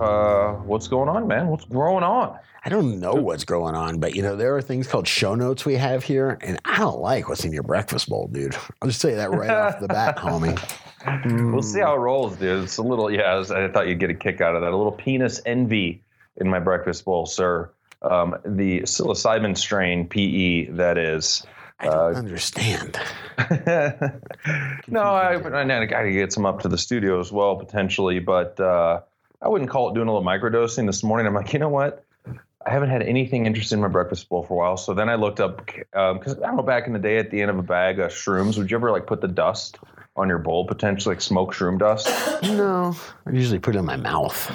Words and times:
Uh, 0.00 0.54
what's 0.64 0.88
going 0.88 1.08
on, 1.08 1.26
man? 1.28 1.48
What's 1.48 1.64
growing 1.66 2.02
on? 2.04 2.38
I 2.64 2.68
don't 2.68 3.00
know 3.00 3.14
what's 3.14 3.44
going 3.44 3.74
on, 3.74 3.98
but 4.00 4.14
you 4.14 4.22
know, 4.22 4.36
there 4.36 4.54
are 4.56 4.62
things 4.62 4.86
called 4.86 5.06
show 5.08 5.34
notes 5.34 5.64
we 5.64 5.74
have 5.76 6.04
here, 6.04 6.38
and 6.42 6.58
I 6.64 6.78
don't 6.78 7.00
like 7.00 7.28
what's 7.28 7.44
in 7.44 7.52
your 7.52 7.62
breakfast 7.62 8.08
bowl, 8.08 8.28
dude. 8.28 8.54
I'll 8.82 8.88
just 8.88 9.00
tell 9.00 9.10
you 9.10 9.16
that 9.16 9.30
right 9.30 9.50
off 9.50 9.80
the 9.80 9.88
bat, 9.88 10.16
homie. 10.18 10.58
We'll 11.52 11.62
see 11.62 11.80
how 11.80 11.94
it 11.94 11.98
rolls, 11.98 12.36
dude. 12.36 12.64
It's 12.64 12.76
a 12.76 12.82
little, 12.82 13.10
yeah. 13.10 13.22
I, 13.22 13.36
was- 13.36 13.50
I 13.50 13.68
thought 13.68 13.88
you'd 13.88 13.98
get 14.00 14.10
a 14.10 14.14
kick 14.14 14.40
out 14.40 14.54
of 14.54 14.62
that. 14.62 14.72
A 14.72 14.76
little 14.76 14.92
penis 14.92 15.40
envy 15.46 16.02
in 16.36 16.48
my 16.48 16.58
breakfast 16.58 17.04
bowl, 17.04 17.26
sir. 17.26 17.70
Um, 18.02 18.36
the 18.44 18.80
psilocybin 18.80 19.56
strain 19.56 20.06
PE, 20.08 20.70
that 20.72 20.96
is. 20.98 21.46
I 21.78 21.86
don't 21.86 22.14
understand. 22.16 22.98
no, 24.86 25.00
I, 25.00 25.34
I 25.36 25.86
got 25.86 26.02
to 26.02 26.12
get 26.12 26.32
some 26.32 26.44
up 26.44 26.60
to 26.60 26.68
the 26.68 26.76
studio 26.78 27.20
as 27.20 27.32
well, 27.32 27.56
potentially, 27.56 28.18
but 28.18 28.60
uh, 28.60 29.00
I 29.42 29.48
wouldn't 29.48 29.70
call 29.70 29.90
it 29.90 29.94
doing 29.94 30.08
a 30.08 30.12
little 30.12 30.26
microdosing 30.26 30.86
this 30.86 31.02
morning. 31.02 31.26
I'm 31.26 31.34
like, 31.34 31.52
you 31.52 31.58
know 31.58 31.68
what? 31.68 32.04
I 32.66 32.70
haven't 32.70 32.90
had 32.90 33.02
anything 33.02 33.46
interesting 33.46 33.78
in 33.78 33.82
my 33.82 33.88
breakfast 33.88 34.28
bowl 34.28 34.42
for 34.42 34.52
a 34.52 34.56
while. 34.58 34.76
So 34.76 34.92
then 34.92 35.08
I 35.08 35.14
looked 35.14 35.40
up, 35.40 35.64
because 35.64 36.36
I 36.36 36.46
don't 36.46 36.56
know, 36.56 36.62
back 36.62 36.86
in 36.86 36.92
the 36.92 36.98
day 36.98 37.16
at 37.16 37.30
the 37.30 37.40
end 37.40 37.50
of 37.50 37.58
a 37.58 37.62
bag 37.62 37.98
of 37.98 38.10
shrooms, 38.10 38.58
would 38.58 38.70
you 38.70 38.76
ever 38.76 38.90
like 38.90 39.06
put 39.06 39.22
the 39.22 39.28
dust 39.28 39.78
on 40.16 40.28
your 40.28 40.38
bowl, 40.38 40.66
potentially 40.66 41.14
like 41.14 41.22
smoke 41.22 41.54
shroom 41.54 41.78
dust? 41.78 42.06
No, 42.42 42.94
I 43.24 43.30
usually 43.30 43.58
put 43.58 43.76
it 43.76 43.78
in 43.78 43.86
my 43.86 43.96
mouth. 43.96 44.52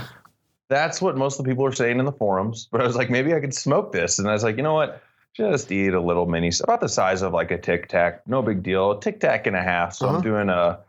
That's 0.69 1.01
what 1.01 1.17
most 1.17 1.39
of 1.39 1.45
the 1.45 1.51
people 1.51 1.65
are 1.65 1.71
saying 1.73 1.97
in 1.97 2.05
the 2.05 2.11
forums. 2.11 2.67
But 2.71 2.81
I 2.81 2.85
was 2.85 2.95
like, 2.95 3.09
maybe 3.09 3.33
I 3.33 3.39
could 3.39 3.55
smoke 3.55 3.91
this. 3.91 4.19
And 4.19 4.29
I 4.29 4.33
was 4.33 4.43
like, 4.43 4.55
you 4.57 4.63
know 4.63 4.75
what? 4.75 5.01
Just 5.33 5.71
eat 5.71 5.93
a 5.93 5.99
little 5.99 6.27
mini, 6.27 6.51
about 6.63 6.81
the 6.81 6.89
size 6.89 7.23
of 7.23 7.33
like 7.33 7.49
a 7.49 7.57
Tic 7.57 7.89
Tac. 7.89 8.25
No 8.27 8.43
big 8.43 8.61
deal. 8.61 8.91
A 8.91 8.99
Tic 8.99 9.19
Tac 9.19 9.47
and 9.47 9.55
a 9.55 9.61
half. 9.61 9.93
So 9.95 10.07
Uh-huh. 10.07 10.17
I'm 10.17 10.21
doing 10.21 10.49
a, 10.49 10.79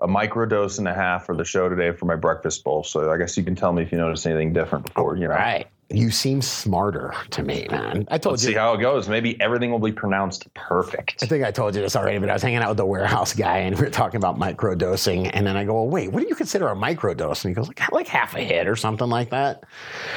a 0.00 0.06
micro 0.06 0.46
dose 0.46 0.78
and 0.78 0.88
a 0.88 0.94
half 0.94 1.26
for 1.26 1.36
the 1.36 1.44
show 1.44 1.68
today 1.68 1.92
for 1.92 2.06
my 2.06 2.16
breakfast 2.16 2.64
bowl. 2.64 2.82
So 2.84 3.10
I 3.10 3.16
guess 3.16 3.36
you 3.36 3.44
can 3.44 3.54
tell 3.54 3.72
me 3.72 3.82
if 3.82 3.92
you 3.92 3.98
notice 3.98 4.26
anything 4.26 4.52
different 4.52 4.86
before, 4.86 5.16
you 5.16 5.28
know. 5.28 5.34
Right. 5.34 5.68
You 5.90 6.10
seem 6.10 6.40
smarter 6.40 7.14
to 7.30 7.42
me, 7.42 7.68
man. 7.70 8.08
I 8.10 8.16
told 8.16 8.32
Let's 8.32 8.44
you. 8.44 8.50
see 8.50 8.56
how 8.56 8.72
it 8.72 8.80
goes. 8.80 9.08
Maybe 9.08 9.38
everything 9.40 9.70
will 9.70 9.78
be 9.78 9.92
pronounced 9.92 10.52
perfect. 10.54 11.22
I 11.22 11.26
think 11.26 11.44
I 11.44 11.50
told 11.50 11.76
you 11.76 11.82
this 11.82 11.94
already, 11.94 12.18
but 12.18 12.30
I 12.30 12.32
was 12.32 12.42
hanging 12.42 12.58
out 12.58 12.70
with 12.70 12.78
the 12.78 12.86
warehouse 12.86 13.34
guy 13.34 13.58
and 13.58 13.76
we 13.76 13.84
were 13.84 13.90
talking 13.90 14.16
about 14.16 14.38
microdosing. 14.38 15.30
And 15.32 15.46
then 15.46 15.56
I 15.56 15.64
go, 15.64 15.74
well, 15.74 15.88
wait, 15.88 16.10
what 16.10 16.22
do 16.22 16.28
you 16.28 16.34
consider 16.34 16.68
a 16.68 16.74
microdose? 16.74 17.44
And 17.44 17.50
he 17.50 17.54
goes, 17.54 17.68
like, 17.68 17.92
like 17.92 18.08
half 18.08 18.34
a 18.34 18.40
hit 18.40 18.66
or 18.66 18.76
something 18.76 19.08
like 19.08 19.30
that. 19.30 19.64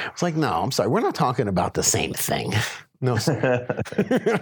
I 0.06 0.10
was 0.10 0.24
like, 0.24 0.36
no, 0.36 0.52
I'm 0.54 0.72
sorry. 0.72 0.90
We're 0.90 1.02
not 1.02 1.16
talking 1.16 1.50
about 1.50 1.74
the 1.74 1.84
same 1.84 2.14
thing. 2.14 2.54
No, 3.00 3.18
sir. 3.18 3.66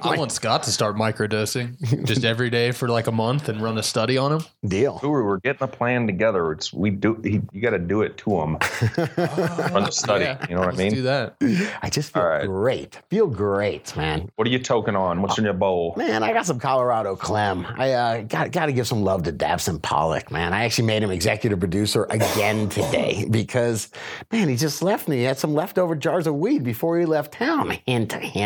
I 0.01 0.15
want 0.17 0.31
Scott 0.31 0.63
to 0.63 0.71
start 0.71 0.95
microdosing 0.95 2.05
just 2.05 2.23
every 2.23 2.49
day 2.49 2.71
for 2.71 2.87
like 2.87 3.07
a 3.07 3.11
month 3.11 3.49
and 3.49 3.61
run 3.61 3.77
a 3.77 3.83
study 3.83 4.17
on 4.17 4.31
him. 4.31 4.41
deal. 4.65 4.99
Ooh, 5.03 5.09
we're 5.11 5.39
getting 5.39 5.63
a 5.63 5.67
plan 5.67 6.07
together. 6.07 6.53
It's 6.53 6.71
we 6.71 6.89
do. 6.89 7.19
He, 7.23 7.41
you 7.51 7.61
got 7.61 7.71
to 7.71 7.79
do 7.79 8.01
it 8.01 8.17
to 8.19 8.29
him. 8.39 8.51
Run 9.17 9.83
the 9.83 9.89
study. 9.91 10.23
Yeah, 10.25 10.45
You 10.47 10.55
know 10.55 10.61
what 10.61 10.69
I 10.75 10.77
let's 10.77 10.93
do 10.93 10.95
mean? 10.95 11.03
that. 11.03 11.35
I 11.83 11.89
just 11.89 12.13
feel 12.13 12.23
All 12.23 12.29
right. 12.29 12.45
great. 12.45 13.01
Feel 13.09 13.27
great, 13.27 13.95
man. 13.97 14.29
What 14.35 14.47
are 14.47 14.51
you 14.51 14.59
toking 14.59 14.97
on? 14.97 15.21
What's 15.21 15.37
in 15.37 15.43
your 15.43 15.53
bowl? 15.53 15.93
Man, 15.97 16.23
I 16.23 16.31
got 16.31 16.45
some 16.45 16.59
Colorado 16.59 17.15
Clem. 17.17 17.65
I 17.77 17.91
uh, 17.91 18.21
got 18.21 18.51
got 18.51 18.67
to 18.67 18.73
give 18.73 18.87
some 18.87 19.03
love 19.03 19.23
to 19.23 19.33
Dabson 19.33 19.81
Pollock, 19.81 20.31
man. 20.31 20.53
I 20.53 20.63
actually 20.63 20.87
made 20.87 21.03
him 21.03 21.11
executive 21.11 21.59
producer 21.59 22.05
again 22.09 22.69
today 22.69 23.25
because, 23.31 23.89
man, 24.31 24.47
he 24.47 24.55
just 24.55 24.81
left 24.81 25.09
me. 25.09 25.17
He 25.17 25.23
had 25.23 25.37
some 25.37 25.53
leftover 25.53 25.95
jars 25.95 26.25
of 26.27 26.35
weed 26.35 26.63
before 26.63 26.97
he 26.97 27.05
left 27.05 27.33
town. 27.33 27.77
Hint, 27.85 28.13
hint. 28.13 28.44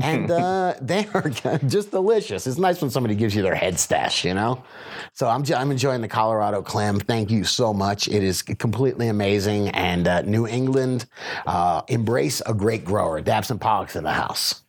And 0.00 0.30
uh, 0.30 0.74
they 0.80 1.06
are 1.14 1.28
just 1.66 1.90
delicious. 1.90 2.46
It's 2.46 2.58
nice 2.58 2.80
when 2.80 2.90
somebody 2.90 3.14
gives 3.14 3.34
you 3.34 3.42
their 3.42 3.54
head 3.54 3.78
stash, 3.78 4.24
you 4.24 4.34
know. 4.34 4.62
So 5.12 5.28
I'm 5.28 5.44
I'm 5.54 5.70
enjoying 5.70 6.00
the 6.00 6.08
Colorado 6.08 6.62
Clem. 6.62 7.00
Thank 7.00 7.30
you 7.30 7.44
so 7.44 7.72
much. 7.72 8.08
It 8.08 8.22
is 8.22 8.42
completely 8.42 9.08
amazing. 9.08 9.68
And 9.70 10.08
uh, 10.08 10.22
New 10.22 10.46
England, 10.46 11.06
uh, 11.46 11.82
embrace 11.88 12.40
a 12.46 12.54
great 12.54 12.84
grower. 12.84 13.22
Dabson 13.22 13.60
Pollock's 13.60 13.96
in 13.96 14.04
the 14.04 14.12
house. 14.12 14.62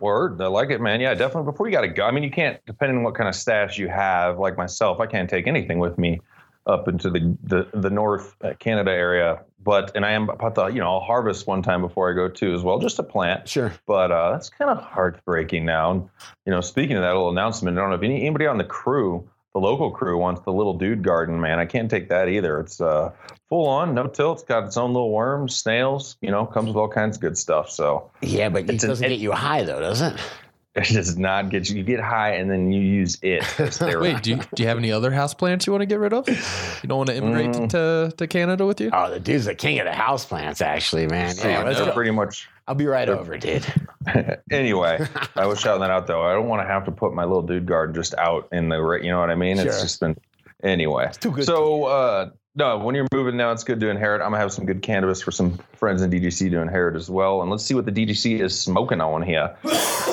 Word, 0.00 0.40
I 0.40 0.46
like 0.46 0.70
it, 0.70 0.80
man. 0.80 1.00
Yeah, 1.00 1.14
definitely. 1.14 1.50
Before 1.50 1.66
you 1.66 1.72
got 1.72 1.82
to 1.82 1.88
go, 1.88 2.04
I 2.04 2.10
mean, 2.10 2.22
you 2.22 2.30
can't, 2.30 2.58
depending 2.66 2.98
on 2.98 3.04
what 3.04 3.14
kind 3.14 3.28
of 3.28 3.34
stash 3.34 3.78
you 3.78 3.88
have. 3.88 4.38
Like 4.38 4.56
myself, 4.56 4.98
I 4.98 5.06
can't 5.06 5.28
take 5.28 5.46
anything 5.46 5.78
with 5.78 5.98
me 5.98 6.20
up 6.66 6.88
into 6.88 7.10
the 7.10 7.36
the, 7.42 7.68
the 7.74 7.90
North 7.90 8.34
Canada 8.58 8.90
area. 8.90 9.40
But 9.64 9.92
and 9.94 10.04
I 10.04 10.12
am 10.12 10.28
about 10.28 10.54
to, 10.56 10.72
you 10.72 10.80
know, 10.80 10.94
I'll 10.94 11.00
harvest 11.00 11.46
one 11.46 11.62
time 11.62 11.80
before 11.80 12.10
I 12.10 12.14
go 12.14 12.28
too 12.28 12.54
as 12.54 12.62
well, 12.62 12.78
just 12.78 12.98
a 12.98 13.02
plant. 13.02 13.48
Sure. 13.48 13.72
But 13.86 14.10
uh, 14.10 14.32
that's 14.32 14.50
kind 14.50 14.70
of 14.70 14.82
heartbreaking 14.82 15.64
now. 15.64 15.90
And, 15.92 16.08
you 16.46 16.52
know, 16.52 16.60
speaking 16.60 16.96
of 16.96 17.02
that 17.02 17.12
little 17.12 17.30
announcement, 17.30 17.78
I 17.78 17.80
don't 17.80 17.90
know 17.90 17.96
if 17.96 18.02
any, 18.02 18.22
anybody 18.22 18.46
on 18.46 18.58
the 18.58 18.64
crew, 18.64 19.28
the 19.54 19.60
local 19.60 19.90
crew, 19.90 20.18
wants 20.18 20.40
the 20.42 20.52
little 20.52 20.74
dude 20.74 21.02
garden. 21.02 21.40
Man, 21.40 21.58
I 21.58 21.66
can't 21.66 21.90
take 21.90 22.08
that 22.08 22.28
either. 22.28 22.58
It's 22.58 22.80
uh, 22.80 23.12
full 23.48 23.68
on, 23.68 23.94
no 23.94 24.06
till. 24.06 24.32
It's 24.32 24.42
got 24.42 24.64
its 24.64 24.76
own 24.76 24.92
little 24.92 25.12
worms, 25.12 25.54
snails. 25.54 26.16
You 26.20 26.30
know, 26.30 26.46
comes 26.46 26.68
with 26.68 26.76
all 26.76 26.88
kinds 26.88 27.16
of 27.16 27.20
good 27.20 27.38
stuff. 27.38 27.70
So. 27.70 28.10
Yeah, 28.20 28.48
but 28.48 28.68
it 28.68 28.80
doesn't 28.80 29.08
get 29.08 29.18
you 29.18 29.32
high 29.32 29.62
though, 29.62 29.80
does 29.80 30.00
it? 30.00 30.14
It 30.76 30.84
does 30.94 31.18
not 31.18 31.50
get 31.50 31.68
you. 31.68 31.76
You 31.76 31.82
get 31.82 32.00
high 32.00 32.30
and 32.36 32.50
then 32.50 32.72
you 32.72 32.80
use 32.80 33.18
it. 33.20 33.42
as 33.60 33.76
therapy. 33.78 34.12
Wait, 34.14 34.22
do 34.22 34.30
you, 34.30 34.36
do 34.54 34.62
you 34.62 34.68
have 34.70 34.78
any 34.78 34.90
other 34.90 35.10
house 35.10 35.34
plants 35.34 35.66
you 35.66 35.72
want 35.72 35.82
to 35.82 35.86
get 35.86 35.98
rid 35.98 36.14
of? 36.14 36.26
You 36.28 36.88
don't 36.88 36.96
want 36.96 37.10
to 37.10 37.16
immigrate 37.16 37.50
Mm. 37.50 37.68
to, 37.70 38.16
to 38.16 38.26
Canada 38.26 38.64
with 38.64 38.80
you? 38.80 38.88
Oh, 38.90 39.10
the 39.10 39.20
dude's 39.20 39.44
the 39.44 39.54
king 39.54 39.78
of 39.80 39.84
the 39.84 39.92
house 39.92 40.24
plants, 40.24 40.62
actually, 40.62 41.06
man. 41.08 41.34
So 41.34 41.46
Yeah, 41.48 41.62
let's 41.62 41.76
they're 41.76 41.88
go. 41.88 41.92
pretty 41.92 42.10
much. 42.10 42.48
I'll 42.66 42.74
be 42.74 42.86
right 42.86 43.08
over, 43.08 43.36
dude. 43.36 43.66
anyway, 44.50 45.04
I 45.36 45.46
was 45.46 45.60
shouting 45.60 45.80
that 45.82 45.90
out 45.90 46.06
though. 46.06 46.22
I 46.22 46.32
don't 46.32 46.48
want 46.48 46.62
to 46.62 46.66
have 46.66 46.84
to 46.86 46.92
put 46.92 47.12
my 47.12 47.24
little 47.24 47.42
dude 47.42 47.66
garden 47.66 47.94
just 47.94 48.14
out 48.14 48.48
in 48.52 48.68
the. 48.68 48.80
ra- 48.80 48.96
You 48.98 49.10
know 49.10 49.20
what 49.20 49.30
I 49.30 49.34
mean? 49.34 49.58
It's 49.58 49.74
Sure. 49.74 49.82
just 49.82 50.00
been. 50.00 50.16
Anyway, 50.62 51.06
It's 51.06 51.18
too 51.18 51.32
good 51.32 51.44
So 51.44 51.84
uh, 51.84 52.30
no, 52.54 52.78
when 52.78 52.94
you're 52.94 53.06
moving 53.12 53.36
now, 53.36 53.50
it's 53.52 53.64
good 53.64 53.80
to 53.80 53.88
inherit. 53.88 54.20
I'm 54.20 54.28
gonna 54.30 54.38
have 54.38 54.52
some 54.52 54.66
good 54.66 54.82
cannabis 54.82 55.22
for 55.22 55.30
some 55.30 55.58
friends 55.74 56.02
in 56.02 56.10
DGC 56.10 56.50
to 56.50 56.60
inherit 56.60 56.96
as 56.96 57.08
well. 57.10 57.42
And 57.42 57.50
let's 57.50 57.64
see 57.64 57.74
what 57.74 57.86
the 57.86 57.92
DGC 57.92 58.40
is 58.40 58.58
smoking 58.58 59.00
on 59.00 59.22
here. 59.22 59.56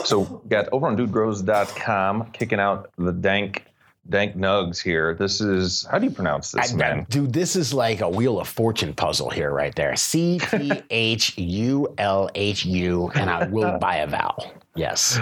So 0.06 0.24
got 0.48 0.70
over 0.72 0.88
on 0.88 0.96
dudegrows.com 0.98 2.32
kicking 2.32 2.60
out 2.60 2.90
the 2.98 3.12
dank 3.12 3.66
dank 4.10 4.36
nugs 4.36 4.82
here. 4.82 5.14
This 5.14 5.40
is 5.42 5.86
how 5.92 6.00
do 6.00 6.06
you 6.06 6.12
pronounce 6.12 6.52
this, 6.52 6.74
I- 6.74 6.76
man? 6.76 7.06
dude, 7.10 7.34
this 7.34 7.56
is 7.56 7.74
like 7.74 8.02
a 8.02 8.10
wheel 8.10 8.40
of 8.40 8.48
fortune 8.48 8.94
puzzle 8.94 9.30
here, 9.30 9.52
right 9.52 9.76
there. 9.76 9.96
C 9.96 10.40
T 10.40 10.72
H 10.90 11.38
U 11.38 11.94
L 11.98 12.30
H 12.36 12.66
U, 12.66 13.12
and 13.16 13.30
I 13.30 13.48
will 13.48 13.78
buy 13.82 13.98
a 13.98 14.08
vowel. 14.08 14.52
Yes. 14.76 15.20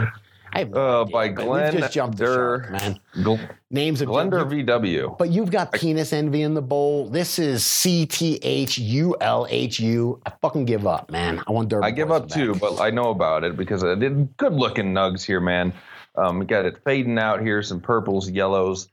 I 0.53 0.59
have 0.59 0.69
no 0.72 0.80
Uh, 0.80 1.02
idea, 1.03 1.13
by 1.13 1.28
Glenn 1.30 1.78
just 1.78 1.94
jumped 1.94 2.18
the 2.18 2.25
Der- 2.25 2.34
shark, 2.63 2.72
man. 2.72 3.00
Gl- 3.18 3.50
Names 3.69 4.02
of 4.02 4.09
Glender 4.09 4.46
VW. 4.50 5.16
But 5.18 5.30
you've 5.30 5.52
got 5.52 5.72
penis 5.74 6.13
envy 6.13 6.41
in 6.41 6.53
the 6.53 6.62
bowl. 6.62 7.09
This 7.09 7.38
is 7.40 7.66
C 7.66 8.06
T 8.06 8.40
H 8.41 8.78
U 8.78 9.16
L 9.22 9.46
H 9.50 9.80
U. 9.80 10.22
I 10.25 10.31
fucking 10.41 10.66
give 10.66 10.88
up, 10.88 11.12
man. 11.12 11.41
I 11.47 11.52
want 11.52 11.69
Derby. 11.69 11.85
I 11.85 11.91
give 11.91 12.12
up 12.12 12.30
back. 12.30 12.38
too, 12.38 12.56
but 12.56 12.80
I 12.80 12.90
know 12.90 13.09
about 13.09 13.44
it 13.44 13.58
because 13.58 13.84
I 13.84 13.96
did 13.96 14.35
good 14.38 14.53
looking 14.53 14.94
nugs 14.94 15.24
here, 15.24 15.40
man. 15.41 15.74
Um, 16.16 16.40
we 16.40 16.46
got 16.46 16.66
it 16.66 16.78
fading 16.84 17.19
out 17.19 17.41
here, 17.41 17.62
some 17.62 17.79
purples, 17.79 18.29
yellows, 18.29 18.88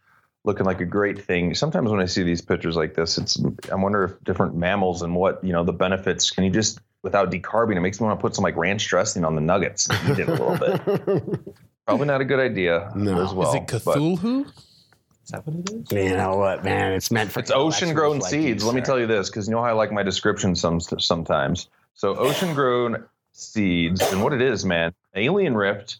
looking 0.44 0.66
like 0.66 0.80
a 0.82 0.84
great 0.84 1.24
thing. 1.24 1.54
Sometimes 1.54 1.90
when 1.90 2.00
I 2.00 2.04
see 2.04 2.22
these 2.22 2.42
pictures 2.42 2.76
like 2.76 2.94
this, 2.94 3.16
it's 3.16 3.40
I 3.72 3.76
wonder 3.76 4.04
if 4.04 4.24
different 4.24 4.54
mammals 4.56 5.02
and 5.02 5.14
what 5.14 5.42
you 5.42 5.52
know 5.52 5.64
the 5.64 5.72
benefits. 5.72 6.30
Can 6.30 6.44
you 6.44 6.50
just 6.50 6.80
without 7.04 7.30
decarbing? 7.30 7.76
It 7.76 7.80
makes 7.80 8.00
me 8.00 8.06
want 8.06 8.18
to 8.18 8.20
put 8.22 8.34
some 8.34 8.42
like 8.42 8.56
ranch 8.56 8.88
dressing 8.88 9.24
on 9.24 9.36
the 9.36 9.40
nuggets. 9.40 9.88
and 9.88 10.10
Eat 10.10 10.18
it 10.22 10.28
a 10.28 10.32
little 10.32 10.56
bit. 10.58 11.54
Probably 11.86 12.06
not 12.06 12.20
a 12.20 12.24
good 12.24 12.40
idea 12.40 12.90
No. 12.96 13.22
as 13.22 13.32
well. 13.32 13.50
Is 13.50 13.54
it 13.56 13.84
but 13.84 13.96
Cthulhu? 13.98 14.46
Is 14.46 15.30
that 15.30 15.46
what 15.46 15.56
it 15.56 15.70
is? 15.70 15.92
You 16.10 16.16
know 16.16 16.36
what, 16.36 16.64
man? 16.64 16.92
It's 16.92 17.10
meant 17.10 17.30
for 17.30 17.40
It's 17.40 17.50
ocean 17.50 17.94
grown 17.94 18.18
like 18.18 18.30
seeds. 18.30 18.62
you, 18.62 18.66
Let 18.68 18.74
me 18.74 18.80
tell 18.82 18.98
you 18.98 19.06
this, 19.06 19.30
because 19.30 19.46
you 19.46 19.54
know 19.54 19.62
how 19.62 19.68
I 19.68 19.72
like 19.72 19.92
my 19.92 20.02
description 20.02 20.56
some 20.56 20.80
sometimes. 20.80 21.68
So 21.94 22.16
ocean 22.16 22.54
grown 22.54 23.04
seeds, 23.32 24.00
and 24.12 24.22
what 24.22 24.32
it 24.32 24.40
is, 24.42 24.64
man, 24.64 24.92
alien 25.14 25.56
rift 25.56 25.98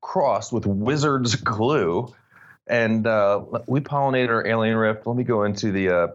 crossed 0.00 0.52
with 0.52 0.66
wizard's 0.66 1.36
glue, 1.36 2.12
and 2.66 3.06
uh, 3.06 3.42
we 3.66 3.80
pollinate 3.80 4.28
our 4.28 4.46
alien 4.46 4.76
rift. 4.76 5.06
Let 5.06 5.16
me 5.16 5.24
go 5.24 5.44
into 5.44 5.70
the 5.72 5.88
uh, 5.90 6.08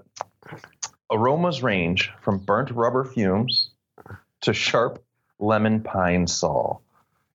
aromas 1.12 1.62
range 1.64 2.12
from 2.22 2.40
burnt 2.40 2.72
rubber 2.72 3.06
fumes 3.06 3.70
to 4.42 4.54
sharp 4.54 5.04
lemon 5.40 5.82
pine 5.82 6.28
sol, 6.28 6.82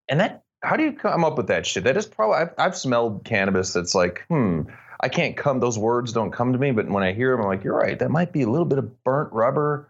and 0.08 0.20
that. 0.20 0.42
How 0.62 0.76
do 0.76 0.84
you 0.84 0.92
come 0.92 1.24
up 1.24 1.38
with 1.38 1.46
that 1.46 1.64
shit? 1.64 1.84
That 1.84 1.96
is 1.96 2.04
probably 2.04 2.36
I've, 2.36 2.50
I've 2.58 2.76
smelled 2.76 3.24
cannabis 3.24 3.72
that's 3.72 3.94
like, 3.94 4.26
hmm, 4.28 4.64
I 5.00 5.08
can't 5.08 5.34
come. 5.34 5.58
Those 5.58 5.78
words 5.78 6.12
don't 6.12 6.32
come 6.32 6.52
to 6.52 6.58
me, 6.58 6.70
but 6.70 6.86
when 6.86 7.02
I 7.02 7.14
hear 7.14 7.30
them, 7.30 7.40
I'm 7.40 7.46
like, 7.46 7.64
you're 7.64 7.78
right. 7.78 7.98
That 7.98 8.10
might 8.10 8.30
be 8.30 8.42
a 8.42 8.46
little 8.46 8.66
bit 8.66 8.76
of 8.76 9.02
burnt 9.02 9.32
rubber, 9.32 9.88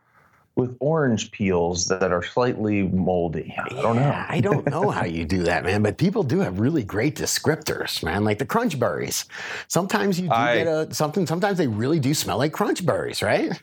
with 0.57 0.77
orange 0.81 1.31
peels 1.31 1.87
that 1.87 2.13
are 2.13 2.23
slightly 2.23 2.83
moldy. 2.83 3.55
I 3.59 3.83
don't 3.83 3.97
know. 3.97 4.25
I 4.29 4.41
don't 4.41 4.67
know 4.69 4.91
how 4.91 5.05
you 5.05 5.25
do 5.25 5.45
that, 5.45 5.65
man. 5.65 5.83
But 5.83 5.97
people 5.97 6.23
do 6.23 6.41
have 6.41 6.61
really 6.61 6.85
great 6.85 7.17
descriptors, 7.17 8.03
man. 8.03 8.25
Like 8.25 8.39
the 8.39 8.47
crunch 8.47 8.79
berries. 8.79 9.25
Sometimes 9.69 10.21
you 10.21 10.29
do 10.29 10.35
I- 10.35 10.55
get 10.59 10.67
a 10.67 10.95
something. 10.95 11.27
Sometimes 11.27 11.59
they 11.59 11.67
really 11.67 11.99
do 11.99 12.15
smell 12.15 12.39
like 12.39 12.53
crunch 12.53 12.85
berries, 12.85 13.23
right? 13.23 13.61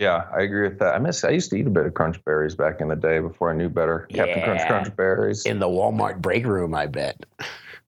Yeah, 0.00 0.24
I 0.34 0.40
agree 0.40 0.62
with 0.66 0.78
that. 0.78 0.94
I 0.94 0.98
miss. 0.98 1.22
I 1.24 1.28
used 1.30 1.50
to 1.50 1.56
eat 1.56 1.66
a 1.66 1.70
bit 1.70 1.84
of 1.84 1.92
crunch 1.92 2.24
berries 2.24 2.54
back 2.54 2.80
in 2.80 2.88
the 2.88 2.96
day 2.96 3.18
before 3.20 3.50
I 3.50 3.54
knew 3.54 3.68
better. 3.68 4.08
Captain 4.10 4.42
Crunch 4.42 4.60
Yeah. 4.60 4.66
Crunch 4.66 4.96
Berries, 4.96 5.44
In 5.44 5.58
the 5.58 5.66
Walmart 5.68 6.22
break 6.22 6.46
room, 6.46 6.74
I 6.74 6.86
bet. 6.86 7.22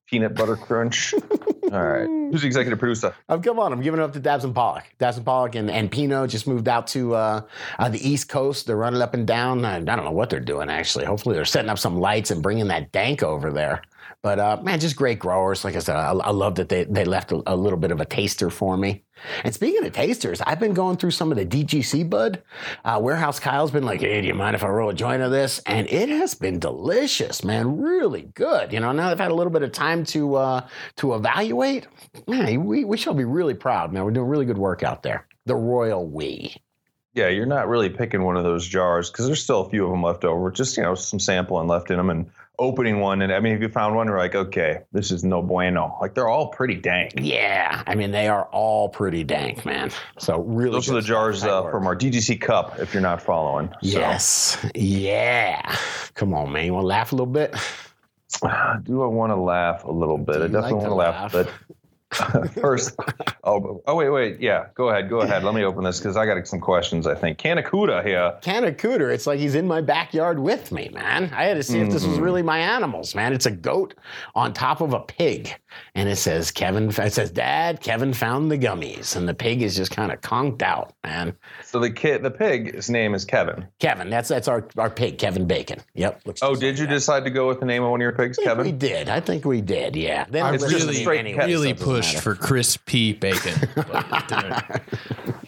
peanut 0.05 0.35
butter 0.35 0.55
crunch. 0.55 1.13
All 1.71 1.83
right, 1.83 2.05
who's 2.05 2.41
the 2.41 2.47
executive 2.47 2.77
producer? 2.77 3.15
Oh, 3.29 3.39
come 3.39 3.57
on. 3.57 3.73
I'm 3.73 3.81
giving 3.81 3.99
it 3.99 4.03
up 4.03 4.13
to 4.13 4.19
Dabs 4.19 4.43
and 4.43 4.53
Pollock. 4.53 4.83
Dabs 4.99 5.17
and 5.17 5.25
Pollock 5.25 5.55
and, 5.55 5.71
and 5.71 5.89
Pino 5.89 6.27
just 6.27 6.45
moved 6.45 6.67
out 6.67 6.85
to 6.87 7.15
uh, 7.15 7.41
uh, 7.79 7.89
the 7.89 8.07
East 8.07 8.29
Coast. 8.29 8.67
They're 8.67 8.75
running 8.77 9.01
up 9.01 9.15
and 9.15 9.25
down. 9.25 9.65
I, 9.65 9.77
I 9.77 9.79
don't 9.79 10.03
know 10.05 10.11
what 10.11 10.29
they're 10.29 10.39
doing, 10.39 10.69
actually. 10.69 11.05
Hopefully, 11.05 11.33
they're 11.33 11.45
setting 11.45 11.69
up 11.71 11.79
some 11.79 11.99
lights 11.99 12.29
and 12.29 12.43
bringing 12.43 12.67
that 12.67 12.91
dank 12.91 13.23
over 13.23 13.51
there. 13.51 13.81
But 14.23 14.39
uh, 14.39 14.57
man, 14.63 14.79
just 14.79 14.95
great 14.95 15.19
growers. 15.19 15.65
Like 15.65 15.75
I 15.75 15.79
said, 15.79 15.97
I, 15.97 16.13
I 16.13 16.29
love 16.31 16.55
that 16.55 16.69
they, 16.69 16.85
they 16.85 17.03
left 17.03 17.33
a, 17.33 17.43
a 17.45 17.57
little 17.57 17.77
bit 17.77 17.91
of 17.91 17.99
a 17.99 18.05
taster 18.05 18.49
for 18.49 18.77
me. 18.77 19.03
And 19.43 19.53
speaking 19.53 19.85
of 19.85 19.91
tasters, 19.91 20.39
I've 20.39 20.61
been 20.61 20.73
going 20.73 20.95
through 20.95 21.11
some 21.11 21.29
of 21.29 21.37
the 21.37 21.45
DGC 21.45 22.09
bud. 22.09 22.41
Uh, 22.85 22.99
Warehouse 23.03 23.37
Kyle's 23.37 23.71
been 23.71 23.83
like, 23.83 23.99
hey, 23.99 24.21
do 24.21 24.27
you 24.27 24.33
mind 24.33 24.55
if 24.55 24.63
I 24.63 24.69
roll 24.69 24.89
a 24.89 24.93
joint 24.93 25.21
of 25.21 25.31
this? 25.31 25.59
And 25.65 25.89
it 25.89 26.07
has 26.07 26.35
been 26.35 26.57
delicious, 26.57 27.43
man. 27.43 27.77
Really 27.81 28.29
good. 28.33 28.71
You 28.71 28.79
know, 28.79 28.93
now 28.93 29.09
I've 29.09 29.19
had 29.19 29.31
a 29.31 29.35
little 29.35 29.51
bit 29.51 29.61
of 29.61 29.73
time 29.73 30.05
to 30.05 30.35
uh, 30.35 30.67
to 30.97 31.15
evaluate. 31.15 31.87
Man, 32.25 32.63
we, 32.63 32.85
we 32.85 32.95
shall 32.95 33.13
be 33.13 33.25
really 33.25 33.55
proud, 33.55 33.91
man. 33.91 34.05
We're 34.05 34.11
doing 34.11 34.29
really 34.29 34.45
good 34.45 34.57
work 34.57 34.83
out 34.83 35.03
there. 35.03 35.27
The 35.47 35.55
Royal 35.55 36.07
We. 36.07 36.55
Yeah, 37.13 37.27
you're 37.27 37.45
not 37.45 37.67
really 37.67 37.89
picking 37.89 38.23
one 38.23 38.37
of 38.37 38.45
those 38.45 38.65
jars 38.65 39.11
because 39.11 39.27
there's 39.27 39.43
still 39.43 39.61
a 39.61 39.69
few 39.69 39.83
of 39.83 39.91
them 39.91 40.01
left 40.01 40.23
over. 40.23 40.49
Just 40.49 40.77
you 40.77 40.83
know, 40.83 40.95
some 40.95 41.19
sampling 41.19 41.67
left 41.67 41.91
in 41.91 41.97
them 41.97 42.09
and 42.09 42.31
opening 42.59 42.99
one. 42.99 43.21
And 43.21 43.33
I 43.33 43.39
mean, 43.39 43.53
if 43.53 43.61
you 43.61 43.69
found 43.69 43.95
one, 43.95 44.07
you're 44.07 44.17
like, 44.17 44.35
okay, 44.35 44.79
this 44.91 45.11
is 45.11 45.23
no 45.23 45.41
bueno. 45.41 45.97
Like 46.01 46.13
they're 46.13 46.27
all 46.27 46.47
pretty 46.49 46.75
dank. 46.75 47.13
Yeah, 47.17 47.83
I 47.87 47.95
mean, 47.95 48.11
they 48.11 48.27
are 48.27 48.45
all 48.51 48.89
pretty 48.89 49.23
dank, 49.23 49.65
man. 49.65 49.91
So 50.19 50.41
really 50.41 50.71
Those 50.71 50.89
are 50.89 50.95
the 50.95 51.01
jars 51.01 51.43
uh, 51.43 51.69
from 51.69 51.87
our 51.87 51.95
DGC 51.95 52.39
Cup. 52.41 52.79
If 52.79 52.93
you're 52.93 53.01
not 53.01 53.21
following, 53.21 53.69
So, 53.69 53.77
Yes. 53.81 54.65
Yeah. 54.75 55.75
Come 56.13 56.33
on, 56.33 56.51
man. 56.51 56.65
You 56.65 56.73
want 56.73 56.83
to 56.83 56.87
laugh 56.87 57.11
a 57.11 57.15
little 57.15 57.31
bit? 57.31 57.55
do 58.83 59.03
I 59.03 59.07
want 59.07 59.31
to 59.31 59.35
laugh 59.35 59.83
a 59.83 59.91
little 59.91 60.17
bit? 60.17 60.37
Do 60.37 60.43
I 60.43 60.47
definitely 60.47 60.71
like 60.71 60.73
want 60.73 60.89
to 60.89 60.95
laugh, 60.95 61.31
but 61.31 61.49
first, 62.61 62.95
oh, 63.43 63.81
oh 63.87 63.95
wait, 63.95 64.09
wait, 64.09 64.39
yeah, 64.39 64.67
go 64.75 64.89
ahead, 64.89 65.09
go 65.09 65.21
ahead. 65.21 65.43
Let 65.43 65.53
me 65.53 65.63
open 65.63 65.83
this 65.83 65.99
because 65.99 66.17
I 66.17 66.25
got 66.25 66.45
some 66.47 66.59
questions. 66.59 67.07
I 67.07 67.15
think 67.15 67.37
Canacuda 67.37 68.03
here. 68.03 68.37
Can 68.41 68.63
of 68.63 68.77
cooter. 68.77 69.13
It's 69.13 69.27
like 69.27 69.39
he's 69.39 69.55
in 69.55 69.67
my 69.67 69.81
backyard 69.81 70.39
with 70.39 70.71
me, 70.71 70.89
man. 70.93 71.31
I 71.33 71.45
had 71.45 71.55
to 71.55 71.63
see 71.63 71.79
if 71.79 71.89
this 71.89 72.05
was 72.05 72.15
mm-hmm. 72.15 72.23
really 72.23 72.41
my 72.41 72.59
animals, 72.59 73.15
man. 73.15 73.33
It's 73.33 73.45
a 73.45 73.51
goat 73.51 73.95
on 74.35 74.53
top 74.53 74.81
of 74.81 74.93
a 74.93 74.99
pig. 74.99 75.53
And 75.95 76.07
it 76.09 76.17
says, 76.17 76.51
Kevin, 76.51 76.89
it 76.89 77.13
says, 77.13 77.31
Dad, 77.31 77.81
Kevin 77.81 78.13
found 78.13 78.51
the 78.51 78.57
gummies. 78.57 79.15
And 79.15 79.27
the 79.27 79.33
pig 79.33 79.61
is 79.61 79.75
just 79.75 79.91
kind 79.91 80.11
of 80.11 80.21
conked 80.21 80.61
out, 80.61 80.93
man. 81.03 81.35
So 81.63 81.79
the 81.79 81.91
kid, 81.91 82.23
the 82.23 82.31
pig, 82.31 82.75
his 82.75 82.89
name 82.89 83.13
is 83.15 83.25
Kevin. 83.25 83.67
Kevin, 83.79 84.09
that's 84.09 84.29
that's 84.29 84.47
our, 84.47 84.67
our 84.77 84.89
pig, 84.89 85.17
Kevin 85.17 85.45
Bacon. 85.47 85.79
Yep. 85.95 86.21
looks 86.25 86.43
Oh, 86.43 86.55
did 86.55 86.73
like 86.73 86.79
you 86.79 86.85
that. 86.87 86.93
decide 86.93 87.23
to 87.25 87.29
go 87.29 87.47
with 87.47 87.59
the 87.59 87.65
name 87.65 87.83
of 87.83 87.91
one 87.91 87.99
of 87.99 88.03
your 88.03 88.11
pigs, 88.13 88.37
I 88.39 88.43
think 88.43 88.57
we 88.57 88.63
Kevin? 88.65 88.77
did. 88.77 89.09
I 89.09 89.19
think 89.19 89.45
we 89.45 89.61
did, 89.61 89.95
yeah. 89.95 90.25
They 90.29 90.41
I 90.41 90.45
don't 90.47 90.55
It's 90.55 90.63
listen 90.63 90.79
just 90.79 90.89
to 90.89 90.95
straight 90.95 91.19
anyway, 91.19 91.37
cat. 91.37 91.45
so 91.45 91.47
really 91.49 91.69
it 91.69 91.77
doesn't 91.77 92.02
pushed 92.03 92.15
matter. 92.15 92.35
for 92.35 92.35
crispy 92.35 93.13
bacon. 93.13 93.53
didn't, 93.75 94.83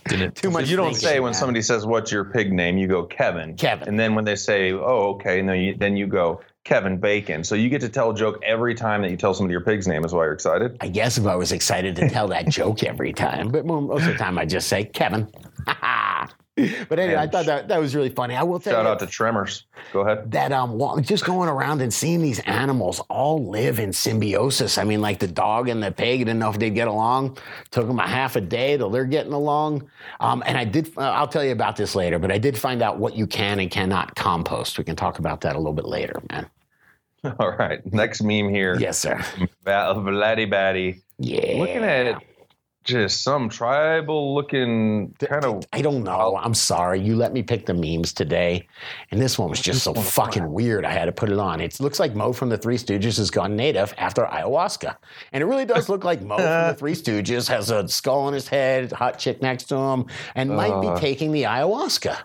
didn't 0.07 0.35
Too 0.35 0.51
much 0.51 0.69
You 0.69 0.77
don't 0.77 0.95
say 0.95 1.19
when 1.19 1.31
man. 1.31 1.33
somebody 1.33 1.61
says, 1.61 1.85
"What's 1.85 2.11
your 2.11 2.25
pig 2.25 2.51
name?" 2.53 2.77
You 2.77 2.87
go 2.87 3.03
Kevin. 3.03 3.55
Kevin. 3.55 3.87
And 3.87 3.99
then 3.99 4.15
when 4.15 4.25
they 4.25 4.35
say, 4.35 4.71
"Oh, 4.71 5.15
okay," 5.15 5.39
and 5.39 5.49
then 5.49 5.59
you, 5.59 5.75
then 5.75 5.97
you 5.97 6.07
go 6.07 6.41
Kevin 6.63 6.97
Bacon. 6.97 7.43
So 7.43 7.55
you 7.55 7.69
get 7.69 7.81
to 7.81 7.89
tell 7.89 8.11
a 8.11 8.15
joke 8.15 8.39
every 8.43 8.75
time 8.75 9.01
that 9.01 9.11
you 9.11 9.17
tell 9.17 9.33
somebody 9.33 9.51
your 9.51 9.61
pig's 9.61 9.87
name. 9.87 10.03
Is 10.05 10.13
why 10.13 10.23
you're 10.25 10.33
excited. 10.33 10.77
I 10.81 10.87
guess 10.87 11.17
if 11.17 11.25
I 11.25 11.35
was 11.35 11.51
excited 11.51 11.95
to 11.97 12.09
tell 12.09 12.27
that 12.29 12.47
joke 12.49 12.83
every 12.83 13.13
time, 13.13 13.49
but 13.49 13.65
most 13.65 14.03
of 14.03 14.07
the 14.07 14.17
time 14.17 14.37
I 14.37 14.45
just 14.45 14.67
say 14.67 14.85
Kevin. 14.85 15.27
but 16.89 16.99
anyway, 16.99 17.19
I 17.19 17.27
thought 17.27 17.47
that, 17.47 17.67
that 17.67 17.81
was 17.81 17.93
really 17.93 18.09
funny. 18.09 18.33
I 18.33 18.43
will 18.43 18.61
tell 18.61 18.71
you. 18.71 18.77
Shout 18.77 18.85
you 18.85 18.91
out 18.91 18.99
to 18.99 19.07
Tremors. 19.07 19.65
Go 19.91 20.01
ahead. 20.01 20.31
that 20.31 20.53
um, 20.53 20.79
just 21.03 21.25
going 21.25 21.49
around 21.49 21.81
and 21.81 21.93
seeing 21.93 22.21
these 22.21 22.39
animals 22.41 23.01
all 23.09 23.49
live 23.49 23.79
in 23.79 23.91
symbiosis. 23.91 24.77
I 24.77 24.85
mean, 24.85 25.01
like 25.01 25.19
the 25.19 25.27
dog 25.27 25.67
and 25.67 25.83
the 25.83 25.91
pig. 25.91 26.19
Didn't 26.19 26.39
know 26.39 26.49
if 26.49 26.57
they'd 26.57 26.69
get 26.69 26.87
along. 26.87 27.37
Took 27.71 27.87
them 27.87 27.99
a 27.99 28.07
half 28.07 28.37
a 28.37 28.41
day 28.41 28.77
till 28.77 28.89
they're 28.89 29.03
getting 29.03 29.33
along. 29.33 29.89
Um, 30.21 30.43
and 30.45 30.57
I 30.57 30.63
did. 30.63 30.97
Uh, 30.97 31.01
I'll 31.01 31.27
tell 31.27 31.43
you 31.43 31.51
about 31.51 31.75
this 31.75 31.93
later. 31.93 32.19
But 32.19 32.31
I 32.31 32.37
did 32.37 32.57
find 32.57 32.81
out 32.81 32.99
what 32.99 33.17
you 33.17 33.27
can 33.27 33.59
and 33.59 33.69
cannot 33.69 34.15
compost. 34.15 34.77
We 34.77 34.85
can 34.85 34.95
talk 34.95 35.19
about 35.19 35.41
that 35.41 35.55
a 35.55 35.59
little 35.59 35.73
bit 35.73 35.85
later, 35.85 36.21
man. 36.31 36.49
All 37.39 37.51
right. 37.51 37.85
Next 37.91 38.21
meme 38.21 38.49
here. 38.49 38.77
Yes, 38.79 38.97
sir. 38.97 39.17
Vladdy 39.65 40.49
Batty. 40.49 41.01
Yeah. 41.17 41.59
Looking 41.59 41.83
at 41.83 42.05
it, 42.05 42.17
just 42.85 43.23
some 43.23 43.49
tribal 43.49 44.33
looking 44.35 45.13
kind 45.19 45.43
of. 45.43 45.65
I 45.73 45.81
don't 45.81 46.03
know. 46.03 46.37
I'm 46.41 46.53
sorry. 46.53 47.01
You 47.01 47.15
let 47.15 47.33
me 47.33 47.43
pick 47.43 47.65
the 47.65 47.73
memes 47.73 48.13
today, 48.13 48.67
and 49.11 49.19
this 49.19 49.37
one 49.37 49.49
was 49.49 49.59
just 49.59 49.83
so 49.83 49.93
fucking 49.93 50.51
weird. 50.51 50.85
I 50.85 50.91
had 50.91 51.05
to 51.05 51.11
put 51.11 51.29
it 51.29 51.37
on. 51.39 51.59
It 51.61 51.79
looks 51.79 51.99
like 51.99 52.15
Moe 52.15 52.31
from 52.31 52.49
the 52.49 52.57
Three 52.57 52.77
Stooges 52.77 53.17
has 53.17 53.29
gone 53.31 53.55
native 53.55 53.93
after 53.97 54.23
ayahuasca, 54.25 54.95
and 55.33 55.41
it 55.41 55.45
really 55.45 55.65
does 55.65 55.89
look 55.89 56.03
like 56.03 56.21
Moe 56.21 56.37
from 56.37 56.45
the 56.45 56.75
Three 56.79 56.93
Stooges 56.93 57.47
has 57.49 57.71
a 57.71 57.87
skull 57.87 58.19
on 58.21 58.33
his 58.33 58.47
head, 58.47 58.91
hot 58.91 59.19
chick 59.19 59.41
next 59.41 59.65
to 59.65 59.75
him, 59.75 60.05
and 60.35 60.49
might 60.51 60.71
Uh. 60.71 60.93
be 60.93 60.99
taking 61.01 61.31
the 61.31 61.43
ayahuasca. 61.43 62.15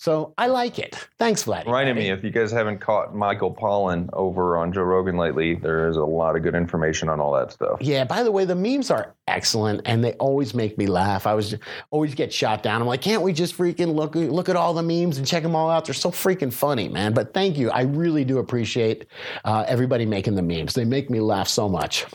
So 0.00 0.32
I 0.38 0.46
like 0.46 0.78
it. 0.78 0.96
Thanks, 1.18 1.44
Vladdy. 1.44 1.66
Reminding 1.66 1.96
me, 1.96 2.08
if 2.08 2.24
you 2.24 2.30
guys 2.30 2.50
haven't 2.50 2.78
caught 2.78 3.14
Michael 3.14 3.54
Pollan 3.54 4.08
over 4.14 4.56
on 4.56 4.72
Joe 4.72 4.80
Rogan 4.80 5.18
lately, 5.18 5.56
there 5.56 5.90
is 5.90 5.98
a 5.98 6.04
lot 6.04 6.36
of 6.36 6.42
good 6.42 6.54
information 6.54 7.10
on 7.10 7.20
all 7.20 7.34
that 7.34 7.52
stuff. 7.52 7.82
Yeah, 7.82 8.04
by 8.04 8.22
the 8.22 8.32
way, 8.32 8.46
the 8.46 8.54
memes 8.54 8.90
are 8.90 9.14
excellent 9.28 9.82
and 9.84 10.02
they 10.02 10.14
always 10.14 10.54
make 10.54 10.78
me 10.78 10.86
laugh. 10.86 11.26
I 11.26 11.34
was 11.34 11.54
always 11.90 12.14
get 12.14 12.32
shot 12.32 12.62
down. 12.62 12.80
I'm 12.80 12.88
like, 12.88 13.02
can't 13.02 13.20
we 13.20 13.34
just 13.34 13.58
freaking 13.58 13.94
look 13.94 14.14
look 14.14 14.48
at 14.48 14.56
all 14.56 14.72
the 14.72 14.82
memes 14.82 15.18
and 15.18 15.26
check 15.26 15.42
them 15.42 15.54
all 15.54 15.68
out? 15.68 15.84
They're 15.84 15.92
so 15.92 16.10
freaking 16.10 16.50
funny, 16.50 16.88
man. 16.88 17.12
But 17.12 17.34
thank 17.34 17.58
you. 17.58 17.70
I 17.70 17.82
really 17.82 18.24
do 18.24 18.38
appreciate 18.38 19.04
uh, 19.44 19.66
everybody 19.68 20.06
making 20.06 20.34
the 20.34 20.40
memes. 20.40 20.72
They 20.72 20.86
make 20.86 21.10
me 21.10 21.20
laugh 21.20 21.46
so 21.46 21.68
much. 21.68 22.06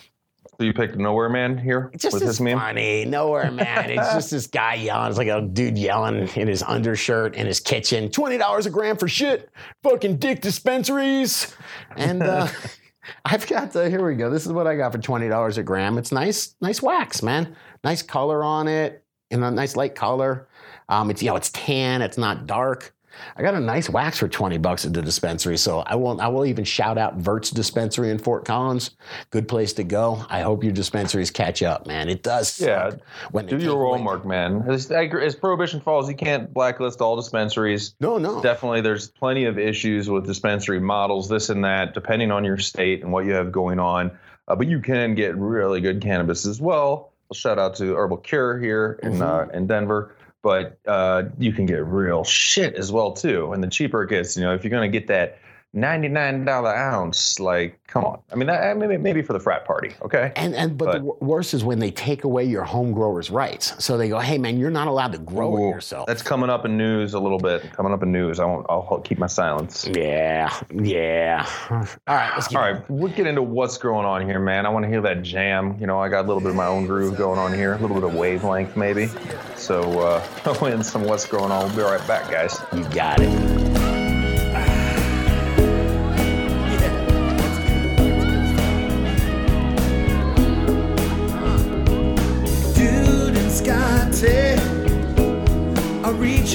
So 0.57 0.63
you 0.65 0.73
picked 0.73 0.95
Nowhere 0.95 1.27
Man 1.29 1.57
here 1.57 1.89
It's 1.93 2.03
just 2.03 2.13
with 2.13 2.23
as 2.23 2.29
his 2.29 2.41
meme? 2.41 2.57
funny. 2.57 3.03
Nowhere, 3.05 3.51
man. 3.51 3.89
It's 3.91 4.13
just 4.13 4.31
this 4.31 4.47
guy 4.47 4.75
yelling. 4.75 5.09
It's 5.09 5.17
like 5.17 5.27
a 5.27 5.41
dude 5.41 5.77
yelling 5.77 6.27
in 6.29 6.47
his 6.47 6.63
undershirt 6.63 7.35
in 7.35 7.45
his 7.45 7.59
kitchen. 7.59 8.09
Twenty 8.09 8.37
dollars 8.37 8.65
a 8.65 8.69
gram 8.69 8.95
for 8.95 9.07
shit. 9.09 9.49
Fucking 9.83 10.17
dick 10.17 10.41
dispensaries. 10.41 11.53
And 11.97 12.23
uh, 12.23 12.47
I've 13.25 13.45
got 13.47 13.73
the. 13.73 13.89
Here 13.89 14.05
we 14.05 14.15
go. 14.15 14.29
This 14.29 14.45
is 14.45 14.53
what 14.53 14.65
I 14.65 14.77
got 14.77 14.93
for 14.93 14.97
twenty 14.97 15.27
dollars 15.27 15.57
a 15.57 15.63
gram. 15.63 15.97
It's 15.97 16.13
nice, 16.13 16.55
nice 16.61 16.81
wax, 16.81 17.21
man. 17.21 17.55
Nice 17.83 18.01
color 18.01 18.43
on 18.43 18.67
it. 18.69 19.03
And 19.31 19.43
a 19.43 19.51
nice 19.51 19.75
light 19.75 19.95
color. 19.95 20.47
Um, 20.87 21.09
it's 21.09 21.21
you 21.21 21.29
know, 21.29 21.35
it's 21.35 21.49
tan. 21.49 22.01
It's 22.01 22.17
not 22.17 22.47
dark. 22.47 22.94
I 23.37 23.41
got 23.41 23.53
a 23.53 23.59
nice 23.59 23.89
wax 23.89 24.19
for 24.19 24.27
20 24.27 24.57
bucks 24.57 24.85
at 24.85 24.93
the 24.93 25.01
dispensary. 25.01 25.57
So 25.57 25.79
I 25.79 25.95
will 25.95 26.19
I 26.21 26.27
will 26.27 26.45
even 26.45 26.63
shout 26.63 26.97
out 26.97 27.15
Vert's 27.17 27.51
dispensary 27.51 28.09
in 28.09 28.17
Fort 28.17 28.45
Collins. 28.45 28.91
Good 29.29 29.47
place 29.47 29.73
to 29.73 29.83
go. 29.83 30.25
I 30.29 30.41
hope 30.41 30.63
your 30.63 30.73
dispensaries 30.73 31.31
catch 31.31 31.63
up, 31.63 31.87
man. 31.87 32.09
It 32.09 32.23
does 32.23 32.59
Yeah, 32.59 32.91
when 33.31 33.45
Do 33.47 33.57
your 33.57 33.81
away- 33.83 33.97
homework, 33.97 34.25
man. 34.25 34.63
As, 34.67 34.91
as 34.91 35.35
prohibition 35.35 35.81
falls, 35.81 36.09
you 36.09 36.15
can't 36.15 36.53
blacklist 36.53 37.01
all 37.01 37.15
dispensaries. 37.15 37.95
No, 37.99 38.17
no. 38.17 38.41
Definitely, 38.41 38.81
there's 38.81 39.09
plenty 39.09 39.45
of 39.45 39.57
issues 39.59 40.09
with 40.09 40.25
dispensary 40.25 40.79
models, 40.79 41.29
this 41.29 41.49
and 41.49 41.63
that, 41.63 41.93
depending 41.93 42.31
on 42.31 42.43
your 42.43 42.57
state 42.57 43.03
and 43.03 43.11
what 43.11 43.25
you 43.25 43.33
have 43.33 43.51
going 43.51 43.79
on. 43.79 44.11
Uh, 44.47 44.55
but 44.55 44.67
you 44.67 44.79
can 44.79 45.15
get 45.15 45.35
really 45.35 45.81
good 45.81 46.01
cannabis 46.01 46.45
as 46.45 46.61
well. 46.61 47.11
Shout 47.33 47.57
out 47.57 47.75
to 47.77 47.95
Herbal 47.95 48.17
Cure 48.17 48.59
here 48.59 48.99
in 49.01 49.19
uh, 49.21 49.47
in 49.53 49.65
Denver. 49.65 50.14
But 50.45 50.77
uh, 50.85 51.23
you 51.39 51.53
can 51.53 51.65
get 51.65 51.83
real 51.83 52.23
shit 52.23 52.75
as 52.75 52.91
well 52.91 53.13
too. 53.13 53.51
And 53.51 53.63
the 53.63 53.67
cheaper 53.67 54.03
it 54.03 54.11
gets, 54.11 54.37
you 54.37 54.43
know, 54.43 54.53
if 54.53 54.63
you're 54.63 54.69
gonna 54.69 54.87
get 54.87 55.07
that 55.07 55.39
ninety-nine 55.75 56.45
dollar 56.45 56.75
ounce, 56.75 57.39
like, 57.39 57.79
come 57.87 58.03
on. 58.03 58.19
I 58.31 58.35
mean, 58.35 58.47
that, 58.47 58.77
maybe 58.77 58.97
maybe 58.97 59.21
for 59.21 59.33
the 59.33 59.39
frat 59.39 59.65
party, 59.65 59.93
okay? 60.01 60.31
And 60.35 60.55
and 60.55 60.77
but, 60.77 60.85
the 60.85 60.99
w- 60.99 61.17
worst 61.19 61.53
is 61.53 61.63
when 61.63 61.79
they 61.79 61.91
take 61.91 62.23
away 62.23 62.45
your 62.45 62.63
home 62.63 62.91
grower's 62.91 63.29
rights. 63.29 63.83
So 63.83 63.97
they 63.97 64.09
go, 64.09 64.19
"Hey 64.19 64.37
man, 64.37 64.57
you're 64.57 64.71
not 64.71 64.87
allowed 64.87 65.11
to 65.11 65.19
grow 65.19 65.57
it 65.57 65.69
yourself." 65.69 66.07
That's 66.07 66.23
coming 66.23 66.49
up 66.49 66.65
in 66.65 66.77
news 66.77 67.13
a 67.13 67.19
little 67.19 67.39
bit. 67.39 67.71
Coming 67.73 67.93
up 67.93 68.01
in 68.01 68.11
news. 68.11 68.39
I 68.39 68.45
won't. 68.45 68.65
I'll 68.69 69.01
keep 69.03 69.19
my 69.19 69.27
silence. 69.27 69.87
yeah, 69.93 70.51
yeah. 70.73 71.47
All 71.69 71.77
right, 72.07 72.31
let's 72.33 72.47
get 72.47 72.57
All 72.57 72.71
right, 72.71 72.89
we'll 72.89 73.11
get 73.11 73.27
into 73.27 73.41
what's 73.41 73.77
going 73.77 74.05
on 74.05 74.25
here, 74.25 74.39
man. 74.39 74.65
I 74.65 74.69
want 74.69 74.83
to 74.83 74.89
hear 74.89 75.01
that 75.01 75.21
jam. 75.21 75.77
You 75.79 75.87
know, 75.87 75.99
I 75.99 76.09
got 76.09 76.25
a 76.25 76.27
little 76.27 76.41
bit 76.41 76.49
of 76.49 76.55
my 76.55 76.67
own 76.67 76.87
groove 76.87 77.17
going 77.17 77.39
on 77.39 77.53
here, 77.53 77.73
a 77.73 77.77
little 77.79 77.95
bit 77.95 78.05
of 78.05 78.15
wavelength 78.15 78.75
maybe. 78.75 79.09
So, 79.55 79.99
uh, 79.99 80.27
I'll 80.45 80.65
in 80.65 80.83
some 80.83 81.03
what's 81.03 81.25
going 81.25 81.51
on. 81.51 81.65
We'll 81.67 81.75
be 81.75 81.81
right 81.81 82.07
back, 82.07 82.31
guys. 82.31 82.61
You 82.73 82.83
got 82.89 83.19
it. 83.21 83.74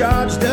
Dude 0.01 0.50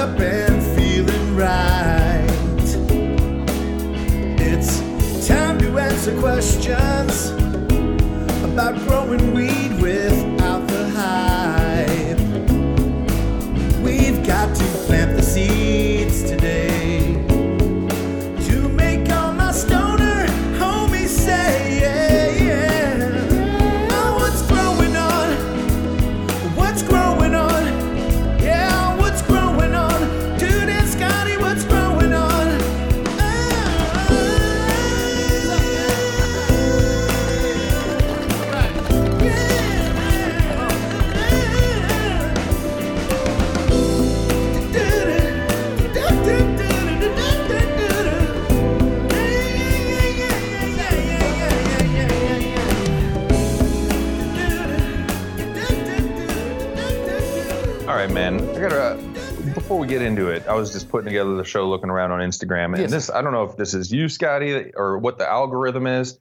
Before 59.67 59.79
we 59.79 59.87
get 59.87 60.01
into 60.01 60.29
it, 60.29 60.47
I 60.47 60.53
was 60.53 60.71
just 60.71 60.87
putting 60.87 61.07
together 61.07 61.35
the 61.35 61.43
show, 61.43 61.67
looking 61.67 61.89
around 61.89 62.11
on 62.11 62.21
Instagram, 62.21 62.67
and 62.67 62.77
Yes. 62.77 62.89
this 62.91 63.09
I 63.09 63.21
don't 63.21 63.33
know 63.33 63.43
if 63.43 63.57
this 63.57 63.73
is 63.73 63.91
you, 63.91 64.07
Scotty, 64.07 64.71
or 64.77 64.97
what 64.97 65.17
the 65.17 65.27
algorithm 65.29 65.85
is. 65.87 66.17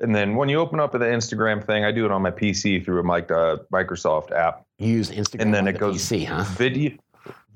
And 0.00 0.14
then 0.14 0.34
when 0.36 0.50
you 0.50 0.58
open 0.60 0.80
up 0.80 0.92
the 0.92 0.98
Instagram 0.98 1.64
thing, 1.64 1.82
I 1.82 1.92
do 1.92 2.04
it 2.04 2.10
on 2.10 2.20
my 2.20 2.30
PC 2.30 2.84
through 2.84 3.00
a 3.00 3.02
mic, 3.02 3.30
uh, 3.30 3.56
Microsoft 3.72 4.32
app, 4.32 4.66
You 4.78 4.88
use 4.88 5.10
Instagram 5.10 5.40
and 5.40 5.54
then 5.54 5.62
on 5.62 5.68
it 5.68 5.72
the 5.72 5.78
goes 5.78 5.96
PC, 5.96 6.26
huh? 6.26 6.42
video 6.58 6.90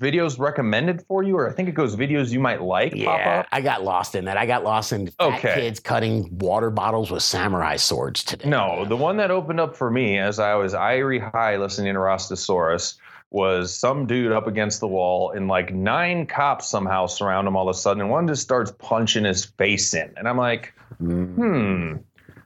videos 0.01 0.39
recommended 0.39 1.03
for 1.07 1.21
you, 1.21 1.37
or 1.37 1.47
I 1.47 1.53
think 1.53 1.69
it 1.69 1.73
goes 1.75 1.95
videos 1.95 2.31
you 2.31 2.39
might 2.39 2.63
like 2.63 2.93
pop 2.93 2.97
Yeah. 3.19 3.43
I 3.51 3.61
got 3.61 3.83
lost 3.83 4.15
in 4.15 4.25
that. 4.25 4.37
I 4.37 4.47
got 4.47 4.63
lost 4.63 4.93
in 4.93 5.07
fat 5.11 5.35
Okay. 5.37 5.53
kids 5.53 5.79
cutting 5.79 6.35
water 6.39 6.71
bottles 6.71 7.11
with 7.11 7.21
samurai 7.21 7.75
swords 7.75 8.23
today. 8.23 8.49
No, 8.49 8.83
the 8.85 8.97
one 8.97 9.17
that 9.17 9.29
opened 9.29 9.59
up 9.59 9.75
for 9.75 9.91
me 9.91 10.17
as 10.17 10.39
I 10.39 10.55
was 10.55 10.73
Irie 10.73 11.21
high 11.31 11.57
listening 11.57 11.93
to 11.93 11.99
Rostosaurus 11.99 12.95
was 13.31 13.75
some 13.75 14.05
dude 14.05 14.31
up 14.31 14.47
against 14.47 14.79
the 14.79 14.87
wall 14.87 15.31
and 15.31 15.47
like 15.47 15.73
nine 15.73 16.25
cops 16.25 16.67
somehow 16.67 17.05
surround 17.07 17.47
him 17.47 17.55
all 17.55 17.67
of 17.67 17.75
a 17.75 17.77
sudden 17.77 18.01
and 18.01 18.09
one 18.09 18.27
just 18.27 18.41
starts 18.41 18.71
punching 18.79 19.25
his 19.25 19.45
face 19.45 19.93
in. 19.93 20.13
And 20.17 20.27
I'm 20.27 20.37
like, 20.37 20.73
Mm. 21.01 21.35
hmm, 21.35 21.95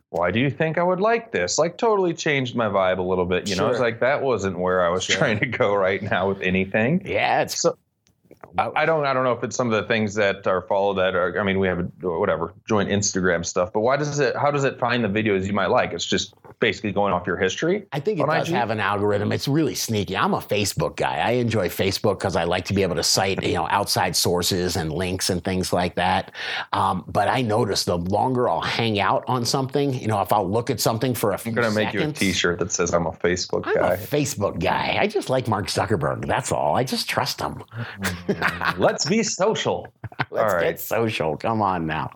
why 0.10 0.32
do 0.32 0.40
you 0.40 0.50
think 0.50 0.80
I 0.80 0.84
would 0.84 1.00
like 1.02 1.32
this? 1.32 1.60
Like 1.60 1.78
totally 1.78 2.14
changed 2.16 2.56
my 2.56 2.66
vibe 2.68 2.98
a 2.98 3.04
little 3.04 3.26
bit. 3.26 3.48
You 3.48 3.56
know, 3.58 3.68
it's 3.68 3.78
Sure. 3.78 3.86
like 3.86 4.00
that 4.00 4.24
wasn't 4.24 4.58
where 4.58 4.84
I 4.84 4.90
was 4.90 5.04
Sure. 5.04 5.18
trying 5.18 5.40
to 5.40 5.46
go 5.46 5.76
right 5.76 6.02
now 6.02 6.30
with 6.30 6.42
anything. 6.42 7.04
Yeah, 7.06 7.42
it's 7.44 7.62
So 7.62 7.78
I 8.58 8.86
don't 8.86 9.06
I 9.06 9.14
don't 9.14 9.24
know 9.24 9.34
if 9.34 9.44
it's 9.44 9.56
some 9.56 9.72
of 9.72 9.82
the 9.82 9.88
things 9.88 10.16
that 10.16 10.48
are 10.48 10.62
followed 10.64 10.96
that 10.96 11.16
are 11.16 11.40
I 11.40 11.44
mean 11.44 11.60
we 11.60 11.68
have 11.68 11.80
a, 11.80 11.84
whatever 12.20 12.54
joint 12.68 12.90
Instagram 12.90 13.46
stuff, 13.46 13.72
but 13.74 13.82
why 13.82 13.98
does 13.98 14.20
it 14.20 14.36
how 14.36 14.52
does 14.52 14.64
it 14.64 14.80
find 14.80 15.04
the 15.04 15.08
videos 15.08 15.46
you 15.46 15.54
might 15.54 15.68
like? 15.68 15.94
It's 15.94 16.06
just 16.06 16.34
basically 16.60 16.92
going 16.92 17.14
off 17.14 17.26
your 17.26 17.38
history. 17.38 17.86
I 17.94 18.00
think 18.00 18.20
it 18.20 18.26
does 18.26 18.50
IG? 18.50 18.56
have 18.56 18.70
an 18.70 18.80
algorithm. 18.80 19.32
It's 19.32 19.48
really 19.48 19.76
sneaky. 19.76 20.18
I'm 20.18 20.34
a 20.34 20.40
Facebook 20.40 20.98
guy. 20.98 21.18
I 21.20 21.32
enjoy 21.32 21.70
Facebook 21.70 22.20
because 22.20 22.36
I 22.36 22.44
like 22.44 22.66
to 22.66 22.74
be 22.74 22.84
able 22.84 22.96
to 22.96 23.04
cite, 23.04 23.42
you 23.44 23.54
know, 23.54 23.68
outside 23.70 24.16
sources 24.16 24.76
and 24.76 24.92
links 24.92 25.30
and 25.30 25.44
things 25.44 25.72
like 25.72 25.96
that. 25.96 26.34
Um, 26.74 27.06
but 27.08 27.30
I 27.30 27.42
notice 27.42 27.86
the 27.86 27.98
longer 27.98 28.50
I'll 28.50 28.60
hang 28.60 29.00
out 29.00 29.24
on 29.28 29.46
something, 29.46 29.94
you 29.94 30.08
know, 30.08 30.22
if 30.22 30.34
I'll 30.34 30.50
look 30.50 30.70
at 30.70 30.82
something 30.82 31.14
for 31.14 31.32
a 31.32 31.38
few 31.38 31.52
I'm 31.52 31.56
gonna 31.56 31.72
make 31.72 31.94
you 31.94 32.00
a 32.00 32.04
seconds- 32.04 32.20
T-shirt 32.20 32.60
that 32.60 32.72
says 32.74 32.94
I'm 32.94 33.06
a 33.06 33.12
Facebook 33.12 33.66
I'm 33.66 33.76
guy. 33.76 33.94
a 33.94 33.98
Facebook 33.98 34.60
guy. 34.60 34.98
I 35.00 35.08
just 35.08 35.30
like 35.30 35.48
Mark 35.48 35.68
Zuckerberg. 35.68 36.26
That's 36.28 36.52
all. 36.52 36.76
I 36.76 36.84
just 36.84 37.10
trust 37.10 37.40
him. 37.40 37.64
Let's 38.78 39.06
be 39.06 39.24
social. 39.24 39.88
Let's 40.32 40.54
All 40.54 40.60
get 40.60 40.66
right. 40.66 40.80
social. 40.80 41.38
Come 41.38 41.62
on 41.62 41.86
now. 41.86 42.12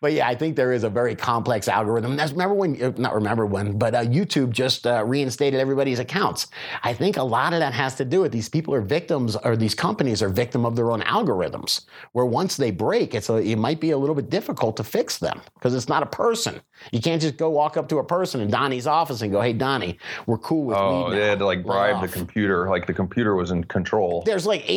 But 0.00 0.12
yeah, 0.12 0.28
I 0.28 0.34
think 0.34 0.56
there 0.56 0.72
is 0.72 0.84
a 0.84 0.90
very 0.90 1.14
complex 1.14 1.68
algorithm. 1.68 2.16
That's 2.16 2.32
remember 2.32 2.54
when, 2.54 2.94
not 2.98 3.14
remember 3.14 3.46
when, 3.46 3.78
but 3.78 3.94
uh, 3.94 4.04
YouTube 4.04 4.50
just 4.50 4.86
uh, 4.86 5.04
reinstated 5.04 5.60
everybody's 5.60 5.98
accounts. 5.98 6.48
I 6.82 6.92
think 6.92 7.16
a 7.16 7.22
lot 7.22 7.52
of 7.52 7.60
that 7.60 7.72
has 7.72 7.94
to 7.96 8.04
do 8.04 8.20
with 8.20 8.32
these 8.32 8.48
people 8.48 8.74
are 8.74 8.80
victims, 8.80 9.36
or 9.36 9.56
these 9.56 9.74
companies 9.74 10.22
are 10.22 10.28
victim 10.28 10.66
of 10.66 10.76
their 10.76 10.90
own 10.90 11.02
algorithms. 11.02 11.82
Where 12.12 12.26
once 12.26 12.56
they 12.56 12.70
break, 12.70 13.14
it's 13.14 13.28
a, 13.30 13.36
it 13.36 13.56
might 13.56 13.80
be 13.80 13.90
a 13.92 13.98
little 13.98 14.14
bit 14.14 14.30
difficult 14.30 14.76
to 14.78 14.84
fix 14.84 15.18
them 15.18 15.40
because 15.54 15.74
it's 15.74 15.88
not 15.88 16.02
a 16.02 16.06
person. 16.06 16.60
You 16.92 17.00
can't 17.00 17.22
just 17.22 17.36
go 17.36 17.50
walk 17.50 17.76
up 17.76 17.88
to 17.90 17.98
a 17.98 18.04
person 18.04 18.40
in 18.40 18.50
Donnie's 18.50 18.86
office 18.86 19.22
and 19.22 19.30
go, 19.32 19.40
"Hey, 19.40 19.52
Donnie, 19.52 19.98
we're 20.26 20.38
cool 20.38 20.64
with 20.66 20.76
Oh, 20.76 21.08
weed 21.08 21.16
they 21.16 21.26
had 21.26 21.38
to 21.38 21.46
like 21.46 21.64
bribe 21.64 22.02
the 22.02 22.08
computer, 22.08 22.68
like 22.68 22.86
the 22.86 22.92
computer 22.92 23.34
was 23.34 23.50
in 23.50 23.64
control. 23.64 24.22
there's 24.26 24.46
like 24.46 24.68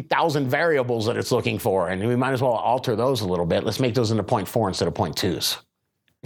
860,000 0.00 0.48
variables 0.48 1.06
that 1.06 1.16
it's 1.16 1.30
looking 1.32 1.58
for, 1.58 1.88
and 1.88 2.06
we 2.06 2.16
might 2.16 2.32
as 2.32 2.42
well 2.42 2.52
alter 2.52 2.96
those 2.96 3.20
a 3.20 3.26
little 3.26 3.46
bit. 3.46 3.64
Let's 3.64 3.80
make 3.80 3.94
those 3.94 4.10
into 4.10 4.22
point 4.22 4.48
four 4.48 4.68
instead 4.68 4.88
of 4.88 4.94
point 4.94 5.16
twos. 5.16 5.58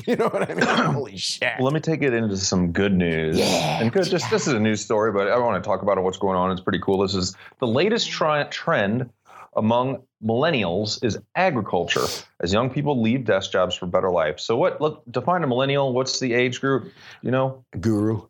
You 0.09 0.17
know 0.17 0.27
what 0.27 0.51
I 0.51 0.55
mean? 0.55 0.67
Holy 0.93 1.17
shit. 1.17 1.53
Let 1.61 1.73
me 1.73 1.79
take 1.79 2.03
it 2.03 2.13
into 2.13 2.37
some 2.37 2.73
good 2.73 2.93
news. 2.93 3.39
Yeah, 3.39 3.81
And 3.81 3.93
good, 3.93 4.03
just 4.11 4.29
this 4.29 4.49
is 4.49 4.53
a 4.53 4.59
news 4.59 4.81
story, 4.81 5.13
but 5.13 5.29
I 5.29 5.39
want 5.39 5.63
to 5.63 5.65
talk 5.65 5.83
about 5.83 6.03
what's 6.03 6.19
going 6.19 6.37
on. 6.37 6.51
It's 6.51 6.61
pretty 6.61 6.81
cool. 6.81 6.99
This 6.99 7.15
is 7.15 7.37
the 7.61 7.69
latest 7.69 8.11
tri- 8.11 8.43
trend 8.51 9.09
among 9.55 10.03
millennials 10.21 11.01
is 11.05 11.17
agriculture 11.37 12.07
as 12.41 12.53
young 12.53 12.71
people 12.71 13.01
leave 13.01 13.25
desk 13.25 13.53
jobs 13.53 13.77
for 13.77 13.87
better 13.87 14.11
life. 14.11 14.41
So 14.41 14.57
what 14.57 14.81
look 14.81 15.05
define 15.13 15.45
a 15.45 15.47
millennial, 15.47 15.93
what's 15.93 16.19
the 16.19 16.35
age 16.35 16.61
group? 16.61 16.93
You 17.23 17.31
know? 17.31 17.65
Guru. 17.79 18.23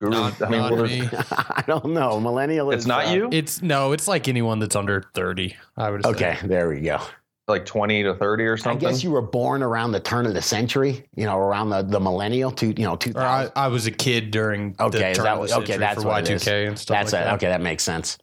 Guru, 0.00 0.10
Not, 0.12 0.42
I 0.42 0.48
mean 0.50 0.60
not 0.60 0.72
me. 0.84 1.08
I 1.30 1.64
don't 1.66 1.86
know. 1.94 2.20
Millennial 2.20 2.70
it's 2.70 2.82
is. 2.82 2.86
not 2.86 3.06
uh, 3.06 3.10
you? 3.12 3.28
It's 3.32 3.62
no, 3.62 3.92
it's 3.92 4.06
like 4.06 4.28
anyone 4.28 4.58
that's 4.58 4.76
under 4.76 5.02
30, 5.14 5.56
I 5.76 5.90
would 5.90 6.04
say. 6.04 6.10
Okay, 6.10 6.38
there 6.44 6.68
we 6.68 6.80
go. 6.80 7.00
like 7.48 7.64
20 7.64 8.02
to 8.02 8.14
30 8.14 8.44
or 8.44 8.56
something. 8.58 8.86
I 8.86 8.90
guess 8.90 9.02
you 9.02 9.10
were 9.10 9.22
born 9.22 9.62
around 9.62 9.92
the 9.92 10.00
turn 10.00 10.26
of 10.26 10.34
the 10.34 10.42
century, 10.42 11.06
you 11.14 11.24
know, 11.24 11.38
around 11.38 11.70
the, 11.70 11.80
the 11.82 11.98
millennial, 12.00 12.50
to, 12.52 12.66
you 12.66 12.84
know, 12.84 12.92
Or 12.92 13.22
I, 13.22 13.44
2000. 13.48 13.52
I 13.56 13.68
was 13.68 13.86
a 13.86 13.90
kid 13.90 14.30
during 14.32 14.76
Okay, 14.78 14.98
the 15.12 15.14
turn 15.14 15.24
that 15.24 15.38
of 15.38 15.48
the 15.48 15.56
okay, 15.60 15.76
that's 15.78 16.02
for 16.02 16.08
what. 16.08 16.24
Y2K 16.24 16.68
and 16.68 16.78
stuff 16.78 16.94
That's 16.94 17.12
like 17.14 17.22
it. 17.22 17.24
that. 17.24 17.34
Okay, 17.36 17.48
that 17.48 17.62
makes 17.62 17.82
sense. 17.82 18.18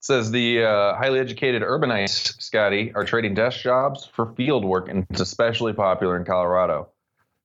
says 0.00 0.30
the 0.30 0.62
uh, 0.64 0.94
highly 0.94 1.18
educated 1.18 1.62
urbanites, 1.62 2.40
Scotty, 2.40 2.92
are 2.94 3.04
trading 3.04 3.34
desk 3.34 3.60
jobs 3.62 4.08
for 4.12 4.32
field 4.36 4.64
work, 4.64 4.88
and 4.88 5.04
it's 5.10 5.20
especially 5.20 5.72
popular 5.72 6.16
in 6.16 6.24
Colorado. 6.24 6.88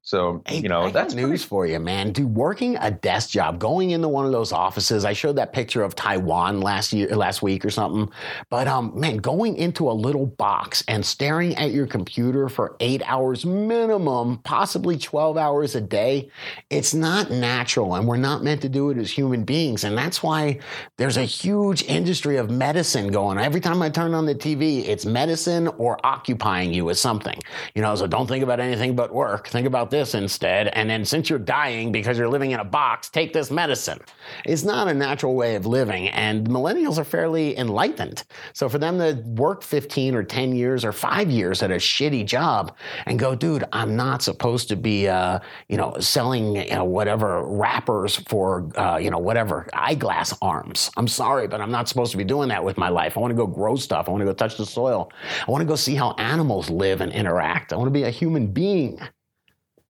So 0.06 0.44
Hey, 0.46 0.60
you 0.60 0.70
know 0.70 0.84
I 0.84 0.92
that's 0.92 1.16
news 1.16 1.44
for 1.44 1.66
you, 1.66 1.80
man. 1.80 2.12
Dude, 2.12 2.36
working 2.36 2.78
a 2.78 2.92
desk 2.92 3.32
job, 3.32 3.58
going 3.58 3.90
into 3.90 4.08
one 4.08 4.24
of 4.28 4.32
those 4.32 4.52
offices. 4.52 5.04
I 5.04 5.14
showed 5.14 5.36
that 5.38 5.52
picture 5.52 5.82
of 5.82 5.96
Taiwan 5.96 6.62
last 6.62 6.94
year, 6.94 7.08
last 7.16 7.42
week 7.42 7.66
or 7.66 7.72
something. 7.72 8.14
But 8.52 8.68
um, 8.68 8.92
man, 8.94 9.18
going 9.18 9.58
into 9.58 9.90
a 9.90 9.94
little 9.94 10.28
box 10.28 10.84
and 10.88 11.04
staring 11.04 11.56
at 11.56 11.72
your 11.72 11.88
computer 11.88 12.50
for 12.50 12.76
eight 12.82 13.02
hours 13.08 13.48
minimum, 13.48 14.38
possibly 14.44 14.96
twelve 14.96 15.38
hours 15.38 15.74
a 15.74 15.82
day, 15.82 16.30
it's 16.70 16.94
not 16.94 17.32
natural, 17.32 17.96
and 17.96 18.08
we're 18.08 18.18
not 18.18 18.44
meant 18.44 18.62
to 18.62 18.70
do 18.70 18.92
it 18.92 19.00
as 19.00 19.10
human 19.10 19.44
beings. 19.44 19.84
And 19.84 19.98
that's 19.98 20.22
why 20.22 20.60
there's 20.98 21.18
a 21.18 21.26
huge 21.26 21.82
industry 21.82 22.38
of 22.38 22.52
medicine 22.52 23.08
going. 23.08 23.40
Every 23.40 23.60
time 23.60 23.82
I 23.82 23.90
turn 23.90 24.14
on 24.14 24.28
the 24.28 24.36
TV, 24.36 24.88
it's 24.88 25.04
medicine 25.04 25.68
or 25.80 25.98
occupying 26.06 26.76
you 26.76 26.86
with 26.86 27.00
something. 27.00 27.40
You 27.74 27.82
know, 27.82 27.96
so 27.96 28.06
don't 28.06 28.28
think 28.28 28.44
about 28.44 28.60
anything 28.60 28.96
but 28.96 29.12
work. 29.12 29.48
Think 29.48 29.66
about 29.66 29.95
this 29.96 30.14
instead. 30.14 30.68
And 30.70 30.90
then 30.90 31.06
since 31.06 31.30
you're 31.30 31.40
dying 31.40 31.92
because 31.92 32.18
you're 32.18 32.28
living 32.28 32.52
in 32.52 32.60
a 32.60 32.66
box, 32.66 33.10
take 33.10 33.32
this 33.32 33.50
medicine. 33.50 34.00
It's 34.46 34.64
not 34.64 34.90
a 34.90 34.94
natural 34.94 35.36
way 35.36 35.56
of 35.56 35.66
living. 35.66 36.10
And 36.10 36.48
millennials 36.48 36.98
are 36.98 37.06
fairly 37.06 37.58
enlightened. 37.58 38.24
So 38.54 38.68
for 38.68 38.78
them 38.78 39.00
to 39.00 39.22
work 39.26 39.64
15 39.64 40.14
or 40.16 40.24
10 40.24 40.54
years 40.54 40.84
or 40.84 40.92
five 40.92 41.32
years 41.32 41.64
at 41.64 41.72
a 41.72 41.76
shitty 41.76 42.26
job 42.26 42.76
and 43.06 43.18
go, 43.18 43.36
dude, 43.36 43.64
I'm 43.72 43.96
not 43.96 44.22
supposed 44.22 44.68
to 44.70 44.76
be, 44.76 45.08
uh, 45.08 45.40
you 45.70 45.78
know, 45.78 45.96
selling, 46.00 46.58
you 46.58 46.76
know, 46.76 46.84
whatever 46.84 47.46
wrappers 47.46 48.18
for, 48.28 48.70
uh, 48.78 48.98
you 48.98 49.10
know, 49.10 49.20
whatever 49.20 49.70
eyeglass 49.74 50.38
arms. 50.42 50.92
I'm 50.98 51.08
sorry, 51.08 51.48
but 51.48 51.62
I'm 51.62 51.72
not 51.72 51.88
supposed 51.88 52.12
to 52.12 52.18
be 52.18 52.26
doing 52.26 52.50
that 52.50 52.64
with 52.64 52.78
my 52.78 52.90
life. 52.90 53.18
I 53.18 53.22
want 53.22 53.32
to 53.32 53.38
go 53.38 53.48
grow 53.48 53.78
stuff. 53.78 54.10
I 54.10 54.12
want 54.12 54.22
to 54.22 54.26
go 54.26 54.34
touch 54.34 54.58
the 54.58 54.66
soil. 54.66 55.10
I 55.48 55.50
want 55.50 55.62
to 55.62 55.66
go 55.66 55.78
see 55.78 55.96
how 55.96 56.12
animals 56.18 56.70
live 56.70 57.00
and 57.00 57.14
interact. 57.14 57.72
I 57.72 57.78
want 57.78 57.88
to 57.88 57.92
be 57.92 58.04
a 58.04 58.10
human 58.10 58.48
being. 58.48 59.00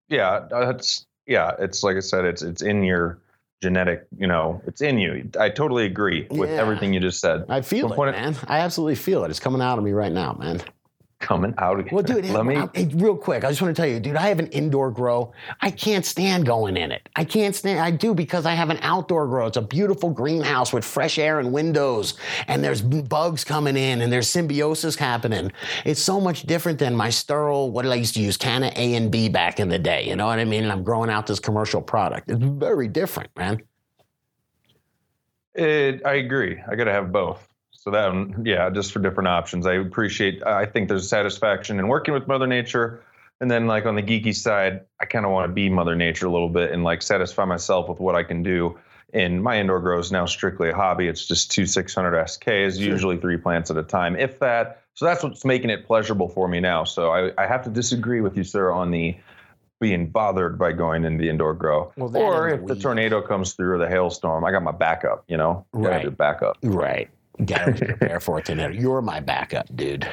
Yeah, 0.10 0.46
that's 0.50 1.06
yeah. 1.26 1.52
It's 1.60 1.84
like 1.84 1.98
I 1.98 2.02
said, 2.02 2.26
it's 2.26 2.42
it's 2.42 2.62
in 2.62 2.84
your 2.84 3.20
genetic. 3.62 4.06
You 4.18 4.28
know, 4.28 4.62
it's 4.68 4.82
in 4.82 4.98
you. 5.00 5.30
I 5.40 5.50
totally 5.50 5.86
agree 5.86 6.28
with 6.30 6.50
Yeah. 6.50 6.58
everything 6.58 6.94
you 6.94 7.00
just 7.00 7.20
said. 7.20 7.46
I 7.50 7.62
feel 7.62 7.86
One 7.88 7.94
it, 7.94 7.96
point- 7.96 8.12
man. 8.12 8.36
I 8.48 8.60
absolutely 8.60 8.96
feel 8.96 9.24
it. 9.24 9.30
It's 9.32 9.40
coming 9.40 9.62
out 9.62 9.78
of 9.78 9.84
me 9.84 9.92
right 9.94 10.12
now, 10.12 10.34
man. 10.34 10.62
Coming 11.20 11.54
out 11.58 11.80
again. 11.80 11.94
Well, 11.94 12.04
dude, 12.04 12.26
let 12.26 12.46
me. 12.46 12.56
hey, 12.74 12.86
real 12.94 13.16
quick, 13.16 13.44
I 13.44 13.50
just 13.50 13.62
want 13.62 13.76
to 13.76 13.82
tell 13.82 13.90
you, 13.90 14.00
dude, 14.00 14.16
I 14.16 14.28
have 14.28 14.40
an 14.40 14.48
indoor 14.48 14.92
grow. 14.92 15.34
I 15.62 15.72
can't 15.72 16.06
stand 16.06 16.46
going 16.46 16.78
in 16.78 16.92
it. 16.92 17.08
I 17.16 17.24
can't 17.24 17.56
stand. 17.56 17.80
I 17.80 17.92
do 17.92 18.14
because 18.14 18.46
I 18.46 18.54
have 18.54 18.70
an 18.70 18.80
outdoor 18.82 19.28
grow. 19.28 19.48
It's 19.48 19.58
a 19.58 19.62
beautiful 19.62 20.10
greenhouse 20.10 20.74
with 20.74 20.84
fresh 20.86 21.18
air 21.18 21.40
and 21.40 21.52
windows, 21.52 22.16
and 22.48 22.64
there's 22.64 22.82
bugs 22.82 23.44
coming 23.44 23.78
in, 23.78 24.02
and 24.02 24.12
there's 24.12 24.30
symbiosis 24.30 24.96
happening. 24.96 25.52
It's 25.86 26.02
so 26.02 26.20
much 26.20 26.44
different 26.44 26.80
than 26.80 26.96
my 26.96 27.10
sterile. 27.10 27.72
What 27.72 27.84
did 27.84 27.92
I 27.92 27.96
used 27.96 28.16
to 28.16 28.22
use? 28.22 28.38
Canna 28.38 28.72
A 28.76 28.96
and 28.96 29.12
B 29.12 29.30
back 29.30 29.60
in 29.60 29.70
the 29.70 29.80
day. 29.80 30.08
You 30.08 30.16
know 30.16 30.28
what 30.28 30.40
I 30.40 30.46
mean? 30.46 30.64
And 30.64 30.72
I'm 30.72 30.84
growing 30.84 31.10
out 31.10 31.28
this 31.28 31.40
commercial 31.40 31.82
product. 31.82 32.30
It's 32.30 32.44
very 32.44 32.88
different, 32.88 33.30
man. 33.38 33.62
It, 35.54 36.06
I 36.06 36.16
agree. 36.16 36.62
I 36.70 36.76
got 36.76 36.84
to 36.84 36.92
have 36.92 37.12
both. 37.12 37.48
So 37.86 37.92
that, 37.92 38.12
one, 38.12 38.42
yeah, 38.46 38.72
just 38.72 38.92
for 38.92 39.00
different 39.00 39.28
options. 39.28 39.68
I 39.68 39.74
appreciate. 39.74 40.44
I 40.44 40.66
think 40.66 40.90
there's 40.90 41.08
satisfaction 41.08 41.78
in 41.78 41.88
working 41.88 42.16
with 42.16 42.28
Mother 42.28 42.48
Nature, 42.48 43.04
and 43.40 43.50
then 43.50 43.68
like 43.68 43.86
on 43.86 43.96
the 43.96 44.02
geeky 44.02 44.34
side, 44.36 44.82
I 45.00 45.06
kind 45.06 45.24
of 45.24 45.32
want 45.32 45.48
to 45.48 45.54
be 45.54 45.70
Mother 45.70 45.96
Nature 45.96 46.26
a 46.26 46.32
little 46.32 46.50
bit 46.50 46.72
and 46.72 46.84
like 46.84 47.04
satisfy 47.04 47.46
myself 47.46 47.88
with 47.88 48.00
what 48.00 48.16
I 48.16 48.24
can 48.24 48.42
do. 48.42 48.80
And 49.14 49.44
my 49.44 49.60
indoor 49.60 49.80
grow 49.82 50.00
is 50.00 50.12
now 50.12 50.26
strictly 50.26 50.72
a 50.72 50.76
hobby. 50.76 51.08
It's 51.08 51.28
just 51.28 51.52
two 51.52 51.68
600 51.68 52.12
SKs, 52.26 52.80
usually 52.80 53.18
three 53.18 53.38
plants 53.38 53.70
at 53.70 53.78
a 53.78 53.84
time, 53.84 54.16
if 54.16 54.40
that. 54.40 54.82
So 54.96 55.06
that's 55.06 55.24
what's 55.24 55.46
making 55.46 55.70
it 55.70 55.86
pleasurable 55.86 56.28
for 56.28 56.48
me 56.48 56.60
now. 56.60 56.86
So 56.86 57.12
I, 57.12 57.32
I 57.38 57.46
have 57.46 57.66
to 57.66 57.70
disagree 57.70 58.20
with 58.20 58.36
you, 58.36 58.44
sir, 58.44 58.72
on 58.72 58.90
the 58.90 59.16
being 59.80 60.10
bothered 60.10 60.58
by 60.58 60.72
going 60.72 61.06
in 61.06 61.18
the 61.18 61.30
indoor 61.30 61.54
grow. 61.54 61.94
Well, 61.98 62.18
or 62.18 62.50
if 62.50 62.66
the 62.66 62.74
weed. 62.74 62.82
tornado 62.82 63.22
comes 63.22 63.54
through 63.54 63.76
or 63.76 63.78
the 63.78 63.88
hailstorm, 63.88 64.44
I 64.44 64.52
got 64.52 64.64
my 64.64 64.72
backup. 64.72 65.24
You 65.28 65.38
know, 65.38 65.66
Right. 65.72 66.18
backup. 66.18 66.58
Right. 66.64 67.10
Gotta 67.44 67.74
prepare 67.86 68.20
for 68.20 68.40
it 68.40 68.46
today. 68.46 68.72
You're 68.74 69.02
my 69.02 69.20
backup, 69.20 69.74
dude. 69.76 70.08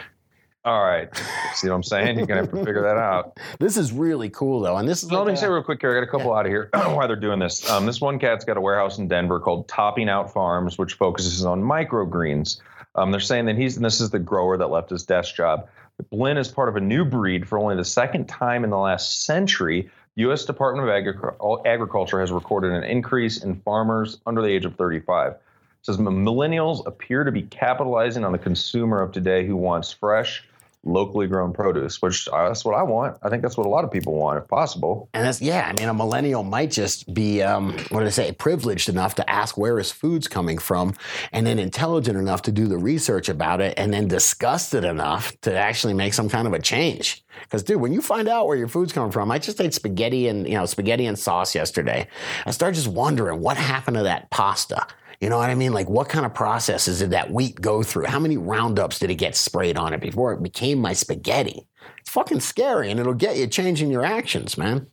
All 0.64 0.84
right. 0.84 1.08
See 1.54 1.68
what 1.68 1.74
I'm 1.74 1.82
saying? 1.82 2.18
You're 2.18 2.26
gonna 2.26 2.42
have 2.42 2.50
to 2.52 2.64
figure 2.64 2.82
that 2.82 2.96
out. 2.96 3.36
This 3.58 3.76
is 3.76 3.92
really 3.92 4.30
cool 4.30 4.60
though, 4.60 4.76
and 4.76 4.88
this 4.88 5.02
is 5.02 5.08
So 5.08 5.14
let 5.16 5.20
like 5.22 5.26
me 5.28 5.32
a- 5.34 5.36
say 5.36 5.48
real 5.48 5.62
quick 5.62 5.80
here. 5.80 5.90
I 5.90 5.94
got 6.00 6.08
a 6.08 6.10
couple 6.10 6.32
out 6.32 6.46
of 6.46 6.50
here 6.52 6.68
while 6.74 7.06
they're 7.06 7.16
doing 7.16 7.38
this. 7.40 7.68
Um, 7.68 7.84
this 7.86 8.00
one 8.00 8.18
cat's 8.18 8.44
got 8.44 8.56
a 8.56 8.60
warehouse 8.60 8.98
in 8.98 9.08
Denver 9.08 9.40
called 9.40 9.66
Topping 9.68 10.08
Out 10.08 10.32
Farms, 10.32 10.78
which 10.78 10.94
focuses 10.94 11.44
on 11.44 11.62
microgreens. 11.62 12.60
Um, 12.94 13.10
they're 13.10 13.20
saying 13.20 13.46
that 13.46 13.56
he's 13.56 13.76
and 13.76 13.84
this 13.84 14.00
is 14.00 14.10
the 14.10 14.18
grower 14.20 14.56
that 14.56 14.68
left 14.70 14.90
his 14.90 15.04
desk 15.04 15.34
job. 15.34 15.68
Blinn 16.10 16.36
is 16.38 16.48
part 16.48 16.68
of 16.68 16.76
a 16.76 16.80
new 16.80 17.04
breed 17.04 17.48
for 17.48 17.58
only 17.58 17.76
the 17.76 17.84
second 17.84 18.28
time 18.28 18.64
in 18.64 18.70
the 18.70 18.78
last 18.78 19.24
century. 19.24 19.90
U.S. 20.16 20.44
Department 20.44 20.88
of 20.88 20.92
Agric- 20.94 21.66
Agriculture 21.66 22.20
has 22.20 22.30
recorded 22.32 22.72
an 22.72 22.84
increase 22.84 23.42
in 23.42 23.56
farmers 23.62 24.18
under 24.26 24.42
the 24.42 24.48
age 24.48 24.64
of 24.64 24.74
35. 24.76 25.34
Says 25.82 25.96
millennials 25.96 26.86
appear 26.86 27.24
to 27.24 27.32
be 27.32 27.42
capitalizing 27.42 28.24
on 28.24 28.30
the 28.30 28.38
consumer 28.38 29.02
of 29.02 29.10
today 29.10 29.44
who 29.44 29.56
wants 29.56 29.92
fresh, 29.92 30.44
locally 30.84 31.26
grown 31.26 31.52
produce, 31.52 32.00
which 32.00 32.28
uh, 32.28 32.48
that's 32.48 32.64
what 32.64 32.76
I 32.76 32.82
want. 32.84 33.18
I 33.22 33.28
think 33.28 33.42
that's 33.42 33.56
what 33.56 33.66
a 33.66 33.68
lot 33.68 33.82
of 33.84 33.90
people 33.90 34.14
want, 34.14 34.38
if 34.38 34.48
possible. 34.48 35.08
And 35.12 35.24
that's 35.24 35.40
yeah, 35.40 35.68
I 35.68 35.72
mean, 35.72 35.88
a 35.88 35.94
millennial 35.94 36.44
might 36.44 36.70
just 36.70 37.12
be 37.12 37.42
um, 37.42 37.72
what 37.90 38.00
did 38.00 38.06
I 38.06 38.10
say, 38.10 38.32
privileged 38.32 38.88
enough 38.88 39.16
to 39.16 39.28
ask 39.28 39.56
where 39.56 39.78
his 39.78 39.90
food's 39.90 40.28
coming 40.28 40.58
from, 40.58 40.94
and 41.32 41.46
then 41.46 41.58
intelligent 41.58 42.16
enough 42.16 42.42
to 42.42 42.52
do 42.52 42.66
the 42.66 42.78
research 42.78 43.28
about 43.28 43.60
it, 43.60 43.74
and 43.76 43.92
then 43.92 44.08
disgusted 44.08 44.84
enough 44.84 45.32
to 45.42 45.56
actually 45.56 45.94
make 45.94 46.14
some 46.14 46.28
kind 46.28 46.46
of 46.46 46.52
a 46.52 46.60
change. 46.60 47.24
Because, 47.42 47.62
dude, 47.62 47.80
when 47.80 47.92
you 47.92 48.02
find 48.02 48.28
out 48.28 48.46
where 48.46 48.56
your 48.56 48.68
food's 48.68 48.92
coming 48.92 49.10
from, 49.10 49.30
I 49.30 49.38
just 49.38 49.60
ate 49.60 49.74
spaghetti 49.74 50.28
and 50.28 50.46
you 50.46 50.54
know 50.54 50.66
spaghetti 50.66 51.06
and 51.06 51.18
sauce 51.18 51.54
yesterday. 51.54 52.06
I 52.46 52.52
started 52.52 52.76
just 52.76 52.88
wondering 52.88 53.40
what 53.40 53.56
happened 53.56 53.96
to 53.96 54.04
that 54.04 54.30
pasta. 54.30 54.86
You 55.22 55.28
know 55.28 55.38
what 55.38 55.50
I 55.50 55.54
mean? 55.54 55.72
Like, 55.72 55.88
what 55.88 56.08
kind 56.08 56.26
of 56.26 56.34
processes 56.34 56.98
did 56.98 57.10
that 57.10 57.30
wheat 57.30 57.60
go 57.60 57.84
through? 57.84 58.06
How 58.06 58.18
many 58.18 58.36
roundups 58.36 58.98
did 58.98 59.08
it 59.08 59.14
get 59.14 59.36
sprayed 59.36 59.78
on 59.78 59.94
it 59.94 60.00
before 60.00 60.32
it 60.32 60.42
became 60.42 60.80
my 60.80 60.94
spaghetti? 60.94 61.68
It's 62.00 62.10
fucking 62.10 62.40
scary, 62.40 62.90
and 62.90 62.98
it'll 62.98 63.14
get 63.14 63.36
you 63.36 63.46
changing 63.46 63.92
your 63.92 64.04
actions, 64.04 64.58
man. 64.58 64.88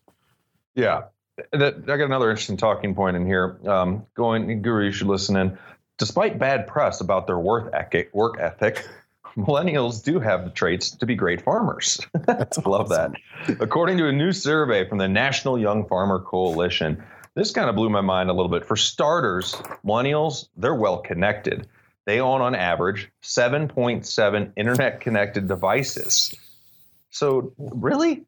Yeah. 0.76 1.06
That, 1.52 1.78
I 1.78 1.98
got 1.98 2.02
another 2.02 2.30
interesting 2.30 2.58
talking 2.58 2.94
point 2.94 3.18
in 3.18 3.26
here. 3.26 3.60
Um, 3.66 4.06
going, 4.14 4.62
Guru, 4.62 4.86
you 4.86 4.92
should 4.92 5.08
listen 5.08 5.36
in. 5.36 5.58
Despite 5.98 6.38
bad 6.38 6.68
press 6.68 7.02
about 7.02 7.26
their 7.26 7.40
work 7.40 7.72
ethic, 7.74 8.12
work 8.14 8.38
ethic, 8.40 8.88
millennials 9.36 10.04
do 10.04 10.20
have 10.20 10.44
the 10.44 10.52
traits 10.52 10.92
to 10.92 11.08
be 11.08 11.16
great 11.16 11.42
farmers. 11.42 12.00
I 12.28 12.46
love 12.68 12.90
that. 12.90 13.14
According 13.60 13.98
to 13.98 14.08
a 14.08 14.12
new 14.12 14.32
survey 14.32 14.88
from 14.88 15.00
the 15.00 15.08
National 15.08 15.58
Young 15.58 15.88
Farmer 15.88 16.20
Coalition, 16.20 17.04
this 17.40 17.52
kind 17.52 17.70
of 17.70 17.76
blew 17.76 17.90
my 17.90 18.02
mind 18.02 18.30
a 18.30 18.34
little 18.34 18.50
bit. 18.50 18.66
For 18.66 18.76
starters, 18.76 19.54
millennials, 19.86 20.50
they're 20.58 20.76
well 20.76 21.00
connected. 21.00 21.68
They 22.06 22.20
own, 22.20 22.42
on 22.42 22.56
average, 22.56 23.12
7.7 23.24 24.52
internet 24.58 25.02
connected 25.02 25.48
devices. 25.48 26.36
So, 27.12 27.54
really? 27.58 28.26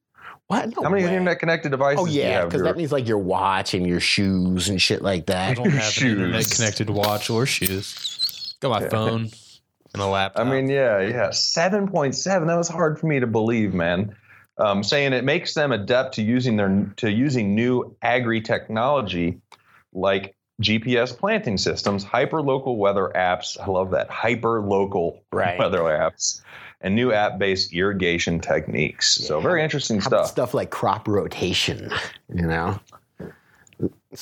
What? 0.47 0.69
No 0.75 0.83
How 0.83 0.89
many 0.89 1.03
way. 1.03 1.09
internet 1.09 1.39
connected 1.39 1.69
devices 1.69 1.99
Oh 2.01 2.05
do 2.05 2.11
you 2.11 2.21
yeah, 2.21 2.45
because 2.45 2.61
that 2.63 2.75
means 2.75 2.91
like 2.91 3.07
your 3.07 3.17
watch 3.17 3.73
and 3.73 3.87
your 3.87 4.01
shoes 4.01 4.67
and 4.67 4.81
shit 4.81 5.01
like 5.01 5.27
that. 5.27 5.51
I 5.51 5.53
don't 5.53 5.69
have 5.69 5.97
an 6.01 6.07
internet 6.07 6.49
connected 6.49 6.89
watch 6.89 7.29
or 7.29 7.45
shoes. 7.45 8.55
Got 8.59 8.81
my 8.81 8.89
phone 8.89 9.29
and 9.93 10.01
a 10.01 10.05
laptop. 10.05 10.45
I 10.45 10.49
mean, 10.49 10.69
yeah, 10.69 10.99
yeah. 10.99 11.31
Seven 11.31 11.87
point 11.87 12.15
seven. 12.15 12.49
That 12.49 12.57
was 12.57 12.67
hard 12.67 12.99
for 12.99 13.07
me 13.07 13.19
to 13.21 13.27
believe, 13.27 13.73
man. 13.73 14.13
Um, 14.61 14.83
saying 14.83 15.13
it 15.13 15.23
makes 15.23 15.55
them 15.55 15.71
adept 15.71 16.15
to 16.15 16.21
using 16.21 16.55
their 16.55 16.93
to 16.97 17.09
using 17.09 17.55
new 17.55 17.95
agri 18.01 18.41
technology 18.41 19.41
like 19.91 20.35
GPS 20.61 21.17
planting 21.17 21.57
systems, 21.57 22.03
hyper 22.03 22.41
local 22.41 22.77
weather 22.77 23.11
apps. 23.15 23.59
I 23.59 23.65
love 23.65 23.91
that 23.91 24.09
hyper 24.09 24.61
local 24.61 25.23
Right. 25.31 25.57
weather 25.57 25.79
apps, 25.79 26.41
and 26.81 26.93
new 26.93 27.11
app 27.11 27.39
based 27.39 27.73
irrigation 27.73 28.39
techniques. 28.39 29.15
So 29.15 29.39
very 29.41 29.63
interesting 29.63 29.99
stuff. 29.99 30.27
stuff 30.27 30.53
like 30.53 30.69
crop 30.69 31.07
rotation? 31.07 31.91
You 32.33 32.45
know. 32.45 32.79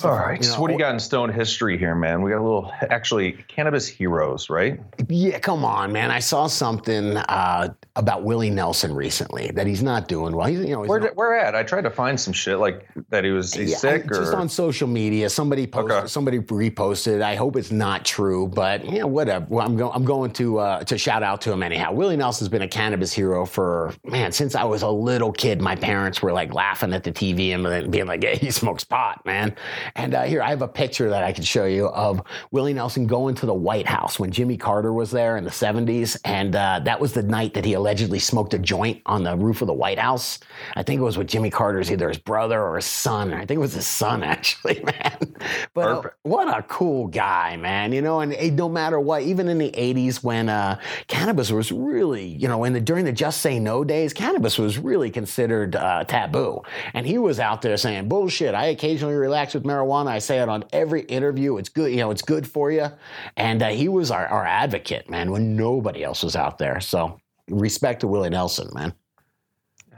All 0.03 0.11
right. 0.11 0.37
you 0.37 0.43
so 0.43 0.53
know, 0.55 0.61
what 0.61 0.67
do 0.67 0.73
you 0.73 0.79
got 0.79 0.93
in 0.93 0.99
stone 0.99 1.33
history 1.33 1.75
here, 1.75 1.95
man? 1.95 2.21
We 2.21 2.29
got 2.29 2.39
a 2.39 2.43
little 2.43 2.71
actually 2.91 3.31
cannabis 3.47 3.87
heroes, 3.87 4.47
right? 4.47 4.79
Yeah, 5.07 5.39
come 5.39 5.65
on, 5.65 5.91
man. 5.91 6.11
I 6.11 6.19
saw 6.19 6.45
something 6.45 7.17
uh, 7.17 7.73
about 7.95 8.23
Willie 8.23 8.51
Nelson 8.51 8.93
recently 8.93 9.49
that 9.55 9.65
he's 9.65 9.81
not 9.81 10.07
doing 10.07 10.35
well. 10.35 10.45
He's 10.45 10.59
you 10.59 10.67
know 10.75 10.83
he's 10.83 10.89
Where 10.89 10.99
not- 10.99 11.15
where 11.15 11.35
at? 11.39 11.55
I 11.55 11.63
tried 11.63 11.81
to 11.85 11.89
find 11.89 12.19
some 12.19 12.33
shit 12.33 12.59
like 12.59 12.87
that. 13.09 13.23
He 13.23 13.31
was 13.31 13.51
he's 13.55 13.71
Yeah, 13.71 13.77
sick 13.77 14.05
I- 14.05 14.15
just 14.15 14.33
on 14.33 14.47
social 14.47 14.87
media. 14.87 15.27
Somebody 15.27 15.65
posted, 15.65 15.91
Okay. 15.97 16.07
somebody 16.07 16.39
reposted. 16.39 17.23
I 17.23 17.33
hope 17.33 17.55
it's 17.55 17.71
not 17.71 18.05
true, 18.05 18.47
but 18.47 18.85
yeah, 18.85 19.05
whatever. 19.05 19.47
Well, 19.49 19.65
I'm 19.65 19.75
going. 19.75 19.91
I'm 19.95 20.05
going 20.05 20.31
to 20.33 20.59
uh, 20.59 20.83
to 20.83 20.99
shout 20.99 21.23
out 21.23 21.41
to 21.41 21.51
him 21.51 21.63
anyhow. 21.63 21.93
Willie 21.93 22.15
Nelson's 22.17 22.49
been 22.49 22.61
a 22.61 22.67
cannabis 22.67 23.11
hero 23.11 23.43
for 23.43 23.91
man 24.03 24.31
since 24.33 24.53
I 24.53 24.65
was 24.65 24.83
a 24.83 24.89
little 24.89 25.31
kid. 25.31 25.61
My 25.61 25.75
parents 25.75 26.21
were 26.21 26.31
like 26.31 26.53
laughing 26.53 26.93
at 26.93 27.03
the 27.03 27.11
TV 27.11 27.55
and 27.55 27.89
being 27.91 28.05
like, 28.05 28.23
"Hey, 28.23 28.35
he 28.37 28.51
smokes 28.51 28.83
pot, 28.83 29.25
man." 29.25 29.55
And 29.95 30.13
uh, 30.13 30.23
here 30.23 30.41
I 30.41 30.49
have 30.49 30.61
a 30.61 30.67
picture 30.67 31.09
that 31.09 31.23
I 31.23 31.31
can 31.31 31.43
show 31.43 31.65
you 31.65 31.87
of 31.87 32.21
Willie 32.51 32.73
Nelson 32.73 33.07
going 33.07 33.35
to 33.35 33.45
the 33.45 33.53
White 33.53 33.87
House 33.87 34.19
when 34.19 34.31
Jimmy 34.31 34.57
Carter 34.57 34.93
was 34.93 35.11
there 35.11 35.37
in 35.37 35.43
the 35.43 35.49
70s, 35.49 36.17
and 36.25 36.55
uh, 36.55 36.79
that 36.83 36.99
was 36.99 37.13
the 37.13 37.23
night 37.23 37.53
that 37.53 37.65
he 37.65 37.73
allegedly 37.73 38.19
smoked 38.19 38.53
a 38.53 38.59
joint 38.59 39.01
on 39.05 39.23
the 39.23 39.35
roof 39.35 39.61
of 39.61 39.67
the 39.67 39.73
White 39.73 39.99
House. 39.99 40.39
I 40.75 40.83
think 40.83 40.99
it 40.99 41.03
was 41.03 41.17
with 41.17 41.27
Jimmy 41.27 41.49
Carter's 41.49 41.91
either 41.91 42.09
his 42.09 42.17
brother 42.17 42.61
or 42.61 42.75
his 42.75 42.85
son. 42.85 43.33
I 43.33 43.45
think 43.45 43.57
it 43.57 43.61
was 43.61 43.73
his 43.73 43.87
son 43.87 44.23
actually, 44.29 44.81
man. 44.83 45.35
But 45.73 45.87
uh, 45.87 46.09
what 46.23 46.47
a 46.47 46.63
cool 46.63 47.07
guy, 47.07 47.57
man. 47.57 47.93
You 47.93 48.01
know, 48.01 48.19
and 48.19 48.33
eh, 48.33 48.49
no 48.49 48.69
matter 48.69 48.99
what, 48.99 49.23
even 49.23 49.47
in 49.47 49.57
the 49.57 49.71
80s 49.71 50.23
when 50.23 50.49
uh, 50.49 50.79
cannabis 51.07 51.51
was 51.51 51.71
really, 51.71 52.25
you 52.25 52.47
know, 52.47 52.63
in 52.63 52.73
the 52.73 52.81
during 52.81 53.05
the 53.05 53.11
Just 53.11 53.41
Say 53.41 53.59
No 53.59 53.83
days, 53.83 54.13
cannabis 54.13 54.57
was 54.57 54.77
really 54.77 55.09
considered 55.09 55.75
uh, 55.75 56.03
taboo. 56.05 56.61
And 56.93 57.05
he 57.05 57.17
was 57.17 57.39
out 57.39 57.61
there 57.61 57.77
saying, 57.77 58.07
bullshit, 58.07 58.53
I 58.53 58.65
occasionally 58.65 59.15
relax 59.15 59.53
with 59.53 59.65
marijuana. 59.69 60.07
I 60.07 60.19
say 60.19 60.39
it 60.39 60.49
on 60.49 60.65
every 60.73 61.01
interview. 61.01 61.57
It's 61.57 61.69
good, 61.69 61.91
you 61.91 61.97
know, 61.97 62.11
it's 62.11 62.21
good 62.21 62.47
for 62.47 62.71
you. 62.71 62.87
And 63.37 63.61
uh, 63.61 63.69
he 63.69 63.87
was 63.87 64.11
our, 64.11 64.27
our 64.27 64.45
advocate, 64.45 65.09
man, 65.09 65.31
when 65.31 65.55
nobody 65.55 66.03
else 66.03 66.23
was 66.23 66.35
out 66.35 66.57
there. 66.57 66.79
So 66.79 67.19
respect 67.49 68.01
to 68.01 68.07
Willie 68.07 68.29
Nelson, 68.29 68.69
man. 68.73 68.93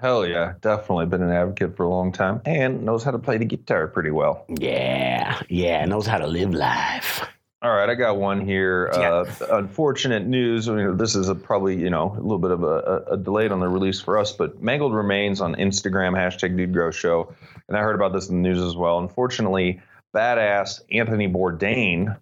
Hell 0.01 0.25
yeah, 0.25 0.53
definitely 0.61 1.05
been 1.05 1.21
an 1.21 1.31
advocate 1.31 1.77
for 1.77 1.83
a 1.83 1.89
long 1.89 2.11
time 2.11 2.41
and 2.45 2.83
knows 2.83 3.03
how 3.03 3.11
to 3.11 3.19
play 3.19 3.37
the 3.37 3.45
guitar 3.45 3.87
pretty 3.87 4.09
well. 4.09 4.45
Yeah, 4.49 5.39
yeah, 5.47 5.85
knows 5.85 6.07
how 6.07 6.17
to 6.17 6.25
live 6.25 6.53
life. 6.53 7.23
All 7.63 7.71
right, 7.71 7.87
I 7.87 7.93
got 7.93 8.17
one 8.17 8.43
here. 8.43 8.89
Uh, 8.91 9.25
unfortunate 9.51 10.25
news. 10.25 10.67
I 10.67 10.73
mean, 10.73 10.97
this 10.97 11.15
is 11.15 11.29
a, 11.29 11.35
probably 11.35 11.77
you 11.77 11.91
know 11.91 12.15
a 12.17 12.19
little 12.19 12.39
bit 12.39 12.49
of 12.49 12.63
a, 12.63 12.65
a, 12.65 13.13
a 13.13 13.17
delayed 13.17 13.51
on 13.51 13.59
the 13.59 13.67
release 13.67 14.01
for 14.01 14.17
us, 14.17 14.31
but 14.31 14.63
mangled 14.63 14.95
remains 14.95 15.41
on 15.41 15.53
Instagram 15.55 16.13
hashtag 16.13 16.57
Dude 16.57 16.73
Grow 16.73 16.89
Show, 16.89 17.35
and 17.67 17.77
I 17.77 17.81
heard 17.81 17.93
about 17.93 18.13
this 18.13 18.29
in 18.29 18.41
the 18.41 18.49
news 18.49 18.59
as 18.59 18.75
well. 18.75 18.97
Unfortunately, 18.97 19.79
badass 20.11 20.81
Anthony 20.91 21.27
Bourdain 21.27 22.17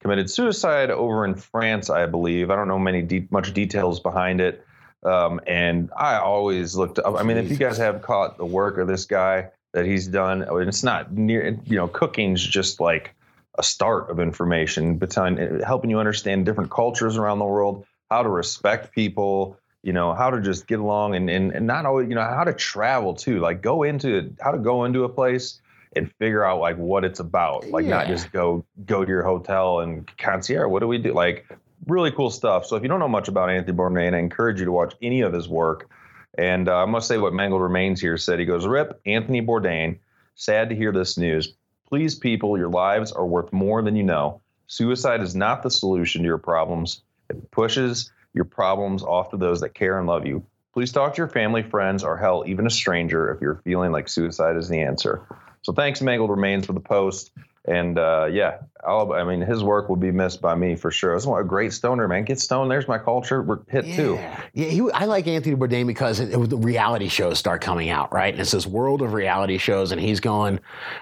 committed 0.00 0.28
suicide 0.28 0.90
over 0.90 1.24
in 1.24 1.36
France, 1.36 1.88
I 1.88 2.04
believe. 2.04 2.50
I 2.50 2.56
don't 2.56 2.68
know 2.68 2.78
many 2.78 3.00
de- 3.00 3.28
much 3.30 3.54
details 3.54 4.00
behind 4.00 4.42
it. 4.42 4.62
Um, 5.04 5.40
and 5.46 5.90
I 5.96 6.16
always 6.16 6.76
looked 6.76 6.98
up. 6.98 7.18
I 7.18 7.22
mean, 7.22 7.38
if 7.38 7.50
you 7.50 7.56
guys 7.56 7.78
have 7.78 8.02
caught 8.02 8.36
the 8.36 8.44
work 8.44 8.78
of 8.78 8.88
this 8.88 9.06
guy 9.06 9.48
that 9.72 9.86
he's 9.86 10.06
done, 10.06 10.44
it's 10.68 10.82
not 10.82 11.12
near. 11.12 11.58
You 11.64 11.76
know, 11.76 11.88
cooking's 11.88 12.44
just 12.46 12.78
like 12.78 13.14
a 13.58 13.62
start 13.62 14.10
of 14.10 14.18
information, 14.20 14.96
behind 14.96 15.62
helping 15.62 15.90
you 15.90 15.98
understand 15.98 16.46
different 16.46 16.70
cultures 16.70 17.16
around 17.16 17.38
the 17.38 17.44
world, 17.44 17.84
how 18.10 18.22
to 18.22 18.28
respect 18.28 18.94
people. 18.94 19.58
you 19.82 19.92
know, 19.92 20.14
how 20.14 20.30
to 20.30 20.40
just 20.40 20.66
get 20.66 20.78
along 20.78 21.14
and, 21.16 21.28
and, 21.28 21.52
and 21.52 21.66
not 21.66 21.86
always, 21.86 22.08
you 22.08 22.14
know, 22.14 22.22
how 22.22 22.44
to 22.44 22.52
travel 22.52 23.14
too. 23.14 23.40
Like 23.40 23.62
go 23.62 23.82
into 23.82 24.34
how 24.40 24.52
to 24.52 24.58
go 24.58 24.84
into 24.84 25.04
a 25.04 25.08
place 25.08 25.60
and 25.94 26.10
figure 26.18 26.44
out 26.44 26.60
like 26.60 26.76
what 26.76 27.04
it's 27.04 27.20
about. 27.20 27.68
Like 27.68 27.84
not 27.84 28.06
just 28.06 28.32
go 28.32 28.64
go 28.86 29.04
to 29.04 29.10
your 29.10 29.24
hotel 29.24 29.80
and 29.80 30.08
concierge. 30.18 30.70
What 30.70 30.80
do 30.80 30.88
we 30.88 30.98
do? 30.98 31.12
Like 31.12 31.46
really 31.86 32.12
cool 32.12 32.30
stuff. 32.30 32.64
So 32.64 32.76
if 32.76 32.82
you 32.82 32.88
don't 32.88 33.00
know 33.00 33.08
much 33.08 33.28
about 33.28 33.50
Anthony 33.50 33.76
Bourdain, 33.76 34.14
I 34.14 34.18
encourage 34.18 34.60
you 34.60 34.66
to 34.66 34.72
watch 34.72 34.94
any 35.02 35.22
of 35.22 35.32
his 35.32 35.48
work. 35.48 35.90
And 36.38 36.68
uh, 36.68 36.76
I 36.76 36.86
must 36.86 37.08
say 37.08 37.18
what 37.18 37.34
Mangled 37.34 37.60
Remains 37.60 38.00
here 38.00 38.16
said. 38.16 38.38
He 38.38 38.46
goes, 38.46 38.66
Rip, 38.66 39.00
Anthony 39.04 39.42
Bourdain, 39.42 39.98
sad 40.34 40.70
to 40.70 40.76
hear 40.76 40.92
this 40.92 41.18
news. 41.18 41.54
Please, 41.92 42.14
people, 42.14 42.56
your 42.56 42.70
lives 42.70 43.12
are 43.12 43.26
worth 43.26 43.52
more 43.52 43.82
than 43.82 43.94
you 43.94 44.02
know. 44.02 44.40
Suicide 44.66 45.20
is 45.20 45.36
not 45.36 45.62
the 45.62 45.70
solution 45.70 46.22
to 46.22 46.26
your 46.26 46.38
problems. 46.38 47.02
It 47.28 47.50
pushes 47.50 48.10
your 48.32 48.46
problems 48.46 49.02
off 49.02 49.28
to 49.32 49.36
those 49.36 49.60
that 49.60 49.74
care 49.74 49.98
and 49.98 50.06
love 50.06 50.24
you. 50.24 50.42
Please 50.72 50.90
talk 50.90 51.12
to 51.12 51.18
your 51.18 51.28
family, 51.28 51.62
friends, 51.62 52.02
or 52.02 52.16
hell, 52.16 52.44
even 52.46 52.66
a 52.66 52.70
stranger 52.70 53.30
if 53.30 53.42
you're 53.42 53.60
feeling 53.62 53.92
like 53.92 54.08
suicide 54.08 54.56
is 54.56 54.70
the 54.70 54.80
answer. 54.80 55.20
So 55.60 55.74
thanks, 55.74 56.00
Mangled 56.00 56.30
Remains, 56.30 56.64
for 56.64 56.72
the 56.72 56.80
post. 56.80 57.30
And 57.66 57.98
uh, 57.98 58.30
yeah, 58.32 58.60
I'll, 58.84 59.12
I 59.12 59.22
mean, 59.22 59.40
his 59.40 59.62
work 59.62 59.88
will 59.88 59.96
be 59.96 60.10
missed 60.10 60.40
by 60.40 60.56
me 60.56 60.74
for 60.74 60.90
sure. 60.90 61.14
That's 61.14 61.26
a 61.26 61.44
great 61.44 61.72
stoner, 61.72 62.08
man. 62.08 62.24
Get 62.24 62.40
stoned. 62.40 62.70
There's 62.70 62.88
my 62.88 62.98
culture. 62.98 63.40
We're 63.40 63.60
hit 63.68 63.84
too. 63.84 64.14
Yeah, 64.14 64.40
yeah 64.54 64.66
he, 64.66 64.90
I 64.90 65.04
like 65.04 65.28
Anthony 65.28 65.54
Bourdain 65.54 65.86
because 65.86 66.18
it, 66.18 66.30
it 66.32 66.36
was 66.36 66.48
the 66.48 66.56
reality 66.56 67.08
shows 67.08 67.38
start 67.38 67.60
coming 67.60 67.90
out, 67.90 68.12
right? 68.12 68.34
And 68.34 68.40
it's 68.40 68.50
this 68.50 68.66
world 68.66 69.00
of 69.02 69.12
reality 69.12 69.58
shows, 69.58 69.92
and 69.92 70.00
he's 70.00 70.18
going, 70.18 70.58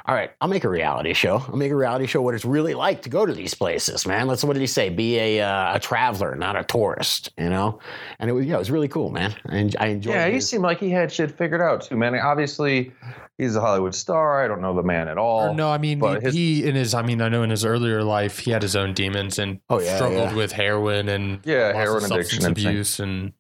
"All 0.07 0.15
right, 0.15 0.31
I'll 0.41 0.49
make 0.49 0.65
a 0.65 0.69
reality 0.69 1.15
show. 1.15 1.39
I'll 1.39 1.57
make 1.57 1.73
a 1.73 1.77
reality 1.77 2.07
show 2.07 2.21
what 2.21 2.35
it's 2.35 2.45
really 2.45 2.75
like 2.75 3.03
to 3.03 3.09
go 3.09 3.25
to 3.25 3.33
these 3.33 3.55
places, 3.55 4.07
man. 4.07 4.27
Let's 4.27 4.45
what 4.45 4.53
did 4.53 4.61
he 4.61 4.67
say? 4.67 4.91
Be 4.91 5.19
a 5.19 5.41
uh, 5.41 5.77
a 5.77 5.81
traveler, 5.81 6.35
not 6.35 6.57
a 6.57 6.65
tourist, 6.65 7.31
you 7.39 7.49
know." 7.49 7.79
And 8.19 8.29
it 8.29 8.35
was 8.35 8.45
yeah, 8.45 8.57
it 8.57 8.59
was 8.59 8.71
really 8.71 8.89
cool, 8.89 9.11
man. 9.11 9.35
And 9.47 9.75
I 9.81 9.87
enjoyed. 9.87 10.15
Yeah, 10.15 10.29
he 10.29 10.41
seemed 10.41 10.63
like 10.63 10.81
he 10.81 10.91
had 10.91 11.11
shit 11.11 11.31
figured 11.31 11.63
out 11.63 11.83
too, 11.83 11.97
man. 11.97 12.15
Obviously, 12.15 12.93
he's 13.39 13.57
a 13.57 13.61
Hollywood 13.61 13.95
star. 13.95 14.45
I 14.45 14.49
don't 14.49 14.61
know 14.61 14.75
the 14.75 14.83
man 14.83 15.09
at 15.09 15.17
all. 15.19 15.51
Or 15.51 15.55
no, 15.55 15.71
I 15.71 15.79
mean 15.79 15.99
but 15.99 16.21
he, 16.21 16.27
his- 16.27 16.35
he 16.35 16.69
in 16.69 16.75
his. 16.75 16.95
I 16.95 17.03
mean, 17.03 17.23
I 17.23 17.29
know 17.29 17.43
in 17.43 17.51
his 17.51 17.65
earlier 17.71 18.03
life 18.03 18.39
he 18.39 18.51
had 18.51 18.63
his 18.63 18.77
own 18.77 18.93
demons 18.95 19.39
and 19.39 19.61
Oh, 19.71 19.81
yeah, 19.81 19.97
struggled 19.97 20.31
yeah. 20.31 20.35
with 20.35 20.53
heroin 20.53 21.09
and 21.09 21.41
Yeah, 21.45 21.73
heroin 21.73 22.01
substance 22.03 22.45
addiction 22.45 22.51
abuse 22.51 23.01
and. 23.01 23.33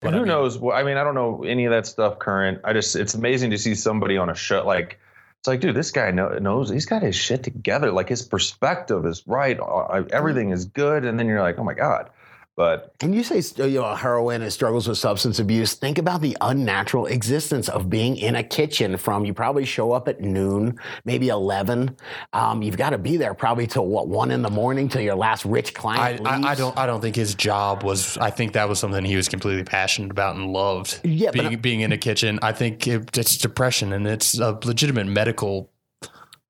but 0.00 0.08
And 0.08 0.16
I 0.16 0.18
who 0.18 0.24
mean, 0.24 0.28
knows? 0.28 0.58
Well, 0.58 0.76
I 0.76 0.82
mean, 0.82 0.96
I 0.96 1.04
don't 1.04 1.14
know 1.14 1.44
any 1.44 1.64
of 1.64 1.70
that 1.72 1.86
stuff 1.86 2.18
current. 2.18 2.60
I 2.64 2.72
just, 2.72 2.96
it's 2.96 3.14
amazing 3.14 3.50
to 3.50 3.58
see 3.58 3.74
somebody 3.74 4.16
on 4.16 4.28
a 4.30 4.34
show 4.34 4.64
like, 4.66 4.98
it's 5.38 5.48
like, 5.48 5.60
dude, 5.60 5.74
this 5.74 5.90
guy 5.90 6.10
know, 6.12 6.28
knows 6.38 6.70
he's 6.70 6.86
got 6.86 7.02
his 7.02 7.16
shit 7.16 7.42
together. 7.42 7.90
Like 7.90 8.08
his 8.08 8.22
perspective 8.22 9.04
is 9.06 9.26
right. 9.26 9.58
Uh, 9.58 10.04
Everything 10.12 10.50
is 10.50 10.66
good. 10.66 11.04
And 11.04 11.18
then 11.18 11.26
you're 11.26 11.42
like, 11.42 11.58
oh 11.58 11.64
my 11.64 11.74
God. 11.74 12.10
But 12.54 12.94
And 13.00 13.14
you 13.14 13.22
say 13.24 13.42
you 13.66 13.80
know, 13.80 13.94
heroin 13.94 14.42
and 14.42 14.52
struggles 14.52 14.86
with 14.86 14.98
substance 14.98 15.38
abuse. 15.38 15.72
Think 15.74 15.96
about 15.96 16.20
the 16.20 16.36
unnatural 16.42 17.06
existence 17.06 17.68
of 17.70 17.88
being 17.88 18.16
in 18.16 18.36
a 18.36 18.42
kitchen 18.42 18.98
from 18.98 19.24
you 19.24 19.32
probably 19.32 19.64
show 19.64 19.92
up 19.92 20.06
at 20.06 20.20
noon, 20.20 20.78
maybe 21.06 21.28
11. 21.28 21.96
Um, 22.34 22.62
you've 22.62 22.76
got 22.76 22.90
to 22.90 22.98
be 22.98 23.16
there 23.16 23.32
probably 23.32 23.66
till 23.66 23.86
what, 23.86 24.06
one 24.06 24.30
in 24.30 24.42
the 24.42 24.50
morning 24.50 24.90
till 24.90 25.00
your 25.00 25.14
last 25.14 25.46
rich 25.46 25.70
I, 25.70 25.80
client 25.80 26.26
I, 26.26 26.34
I 26.34 26.36
leaves? 26.36 26.58
don't 26.58 26.78
I 26.78 26.84
don't 26.84 27.00
think 27.00 27.16
his 27.16 27.34
job 27.34 27.84
was 27.84 28.18
I 28.18 28.28
think 28.28 28.52
that 28.52 28.68
was 28.68 28.78
something 28.78 29.02
he 29.02 29.16
was 29.16 29.28
completely 29.28 29.64
passionate 29.64 30.10
about 30.10 30.36
and 30.36 30.52
loved. 30.52 31.00
Yeah, 31.04 31.30
being 31.30 31.56
being 31.58 31.80
in 31.80 31.92
a 31.92 31.98
kitchen. 31.98 32.38
I 32.42 32.52
think 32.52 32.86
it, 32.86 33.16
it's 33.16 33.38
depression 33.38 33.94
and 33.94 34.06
it's 34.06 34.38
a 34.38 34.58
legitimate 34.62 35.06
medical 35.06 35.71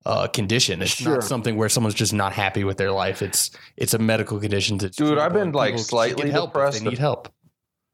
uh, 0.05 0.27
condition. 0.27 0.81
It's 0.81 0.91
Sure. 0.91 1.13
not 1.15 1.23
something 1.23 1.55
where 1.55 1.69
someone's 1.69 1.95
just 1.95 2.13
not 2.13 2.33
happy 2.33 2.63
with 2.63 2.77
their 2.77 2.91
life. 2.91 3.21
It's 3.21 3.51
it's 3.77 3.93
a 3.93 3.99
medical 3.99 4.39
condition. 4.39 4.77
That's 4.77 4.97
Dude, 4.97 5.17
I've 5.17 5.33
been, 5.33 5.51
like, 5.51 5.73
people 5.73 5.83
slightly 5.83 6.29
help 6.29 6.51
depressed. 6.51 6.83
They 6.83 6.89
need 6.89 6.99
help. 6.99 7.29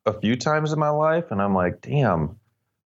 a 0.05 0.13
few 0.19 0.35
times 0.35 0.71
in 0.73 0.79
my 0.79 0.89
life, 0.89 1.25
and 1.31 1.41
I'm 1.41 1.53
like, 1.53 1.81
damn, 1.81 2.35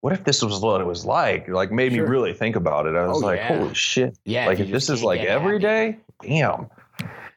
what 0.01 0.13
if 0.13 0.25
this 0.25 0.43
was 0.43 0.59
what 0.61 0.81
it 0.81 0.87
was 0.87 1.05
like? 1.05 1.47
Like, 1.49 1.71
made 1.71 1.93
Sure. 1.93 2.05
me 2.05 2.11
really 2.11 2.33
think 2.35 2.57
about 2.57 2.87
it. 2.87 2.97
I 2.97 3.07
was 3.07 3.23
Oh, 3.23 3.27
like, 3.27 3.39
yeah. 3.39 3.57
holy 3.59 3.75
shit. 3.75 4.19
yeah, 4.25 4.47
like, 4.47 4.59
if 4.59 4.71
this 4.71 4.91
is 4.91 5.05
like 5.05 5.21
get 5.21 5.29
every 5.29 5.61
happy. 5.63 5.63
day, 5.63 5.99
damn. 6.23 6.69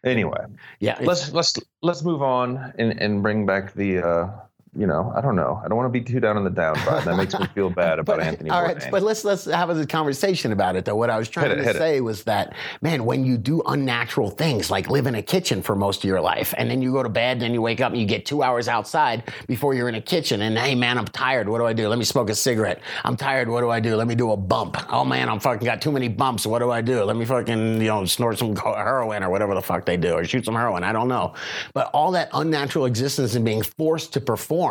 Anyway, 0.03 0.37
Yeah, 0.79 0.97
let's 1.01 1.31
let's 1.33 1.53
let's 1.81 2.03
move 2.03 2.21
on 2.21 2.73
and, 2.77 2.99
and 3.01 3.23
bring 3.23 3.45
back 3.45 3.73
the 3.73 3.99
uh 4.07 4.29
you 4.77 4.85
know 4.85 5.11
I 5.15 5.21
don't 5.21 5.35
know 5.35 5.61
I 5.63 5.67
don't 5.67 5.77
want 5.77 5.91
to 5.93 5.99
be 5.99 6.03
too 6.05 6.19
down 6.19 6.37
on 6.37 6.43
the 6.43 6.49
down 6.49 6.75
vibe 6.77 7.05
that 7.05 7.15
makes 7.15 7.37
me 7.39 7.45
feel 7.55 7.69
bad 7.69 7.99
about 7.99 8.17
But, 8.17 8.25
Anthony 8.27 8.49
all 8.49 8.61
right, 8.61 8.77
Bourdain. 8.77 8.91
but 8.91 9.03
let's 9.03 9.23
let's 9.23 9.45
have 9.45 9.69
a 9.69 9.85
conversation 9.85 10.51
about 10.51 10.75
it 10.75 10.85
though. 10.85 10.95
What 10.95 11.09
I 11.09 11.17
was 11.17 11.29
trying 11.29 11.49
Hit 11.49 11.55
to 11.57 11.63
hit 11.63 11.75
it. 11.75 11.79
say 11.79 12.01
was 12.01 12.23
that 12.25 12.53
man, 12.81 13.05
when 13.05 13.23
you 13.23 13.37
do 13.37 13.61
unnatural 13.65 14.29
things 14.29 14.69
like 14.69 14.89
live 14.89 15.07
in 15.07 15.15
a 15.15 15.21
kitchen 15.21 15.61
for 15.61 15.75
most 15.75 16.03
of 16.03 16.07
your 16.07 16.19
life, 16.21 16.53
and 16.57 16.69
then 16.69 16.81
you 16.81 16.91
go 16.91 17.03
to 17.03 17.09
bed, 17.09 17.39
then 17.39 17.53
you 17.53 17.61
wake 17.61 17.79
up 17.79 17.91
and 17.93 18.01
you 18.01 18.07
get 18.07 18.25
two 18.25 18.43
hours 18.43 18.67
outside 18.67 19.23
before 19.47 19.73
you're 19.73 19.87
in 19.89 19.95
a 19.95 20.01
kitchen, 20.01 20.41
and 20.41 20.57
hey 20.57 20.75
man, 20.75 20.97
I'm 20.97 21.05
tired. 21.05 21.47
What 21.47 21.59
do 21.59 21.65
I 21.65 21.73
do? 21.73 21.87
Let 21.87 21.97
me 21.99 22.05
smoke 22.05 22.29
a 22.29 22.35
cigarette. 22.35 22.81
I'm 23.05 23.15
tired. 23.15 23.47
What 23.49 23.61
do 23.61 23.69
I 23.69 23.79
do? 23.79 23.95
Let 23.95 24.07
me 24.07 24.15
do 24.15 24.31
a 24.31 24.37
bump. 24.37 24.75
Oh 24.91 25.05
man, 25.05 25.29
I'm 25.29 25.39
fucking 25.39 25.63
got 25.65 25.81
too 25.81 25.91
many 25.91 26.09
bumps. 26.09 26.45
What 26.45 26.59
do 26.59 26.69
I 26.71 26.81
do? 26.81 27.03
Let 27.03 27.15
me 27.15 27.23
fucking 27.25 27.79
you 27.81 27.87
know 27.87 28.03
snort 28.05 28.37
some 28.39 28.55
heroin 28.57 29.23
or 29.23 29.29
whatever 29.29 29.53
the 29.55 29.61
fuck 29.61 29.85
they 29.85 29.95
do, 29.95 30.13
or 30.15 30.25
shoot 30.25 30.43
some 30.43 30.55
heroin. 30.55 30.83
I 30.83 30.91
don't 30.91 31.07
know. 31.07 31.33
But 31.73 31.91
all 31.93 32.11
that 32.11 32.29
unnatural 32.33 32.85
existence 32.85 33.35
and 33.35 33.45
being 33.45 33.61
forced 33.61 34.11
to 34.13 34.19
perform 34.21 34.64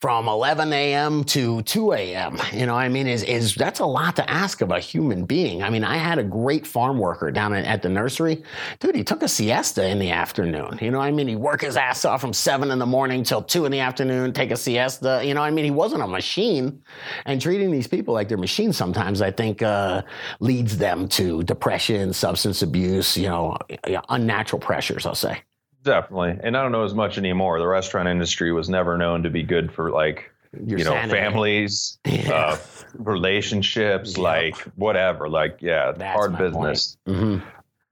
from 0.00 0.28
11 0.28 0.72
a.m. 0.72 1.24
to 1.24 1.62
2 1.62 1.92
a.m. 1.92 2.38
You 2.52 2.66
know, 2.66 2.74
I 2.74 2.88
mean, 2.88 3.06
is 3.06 3.22
is 3.22 3.54
that's 3.54 3.80
a 3.80 3.86
lot 3.86 4.16
to 4.16 4.30
ask 4.30 4.60
of 4.60 4.70
a 4.70 4.80
human 4.80 5.24
being. 5.24 5.62
I 5.62 5.70
mean, 5.70 5.84
I 5.84 5.96
had 5.96 6.18
a 6.18 6.24
great 6.24 6.66
farm 6.66 6.98
worker 6.98 7.30
down 7.30 7.54
at, 7.54 7.82
the 7.82 7.88
nursery. 7.88 8.44
Dude, 8.78 8.94
he 8.94 9.02
took 9.02 9.22
a 9.22 9.28
siesta 9.28 9.86
in 9.88 9.98
the 9.98 10.10
afternoon. 10.10 10.78
You 10.80 10.90
know, 10.90 11.00
I 11.00 11.10
mean, 11.10 11.26
he 11.26 11.36
worked 11.36 11.64
his 11.64 11.76
ass 11.76 12.04
off 12.04 12.20
from 12.20 12.32
seven 12.32 12.70
in 12.70 12.78
the 12.78 12.86
morning 12.86 13.24
till 13.24 13.42
two 13.42 13.64
in 13.64 13.72
the 13.72 13.80
afternoon, 13.80 14.32
take 14.32 14.52
a 14.52 14.56
siesta. 14.56 15.22
You 15.24 15.34
know, 15.34 15.42
I 15.42 15.50
mean, 15.50 15.64
he 15.64 15.70
wasn't 15.70 16.02
a 16.02 16.06
machine. 16.06 16.82
And 17.26 17.40
treating 17.40 17.70
these 17.70 17.88
people 17.88 18.14
like 18.14 18.28
they're 18.28 18.38
machines 18.38 18.76
sometimes, 18.76 19.20
I 19.20 19.30
think, 19.30 19.62
uh, 19.62 20.02
leads 20.40 20.76
them 20.76 21.08
to 21.08 21.42
depression, 21.42 22.12
substance 22.12 22.62
abuse. 22.62 23.16
You 23.16 23.28
know, 23.28 23.58
unnatural 24.08 24.60
pressures. 24.60 25.06
I'll 25.06 25.14
say. 25.14 25.42
Definitely, 25.82 26.38
and 26.42 26.56
I 26.56 26.62
don't 26.62 26.72
know 26.72 26.84
as 26.84 26.94
much 26.94 27.18
anymore. 27.18 27.58
The 27.58 27.66
restaurant 27.66 28.08
industry 28.08 28.52
was 28.52 28.68
never 28.68 28.96
known 28.96 29.22
to 29.24 29.30
be 29.30 29.42
good 29.42 29.72
for 29.72 29.90
like 29.90 30.30
Your 30.66 30.78
you 30.78 30.84
know 30.84 30.92
sanity. 30.92 31.10
families, 31.18 31.98
Yeah. 32.06 32.32
uh, 32.32 32.56
relationships, 32.94 34.10
Yep. 34.16 34.18
like 34.22 34.56
whatever. 34.76 35.28
Like 35.28 35.58
yeah, 35.60 35.92
That's 35.92 36.12
hard 36.16 36.38
business. 36.38 36.96
hmm 37.06 37.38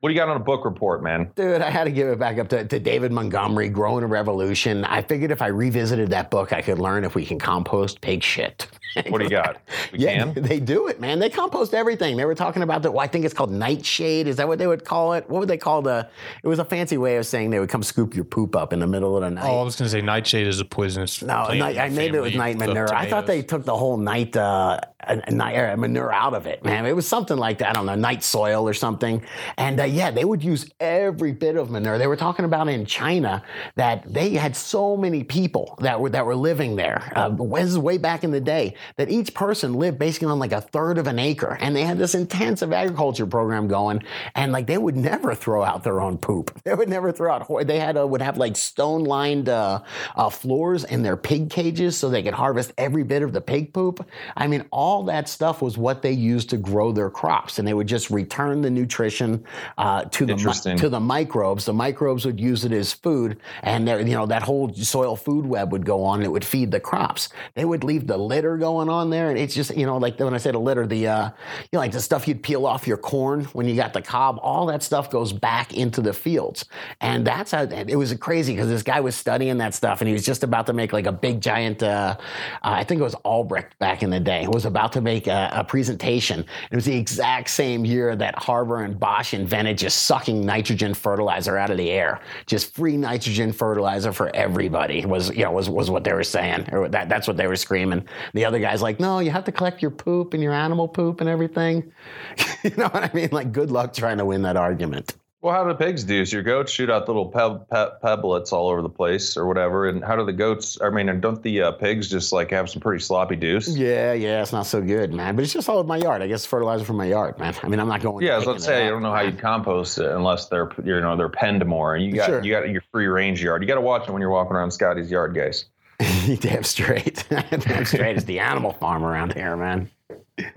What 0.01 0.09
do 0.09 0.15
you 0.15 0.19
got 0.19 0.31
on 0.31 0.37
a 0.37 0.43
book 0.43 0.65
report, 0.65 1.03
man? 1.03 1.31
Dude, 1.37 1.61
I 1.61 1.69
had 1.69 1.85
to 1.85 1.91
give 1.91 2.09
it 2.09 2.19
back 2.19 2.39
up 2.39 2.49
to, 2.49 2.65
to 2.65 2.81
David 2.81 3.13
Montgomery, 3.13 3.69
Growing 3.69 4.03
a 4.03 4.07
Revolution. 4.07 4.83
I 4.87 5.03
figured 5.03 5.31
if 5.31 5.43
I 5.43 5.49
revisited 5.49 6.09
that 6.09 6.31
book, 6.31 6.55
I 6.55 6.63
could 6.63 6.79
learn 6.79 7.05
if 7.05 7.15
we 7.15 7.27
can 7.27 7.39
compost 7.39 8.01
pig 8.01 8.23
shit. 8.23 8.67
What 9.09 9.19
do 9.19 9.25
you 9.25 9.31
got? 9.31 9.59
We 9.93 10.01
yeah, 10.01 10.33
can. 10.33 10.43
they 10.43 10.61
do 10.61 10.87
it, 10.87 11.01
man. 11.01 11.19
They 11.19 11.31
compost 11.31 11.75
everything. 11.75 12.17
They 12.17 12.25
were 12.25 12.35
talking 12.35 12.63
about 12.63 12.83
the, 12.83 12.91
well, 12.91 13.01
I 13.01 13.09
think 13.09 13.25
it's 13.25 13.35
called 13.35 13.51
nightshade. 13.51 14.29
Is 14.29 14.37
that 14.37 14.47
what 14.47 14.59
they 14.59 14.67
would 14.67 14.85
call 14.85 15.15
it? 15.15 15.29
What 15.29 15.41
would 15.41 15.49
they 15.49 15.57
call 15.57 15.83
the, 15.83 16.09
it 16.43 16.47
was 16.47 16.61
a 16.61 16.65
fancy 16.65 16.97
way 16.97 17.17
of 17.17 17.27
saying 17.27 17.51
they 17.51 17.59
would 17.59 17.69
come 17.69 17.83
scoop 17.83 18.15
your 18.15 18.25
poop 18.25 18.55
up 18.55 18.73
in 18.73 18.79
the 18.79 18.87
middle 18.87 19.17
of 19.17 19.23
the 19.23 19.31
night. 19.31 19.45
Oh, 19.45 19.61
I 19.61 19.63
was 19.65 19.75
going 19.77 19.87
to 19.87 19.91
say 19.91 20.01
nightshade 20.01 20.47
is 20.47 20.61
a 20.61 20.65
poisonous. 20.65 21.23
No, 21.23 21.49
night, 21.53 21.77
I 21.77 21.87
in 21.87 21.93
the 21.93 21.97
maybe 21.97 22.19
it 22.19 22.21
was 22.21 22.33
family 22.33 22.55
night 22.55 22.63
of 22.63 22.69
manure. 22.69 22.95
I 22.95 23.09
thought 23.09 23.27
they 23.27 23.43
took 23.43 23.65
the 23.65 23.77
whole 23.77 23.97
night 23.97 24.37
uh, 24.37 24.81
a, 25.07 25.73
a 25.73 25.77
manure 25.77 26.13
out 26.13 26.35
of 26.35 26.47
it, 26.47 26.65
man. 26.65 26.87
It 26.87 26.95
was 26.95 27.07
something 27.07 27.37
like 27.37 27.59
that. 27.59 27.71
I 27.71 27.73
don't 27.73 27.87
know, 27.87 27.95
night 27.95 28.23
soil 28.23 28.69
or 28.69 28.75
something. 28.75 29.23
And 29.57 29.81
uh, 29.81 29.85
yeah, 29.85 30.11
they 30.11 30.25
would 30.25 30.43
use 30.43 30.71
every 30.81 31.33
bit 31.33 31.57
of 31.57 31.71
manure. 31.71 31.99
They 31.99 32.07
were 32.07 32.17
talking 32.17 32.45
about 32.45 32.69
in 32.69 32.87
China 32.87 33.43
that 33.77 34.13
they 34.13 34.31
had 34.31 34.57
so 34.57 34.97
many 34.97 35.25
people 35.25 35.77
that 35.81 36.01
were 36.01 36.11
that 36.11 36.27
were 36.27 36.37
living 36.37 36.77
there. 36.77 37.13
Uh, 37.15 37.29
this 37.31 37.71
is 37.71 37.79
way 37.79 37.99
back 37.99 38.25
in 38.25 38.31
the 38.31 38.41
day 38.41 38.75
that 38.97 39.11
each 39.11 39.35
person 39.35 39.75
lived 39.75 39.99
basically 39.99 40.29
on 40.29 40.39
like 40.39 40.53
a 40.53 40.61
third 40.61 40.99
of 40.99 41.07
an 41.07 41.19
acre, 41.19 41.57
and 41.61 41.75
they 41.75 41.83
had 41.83 41.99
this 41.99 42.15
intensive 42.15 42.73
agriculture 42.73 43.27
program 43.27 43.69
going. 43.69 44.03
And 44.35 44.53
like 44.53 44.67
they 44.67 44.79
would 44.79 44.97
never 44.97 45.35
throw 45.35 45.63
out 45.63 45.85
their 45.85 46.01
own 46.01 46.19
poop. 46.19 46.59
They 46.71 46.75
would 46.77 46.89
never 46.89 47.11
throw 47.11 47.33
out. 47.33 47.67
They 47.67 47.81
had 47.81 47.97
uh, 47.97 48.07
would 48.07 48.23
have 48.23 48.37
like 48.37 48.55
stone 48.55 49.03
lined 49.03 49.49
uh, 49.49 49.81
uh, 50.15 50.29
floors 50.29 50.85
in 50.85 51.03
their 51.03 51.17
pig 51.17 51.51
cages 51.51 51.97
so 51.97 52.09
they 52.09 52.23
could 52.23 52.35
harvest 52.35 52.73
every 52.79 53.03
bit 53.03 53.23
of 53.23 53.33
the 53.33 53.41
pig 53.41 53.73
poop. 53.73 54.07
I 54.37 54.47
mean, 54.47 54.65
all 54.71 54.90
that 55.05 55.29
stuff 55.29 55.63
was 55.63 55.79
what 55.79 56.03
they 56.03 56.13
used 56.13 56.51
to 56.51 56.57
grow 56.57 56.93
their 56.93 57.11
crops, 57.11 57.59
and 57.59 57.67
they 57.67 57.75
would 57.75 57.87
just 57.87 58.11
return 58.11 58.63
the 58.63 58.71
nutrition 58.71 59.45
uh, 59.79 60.05
to 60.05 60.27
the 60.27 60.77
to 60.79 60.89
the 60.89 61.01
microbes. 61.01 61.65
The 61.65 61.73
microbes 61.73 62.25
would 62.27 62.39
use 62.41 62.65
it 62.65 62.73
as 62.73 62.93
food, 62.93 63.39
and 63.63 63.87
there, 63.87 64.01
you 64.01 64.15
know 64.15 64.27
that 64.27 64.43
whole 64.43 64.73
soil 64.75 65.17
food 65.17 65.47
web 65.47 65.73
would 65.73 65.85
go 65.85 66.05
on. 66.05 66.21
And 66.21 66.25
it 66.27 66.31
would 66.31 66.45
feed 66.45 66.71
the 66.71 66.81
crops. 66.81 67.31
They 67.55 67.65
would 67.65 67.85
leave 67.85 68.07
the 68.07 68.19
litter 68.19 68.57
going 68.57 68.89
on 68.89 69.11
there, 69.11 69.31
and 69.31 69.39
it's 69.39 69.55
just 69.55 69.77
you 69.77 69.87
know 69.87 69.99
like 69.99 70.19
when 70.19 70.35
I 70.35 70.39
said 70.39 70.55
a 70.55 70.59
litter, 70.59 70.87
the 70.87 71.09
uh, 71.09 71.25
you 71.27 71.69
know 71.73 71.79
like 71.79 71.93
the 71.93 72.01
stuff 72.01 72.29
you'd 72.29 72.43
peel 72.43 72.67
off 72.67 72.87
your 72.87 72.97
corn 72.97 73.45
when 73.47 73.67
you 73.67 73.77
got 73.77 73.93
the 73.93 74.03
cob. 74.03 74.39
All 74.43 74.67
that 74.67 74.83
stuff 74.83 75.11
goes 75.11 75.33
back 75.33 75.75
into 75.75 76.01
the 76.01 76.13
fields, 76.13 76.65
and 77.01 77.27
that's 77.27 77.53
how 77.53 77.63
it 77.63 77.97
was 77.97 78.13
crazy 78.15 78.55
because 78.55 78.69
this 78.69 78.83
guy 78.83 79.01
was 79.01 79.17
studying 79.17 79.59
that 79.59 79.75
stuff, 79.75 80.01
and 80.01 80.09
he 80.09 80.13
was 80.13 80.25
just 80.25 80.43
about 80.43 80.67
to 80.67 80.73
make 80.73 80.93
like 80.93 81.07
a 81.07 81.13
big 81.13 81.41
giant. 81.41 81.83
Uh, 81.83 82.17
uh, 82.17 82.17
I 82.63 82.85
think 82.85 83.01
it 83.01 83.05
was 83.05 83.15
Albrecht 83.25 83.79
back 83.79 84.03
in 84.03 84.11
the 84.11 84.21
day. 84.21 84.43
It 84.43 84.51
was 84.51 84.65
about 84.65 84.80
about 84.81 84.93
to 84.95 85.01
make 85.03 85.27
a, 85.27 85.51
a 85.53 85.63
presentation. 85.63 86.45
It 86.71 86.75
was 86.75 86.87
the 86.87 86.97
exact 86.97 87.51
same 87.51 87.85
year 87.85 88.17
that 88.17 88.43
Haber 88.43 88.83
and 88.83 88.99
Bosch 88.99 89.35
invented 89.35 89.77
just 89.77 90.05
sucking 90.05 90.45
nitrogen 90.47 90.95
fertilizer 90.95 91.59
out 91.59 91.71
of 91.71 91.77
the 91.77 91.91
air. 91.91 92.21
Just 92.47 92.75
free 92.75 92.97
nitrogen 92.97 93.53
fertilizer 93.53 94.11
for 94.11 94.35
everybody 94.35 95.05
was, 95.05 95.29
you 95.37 95.45
know, 95.45 95.53
was, 95.53 95.69
was 95.69 95.91
what 95.91 96.05
they 96.05 96.15
were 96.15 96.25
saying. 96.25 96.67
Or 96.73 96.89
that, 96.89 97.11
that's 97.11 97.29
what 97.29 97.37
they 97.37 97.47
were 97.47 97.57
screaming. 97.57 98.09
The 98.33 98.47
other 98.47 98.59
guy's 98.59 98.81
like, 98.81 98.99
no, 98.99 99.19
you 99.19 99.31
have 99.31 99.45
to 99.45 99.53
collect 99.53 99.83
your 99.83 99.91
poop 99.91 100.33
and 100.33 100.43
your 100.43 100.55
animal 100.55 100.89
poop 100.89 101.21
and 101.21 101.29
everything. 101.29 101.93
you 102.65 102.71
know 102.71 102.89
what 102.89 103.05
I 103.05 103.11
mean? 103.13 103.29
Like, 103.33 103.53
good 103.53 103.71
luck 103.71 103.93
trying 103.93 104.17
to 104.17 104.25
win 104.25 104.41
that 104.43 104.57
argument. 104.57 105.15
Well, 105.43 105.55
how 105.55 105.63
do 105.65 105.71
the 105.71 105.75
pigs 105.75 106.05
do? 106.05 106.27
So 106.27 106.37
your 106.37 106.43
goats 106.43 106.71
shoot 106.71 106.91
out 106.91 107.07
little 107.09 107.31
peb- 107.33 107.67
peb- 107.69 108.01
pebblets 108.03 108.53
all 108.53 108.69
over 108.69 108.83
the 108.83 108.91
place 108.91 109.39
or 109.39 109.47
whatever. 109.47 109.89
And 109.89 110.05
how 110.05 110.15
do 110.15 110.25
the 110.27 110.35
goats? 110.35 110.79
I 110.83 110.91
mean, 110.91 111.09
and 111.09 111.23
don't 111.23 111.43
the 111.43 111.63
uh, 111.63 111.73
pigs 111.73 112.11
just 112.11 112.31
like 112.31 112.51
have 112.51 112.69
some 112.69 112.83
pretty 112.83 113.03
sloppy 113.03 113.37
deuce? 113.37 113.67
Yeah, 113.75 114.13
yeah, 114.13 114.43
it's 114.43 114.53
not 114.53 114.67
so 114.67 114.83
good, 114.83 115.15
man. 115.15 115.37
But 115.37 115.45
it's 115.45 115.55
just 115.55 115.67
all 115.71 115.81
in 115.81 115.87
my 115.87 115.97
yard. 115.97 116.21
I 116.21 116.27
guess 116.27 116.45
fertilizer 116.45 116.85
from 116.85 116.97
my 116.97 117.07
yard, 117.07 117.39
man. 117.39 117.55
I 117.63 117.69
mean, 117.69 117.81
I'm 117.81 117.89
not 117.89 118.03
going. 118.03 118.21
To. 118.21 118.27
Yeah, 118.27 118.39
picking 118.41 118.59
say 118.59 118.87
I 118.87 118.91
don't 118.91 119.03
know 119.03 119.15
how 119.15 119.23
you 119.23 119.33
compost 119.33 119.97
it 119.97 120.11
unless 120.11 120.49
they're 120.49 120.71
you 120.85 121.01
know 121.01 121.17
they're 121.17 121.31
penned 121.31 121.65
more. 121.65 121.95
And 121.95 122.05
you 122.05 122.13
got 122.13 122.27
Sure. 122.27 122.45
you 122.45 122.51
got 122.53 122.69
your 122.69 122.83
free 122.93 123.07
range 123.07 123.43
yard. 123.43 123.63
You 123.63 123.67
got 123.69 123.77
to 123.77 123.81
watch 123.81 124.09
it 124.09 124.13
when 124.13 124.21
you're 124.21 124.31
walking 124.31 124.53
around 124.57 124.73
Scotty's 124.73 125.11
yard, 125.11 125.35
guys. 125.35 125.65
Damn 126.41 126.65
straight. 126.65 127.25
Damn 127.31 127.87
straight. 127.87 128.17
It's 128.17 128.25
the 128.27 128.41
animal 128.41 128.75
farm 128.75 129.05
around 129.05 129.33
here, 129.33 129.57
man. 129.57 129.91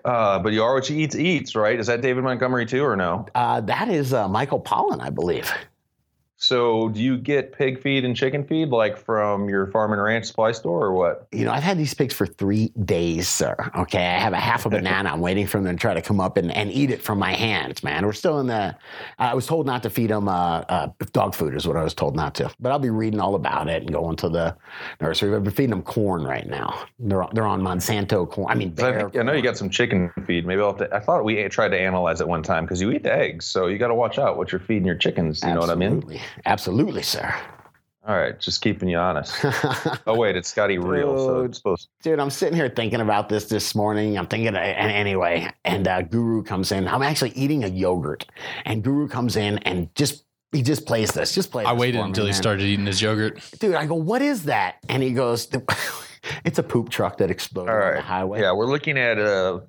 Uh, 0.05 0.39
but 0.39 0.53
you 0.53 0.63
are 0.63 0.73
what 0.73 0.89
you 0.89 0.97
eat 0.97 1.15
eats, 1.15 1.55
right? 1.55 1.79
Is 1.79 1.87
that 1.87 2.01
David 2.01 2.23
Montgomery 2.23 2.65
too, 2.65 2.83
or 2.83 2.95
no? 2.95 3.25
Uh, 3.35 3.61
that 3.61 3.89
is 3.89 4.13
uh, 4.13 4.27
Michael 4.27 4.59
Pollan, 4.59 5.01
I 5.01 5.09
believe. 5.09 5.51
So 6.43 6.89
do 6.89 7.01
you 7.01 7.17
get 7.17 7.53
pig 7.53 7.81
feed 7.81 8.03
and 8.03 8.17
chicken 8.17 8.43
feed 8.43 8.67
like 8.67 8.97
from 8.97 9.47
your 9.47 9.67
farm 9.67 9.93
and 9.93 10.03
ranch 10.03 10.25
supply 10.25 10.51
store, 10.51 10.87
or 10.87 10.91
what? 10.91 11.25
You 11.31 11.45
know, 11.45 11.51
I've 11.53 11.63
had 11.63 11.77
these 11.77 11.93
pigs 11.93 12.13
for 12.13 12.25
three 12.25 12.73
days, 12.83 13.29
sir. 13.29 13.55
Okay, 13.77 14.05
I 14.05 14.19
have 14.19 14.33
a 14.33 14.39
half 14.39 14.65
a 14.65 14.69
banana. 14.77 15.09
I'm 15.09 15.21
waiting 15.21 15.47
for 15.47 15.61
them 15.61 15.73
to 15.73 15.79
try 15.79 15.93
to 15.93 16.01
come 16.01 16.19
up 16.19 16.35
and, 16.35 16.51
and 16.51 16.69
eat 16.69 16.91
it 16.91 17.01
from 17.01 17.17
my 17.17 17.31
hands, 17.31 17.81
man. 17.81 18.05
We're 18.05 18.11
still 18.11 18.41
in 18.41 18.47
the. 18.47 18.75
I 19.19 19.33
was 19.33 19.47
told 19.47 19.65
not 19.65 19.83
to 19.83 19.89
feed 19.89 20.09
them 20.09 20.27
uh, 20.27 20.65
uh, 20.67 20.89
dog 21.13 21.33
food, 21.33 21.55
is 21.55 21.65
what 21.65 21.77
I 21.77 21.83
was 21.83 21.93
told 21.93 22.13
not 22.13 22.35
to. 22.35 22.51
But 22.59 22.73
I'll 22.73 22.79
be 22.79 22.89
reading 22.89 23.21
all 23.21 23.35
about 23.35 23.69
it 23.69 23.83
and 23.83 23.93
going 23.93 24.17
to 24.17 24.27
the 24.27 24.53
nursery. 24.99 25.33
I've 25.33 25.45
been 25.45 25.53
feeding 25.53 25.69
them 25.69 25.81
corn 25.81 26.25
right 26.25 26.45
now. 26.45 26.83
They're 26.99 27.25
they're 27.31 27.47
on 27.47 27.61
Monsanto 27.61 28.29
corn. 28.29 28.51
I 28.51 28.55
mean, 28.55 28.73
I, 28.79 28.91
think, 28.91 29.15
I 29.15 29.21
know 29.21 29.31
you 29.31 29.43
got 29.43 29.55
some 29.55 29.69
chicken 29.69 30.11
feed. 30.25 30.45
Maybe 30.45 30.61
I'll. 30.61 30.77
Have 30.77 30.89
to, 30.89 30.93
I 30.93 30.99
thought 30.99 31.23
we 31.23 31.41
tried 31.47 31.69
to 31.69 31.79
analyze 31.79 32.19
it 32.19 32.27
one 32.27 32.43
time 32.43 32.65
because 32.65 32.81
you 32.81 32.91
eat 32.91 33.03
the 33.03 33.13
eggs, 33.13 33.45
so 33.45 33.67
you 33.67 33.77
got 33.77 33.87
to 33.87 33.95
watch 33.95 34.19
out 34.19 34.35
what 34.35 34.51
you're 34.51 34.59
feeding 34.59 34.85
your 34.85 34.97
chickens. 34.97 35.41
You 35.41 35.53
know 35.53 35.61
what 35.61 35.69
I 35.69 35.75
mean? 35.75 36.03
Absolutely. 36.45 36.99
Absolutely, 36.99 37.03
sir. 37.03 37.35
All 38.05 38.17
right, 38.17 38.37
just 38.37 38.61
keeping 38.61 38.89
you 38.89 38.97
honest. 38.97 39.33
oh 40.07 40.17
wait, 40.17 40.35
it's 40.35 40.49
Scotty 40.49 40.77
Real, 40.77 41.17
so 41.17 41.41
Dude. 41.41 41.51
it's 41.51 41.57
supposed. 41.59 41.87
Dude, 42.01 42.19
I'm 42.19 42.29
sitting 42.29 42.55
here 42.55 42.67
thinking 42.67 42.99
about 42.99 43.29
this 43.29 43.45
this 43.45 43.73
morning. 43.75 44.17
I'm 44.17 44.27
thinking, 44.27 44.47
and 44.49 44.57
anyway, 44.91 45.49
and 45.63 45.87
uh, 45.87 46.01
Guru 46.01 46.43
comes 46.43 46.73
in. 46.73 46.85
I'm 46.85 47.01
actually 47.01 47.31
eating 47.31 47.63
a 47.63 47.67
yogurt, 47.67 48.25
and 48.65 48.83
Guru 48.83 49.07
comes 49.07 49.37
in 49.37 49.59
and 49.59 49.93
just 49.95 50.25
he 50.51 50.61
just 50.61 50.85
plays 50.85 51.11
this, 51.13 51.33
just 51.33 51.49
plays. 51.49 51.65
I 51.65 51.71
waited 51.71 51.97
for 51.99 52.03
me, 52.03 52.09
until 52.09 52.25
he 52.25 52.31
man. 52.31 52.41
started 52.41 52.63
eating 52.65 52.85
his 52.85 53.01
yogurt. 53.01 53.39
Dude, 53.59 53.73
I 53.75 53.85
go, 53.85 53.95
what 53.95 54.21
is 54.21 54.43
that? 54.43 54.75
And 54.89 55.01
he 55.01 55.11
goes, 55.11 55.47
it's 56.45 56.59
a 56.59 56.63
poop 56.63 56.89
truck 56.89 57.17
that 57.19 57.31
exploded 57.31 57.73
All 57.73 57.81
on 57.81 57.93
the 57.95 58.01
highway. 58.01 58.41
Yeah, 58.41 58.51
we're 58.51 58.67
looking 58.69 58.97
at 58.97 59.17
a 59.17 59.63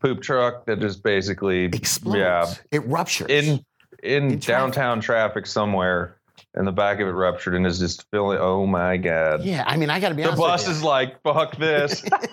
poop 0.00 0.22
truck 0.22 0.64
that 0.64 0.80
just 0.80 1.02
basically 1.02 1.64
Explodes. 1.66 2.18
Yeah, 2.18 2.52
It 2.72 2.86
ruptures. 2.86 3.28
in 3.30 3.64
in, 4.02 4.38
downtown 4.38 5.00
traffic 5.00 5.46
somewhere, 5.46 6.16
and 6.54 6.66
the 6.66 6.72
back 6.72 7.00
of 7.00 7.08
it 7.08 7.12
ruptured 7.12 7.54
and 7.54 7.66
is 7.66 7.78
just 7.78 8.08
filling. 8.10 8.38
Oh 8.38 8.66
my 8.66 8.96
god. 8.96 9.42
yeah, 9.44 9.64
I 9.66 9.76
mean, 9.76 9.90
I 9.90 10.00
got 10.00 10.10
to 10.10 10.14
be 10.14 10.22
The 10.22 10.28
honest. 10.28 10.40
bus 10.42 10.68
is 10.68 10.82
like, 10.82 11.20
fuck 11.22 11.56
this. 11.56 12.04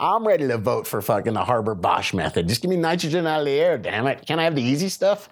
I'm 0.00 0.26
ready 0.26 0.48
to 0.48 0.58
vote 0.58 0.86
for 0.86 1.00
fucking 1.02 1.34
the 1.34 1.44
Haber 1.44 1.74
Bosch 1.74 2.14
method. 2.14 2.48
Just 2.48 2.62
give 2.62 2.70
me 2.70 2.76
nitrogen 2.76 3.26
out 3.26 3.40
of 3.40 3.46
the 3.46 3.52
air, 3.52 3.78
damn 3.78 4.06
it. 4.06 4.26
Can 4.26 4.38
I 4.38 4.44
have 4.44 4.54
the 4.54 4.62
easy 4.62 4.88
stuff? 4.88 5.28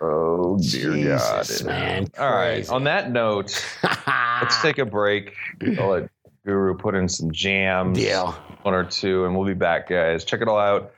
oh 0.00 0.56
dear 0.60 0.92
Jesus, 0.92 1.62
God. 1.62 1.66
man. 1.66 2.06
All 2.18 2.30
right. 2.30 2.68
On 2.70 2.84
that 2.84 3.10
note, 3.10 3.64
let's 4.40 4.62
take 4.62 4.78
a 4.78 4.84
break. 4.84 5.34
I'll 5.78 5.88
let 5.88 6.10
Guru 6.46 6.76
put 6.76 6.94
in 6.94 7.08
some 7.08 7.32
jams. 7.32 7.98
Deal. 7.98 8.30
One 8.62 8.74
or 8.74 8.84
two, 8.84 9.24
and 9.24 9.36
we'll 9.36 9.46
be 9.46 9.54
back, 9.54 9.88
guys. 9.88 10.24
Check 10.24 10.40
it 10.40 10.46
all 10.48 10.58
out. 10.58 10.92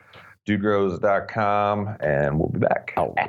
Dudegrows.com, 0.47 1.97
and 1.99 2.39
we'll 2.39 2.49
be 2.49 2.59
back. 2.59 2.93
All 2.97 3.13
at 3.15 3.27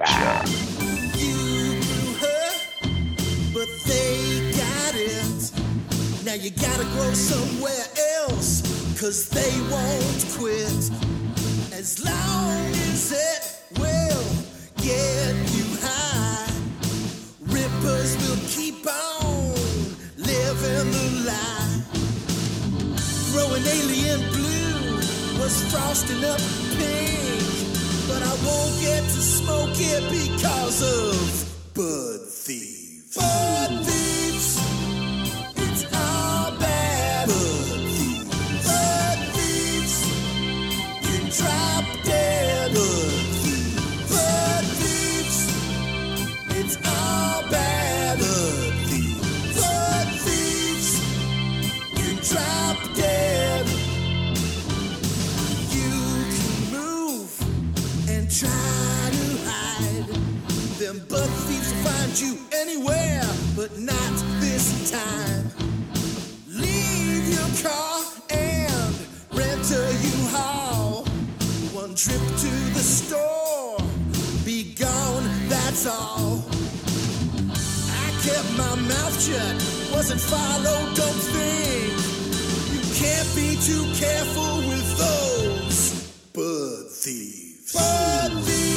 You 1.19 1.81
grew 1.83 2.15
her, 2.15 2.51
but 3.53 3.69
they 3.87 4.51
got 4.57 4.95
it. 4.95 5.53
Now 6.25 6.33
you 6.35 6.51
gotta 6.51 6.85
grow 6.95 7.13
somewhere 7.13 7.85
else, 8.23 8.63
cause 8.99 9.29
they 9.29 9.53
won't 9.71 10.27
quit. 10.39 10.91
As 11.75 12.03
long 12.03 12.71
as 12.89 13.13
it 13.13 13.79
will 13.79 14.25
get 14.83 15.35
you 15.53 15.65
high, 15.83 16.51
rippers 17.41 18.17
will 18.27 18.41
keep 18.49 18.87
on 18.87 19.53
living 20.17 20.91
the 20.93 21.25
lie. 21.27 21.83
Growing 23.33 23.67
alien 23.67 24.21
blue 24.31 24.32
was 25.43 25.73
frosting 25.73 26.25
up 26.25 26.39
pink. 26.79 27.43
But 28.09 28.23
I 28.23 28.35
won't 28.47 28.81
get 28.81 29.03
to 29.03 29.23
smoke 29.39 29.75
it 29.75 30.03
because 30.11 30.83
of 30.83 31.75
bud 31.75 32.21
thieves. 32.29 33.17
Bud 33.17 33.85
thieves. 33.85 33.92
But 63.63 63.79
not 63.79 64.15
this 64.41 64.91
time. 64.91 65.47
Leave 66.49 67.29
your 67.29 67.71
car 67.71 68.03
and 68.31 68.93
rent 69.33 69.71
a 69.71 69.85
U-Haul. 70.17 71.05
One 71.73 71.95
trip 71.95 72.19
to 72.19 72.53
the 72.75 72.83
store, 72.83 73.79
be 74.45 74.75
gone, 74.75 75.23
that's 75.49 75.87
all. 75.87 76.43
I 78.03 78.09
kept 78.27 78.51
my 78.59 78.75
mouth 78.75 79.17
shut, 79.23 79.55
wasn't 79.95 80.21
followed, 80.21 80.97
don't 80.97 81.23
think. 81.31 81.95
You 82.75 82.83
can't 82.99 83.31
be 83.37 83.55
too 83.63 83.85
careful 83.95 84.57
with 84.71 84.89
those 84.99 86.11
bud 86.33 86.91
thieves. 86.91 87.75
Bud 87.75 88.43
thieves. 88.43 88.72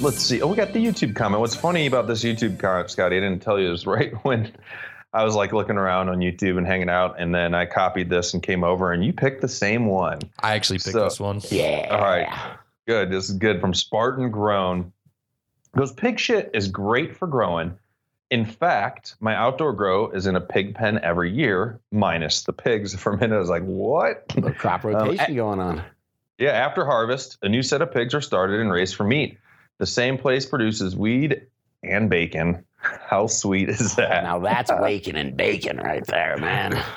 Let's 0.00 0.20
see. 0.22 0.40
Oh, 0.42 0.46
we 0.48 0.56
got 0.56 0.72
the 0.72 0.84
YouTube 0.84 1.14
comment. 1.14 1.40
What's 1.40 1.54
funny 1.56 1.86
about 1.86 2.06
this 2.06 2.22
YouTube 2.24 2.58
comment, 2.58 2.90
Scotty, 2.90 3.16
I 3.16 3.20
didn't 3.20 3.40
tell 3.42 3.58
you, 3.58 3.72
is 3.72 3.86
right 3.86 4.12
when 4.24 4.52
I 5.12 5.24
was 5.24 5.34
like 5.34 5.52
looking 5.52 5.76
around 5.76 6.08
on 6.08 6.18
YouTube 6.18 6.58
and 6.58 6.66
hanging 6.66 6.88
out, 6.88 7.16
and 7.18 7.34
then 7.34 7.54
I 7.54 7.66
copied 7.66 8.08
this 8.10 8.34
and 8.34 8.42
came 8.42 8.64
over, 8.64 8.92
and 8.92 9.04
you 9.04 9.12
picked 9.12 9.40
the 9.40 9.48
same 9.48 9.86
one. 9.86 10.20
I 10.40 10.54
actually 10.54 10.78
picked 10.78 10.92
So- 10.92 11.04
this 11.04 11.20
one. 11.20 11.40
Yeah. 11.50 11.88
All 11.90 12.00
right. 12.00 12.28
Good. 12.86 13.10
This 13.10 13.28
is 13.28 13.36
good 13.36 13.60
from 13.60 13.74
Spartan 13.74 14.30
Grown. 14.30 14.92
Goes 15.76 15.92
pig 15.92 16.18
shit 16.18 16.50
is 16.54 16.66
great 16.68 17.16
for 17.16 17.28
growing. 17.28 17.78
In 18.30 18.44
fact, 18.44 19.16
my 19.20 19.34
outdoor 19.34 19.72
grow 19.72 20.10
is 20.10 20.26
in 20.26 20.34
a 20.36 20.40
pig 20.40 20.74
pen 20.74 20.98
every 21.02 21.30
year, 21.32 21.80
minus 21.92 22.42
the 22.44 22.52
pigs. 22.52 22.94
For 23.00 23.12
a 23.12 23.16
minute, 23.18 23.34
I 23.34 23.38
was 23.40 23.48
like, 23.48 23.64
what? 23.64 24.28
The 24.28 24.52
crop 24.52 24.84
um, 24.84 24.92
rotation 24.94 25.34
going 25.34 25.58
on. 25.60 25.82
Yeah, 26.38 26.50
after 26.52 26.84
harvest, 26.84 27.38
a 27.42 27.48
new 27.48 27.62
set 27.62 27.82
of 27.82 27.92
pigs 27.92 28.14
are 28.14 28.20
started 28.20 28.60
and 28.60 28.70
raised 28.72 28.94
for 28.96 29.04
meat. 29.04 29.36
The 29.80 29.86
same 29.86 30.18
place 30.18 30.44
produces 30.44 30.94
weed 30.94 31.46
and 31.82 32.10
bacon. 32.10 32.66
How 32.76 33.26
sweet 33.26 33.70
is 33.70 33.96
that? 33.96 34.22
Now 34.24 34.38
that's 34.38 34.70
waking 34.70 35.16
and 35.16 35.34
bacon 35.34 35.78
right 35.78 36.06
there, 36.06 36.36
man. 36.36 36.80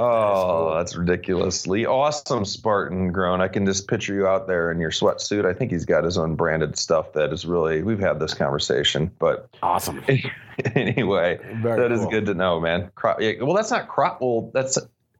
Oh, 0.00 0.74
that's 0.74 0.96
ridiculously 0.96 1.86
awesome, 1.86 2.44
Spartan 2.44 3.12
grown. 3.12 3.40
I 3.40 3.46
can 3.46 3.64
just 3.64 3.86
picture 3.86 4.14
you 4.14 4.26
out 4.26 4.48
there 4.48 4.72
in 4.72 4.80
your 4.80 4.90
sweatsuit. 4.90 5.44
I 5.44 5.52
think 5.52 5.70
he's 5.70 5.84
got 5.84 6.02
his 6.02 6.18
own 6.18 6.34
branded 6.34 6.76
stuff 6.76 7.12
that 7.12 7.32
is 7.32 7.46
really. 7.46 7.84
We've 7.84 8.00
had 8.00 8.18
this 8.18 8.34
conversation, 8.34 9.12
but 9.20 9.48
awesome. 9.62 10.02
anyway, 10.74 11.38
Very 11.62 11.80
that 11.80 11.92
is 11.92 12.00
cool. 12.00 12.10
good 12.10 12.26
to 12.26 12.34
know, 12.34 12.58
man. 12.58 12.90
Crop, 12.96 13.20
yeah, 13.20 13.34
well, 13.40 13.54
that's 13.54 13.70
not 13.70 13.86
crop. 13.86 14.20
Well, 14.20 14.50
that's 14.52 14.76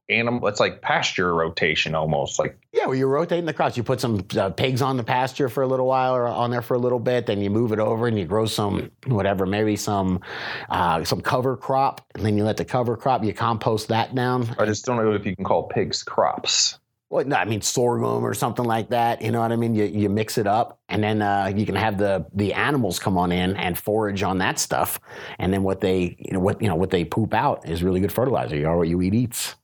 animal. 0.08 0.46
It's 0.48 0.60
like 0.60 0.82
pasture 0.82 1.34
rotation 1.34 1.94
almost. 1.94 2.38
Like 2.38 2.58
Yeah, 2.72 2.86
well, 2.86 2.94
you're 2.94 3.08
rotating 3.08 3.44
the 3.44 3.52
crops. 3.52 3.76
You 3.76 3.82
put 3.82 4.00
some 4.00 4.24
uh, 4.38 4.50
pigs 4.50 4.82
on 4.82 4.96
the 4.96 5.04
pasture 5.04 5.48
for 5.48 5.62
a 5.62 5.66
little 5.66 5.86
while 5.86 6.14
or 6.14 6.26
on 6.26 6.50
there 6.50 6.62
for 6.62 6.74
a 6.74 6.78
little 6.78 6.98
bit, 6.98 7.26
then 7.26 7.40
you 7.40 7.50
move 7.50 7.72
it 7.72 7.78
over 7.78 8.06
and 8.06 8.18
you 8.18 8.24
grow 8.24 8.46
some 8.46 8.90
whatever, 9.06 9.46
maybe 9.46 9.76
some 9.76 10.20
uh, 10.68 11.04
some 11.04 11.20
cover 11.20 11.56
crop, 11.56 12.06
and 12.14 12.24
then 12.24 12.36
you 12.36 12.44
let 12.44 12.56
the 12.56 12.64
cover 12.64 12.96
crop. 12.96 13.24
You 13.24 13.32
compost 13.32 13.88
that 13.88 14.14
down. 14.14 14.54
I 14.58 14.66
just 14.66 14.84
don't 14.84 14.96
know 14.96 15.12
if 15.12 15.26
you 15.26 15.34
can 15.34 15.44
call 15.44 15.64
pigs 15.64 16.02
crops. 16.02 16.78
Well, 17.08 17.24
no, 17.24 17.36
I 17.36 17.44
mean 17.44 17.60
sorghum 17.60 18.24
or 18.24 18.34
something 18.34 18.64
like 18.64 18.88
that. 18.88 19.22
You 19.22 19.30
know 19.30 19.40
what 19.40 19.52
I 19.52 19.56
mean? 19.56 19.76
You, 19.76 19.84
you 19.84 20.08
mix 20.08 20.38
it 20.38 20.48
up, 20.48 20.80
and 20.88 21.04
then 21.04 21.22
uh, 21.22 21.52
you 21.54 21.64
can 21.64 21.76
have 21.76 21.98
the 21.98 22.26
the 22.34 22.52
animals 22.52 22.98
come 22.98 23.16
on 23.16 23.30
in 23.30 23.56
and 23.56 23.78
forage 23.78 24.24
on 24.24 24.38
that 24.38 24.58
stuff, 24.58 24.98
and 25.38 25.52
then 25.52 25.62
what 25.62 25.80
they 25.80 26.16
you 26.18 26.32
know 26.32 26.40
what 26.40 26.60
you 26.60 26.68
know 26.68 26.74
what 26.74 26.90
they 26.90 27.04
poop 27.04 27.32
out 27.32 27.68
is 27.68 27.84
really 27.84 28.00
good 28.00 28.12
fertilizer. 28.12 28.56
You 28.56 28.66
are 28.66 28.76
what 28.76 28.88
you 28.88 29.00
eat 29.02 29.14
eats. 29.14 29.54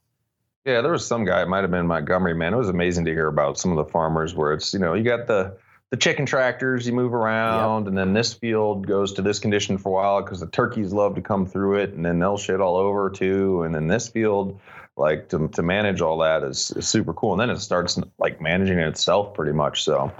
Yeah, 0.64 0.80
there 0.80 0.92
was 0.92 1.06
some 1.06 1.24
guy. 1.24 1.42
It 1.42 1.48
might 1.48 1.62
have 1.62 1.70
been 1.70 1.86
Montgomery. 1.86 2.34
Man, 2.34 2.54
it 2.54 2.56
was 2.56 2.68
amazing 2.68 3.04
to 3.06 3.12
hear 3.12 3.26
about 3.26 3.58
some 3.58 3.76
of 3.76 3.84
the 3.84 3.90
farmers 3.90 4.34
where 4.34 4.52
it's 4.52 4.72
you 4.72 4.78
know 4.78 4.94
you 4.94 5.02
got 5.02 5.26
the 5.26 5.56
the 5.90 5.96
chicken 5.98 6.24
tractors, 6.24 6.86
you 6.86 6.92
move 6.94 7.12
around, 7.12 7.86
and 7.86 7.98
then 7.98 8.14
this 8.14 8.32
field 8.32 8.86
goes 8.86 9.12
to 9.12 9.22
this 9.22 9.38
condition 9.38 9.76
for 9.76 9.90
a 9.90 9.92
while 9.92 10.22
because 10.22 10.40
the 10.40 10.46
turkeys 10.46 10.90
love 10.90 11.16
to 11.16 11.20
come 11.20 11.44
through 11.44 11.80
it, 11.80 11.92
and 11.92 12.04
then 12.04 12.18
they'll 12.18 12.38
shit 12.38 12.60
all 12.60 12.76
over 12.76 13.10
too. 13.10 13.62
And 13.64 13.74
then 13.74 13.88
this 13.88 14.08
field, 14.08 14.58
like 14.96 15.28
to 15.30 15.48
to 15.48 15.62
manage 15.62 16.00
all 16.00 16.18
that 16.18 16.44
is, 16.44 16.70
is 16.70 16.88
super 16.88 17.12
cool. 17.12 17.32
And 17.32 17.40
then 17.40 17.50
it 17.50 17.60
starts 17.60 17.98
like 18.18 18.40
managing 18.40 18.78
it 18.78 18.88
itself 18.88 19.34
pretty 19.34 19.52
much. 19.52 19.82
So 19.82 20.10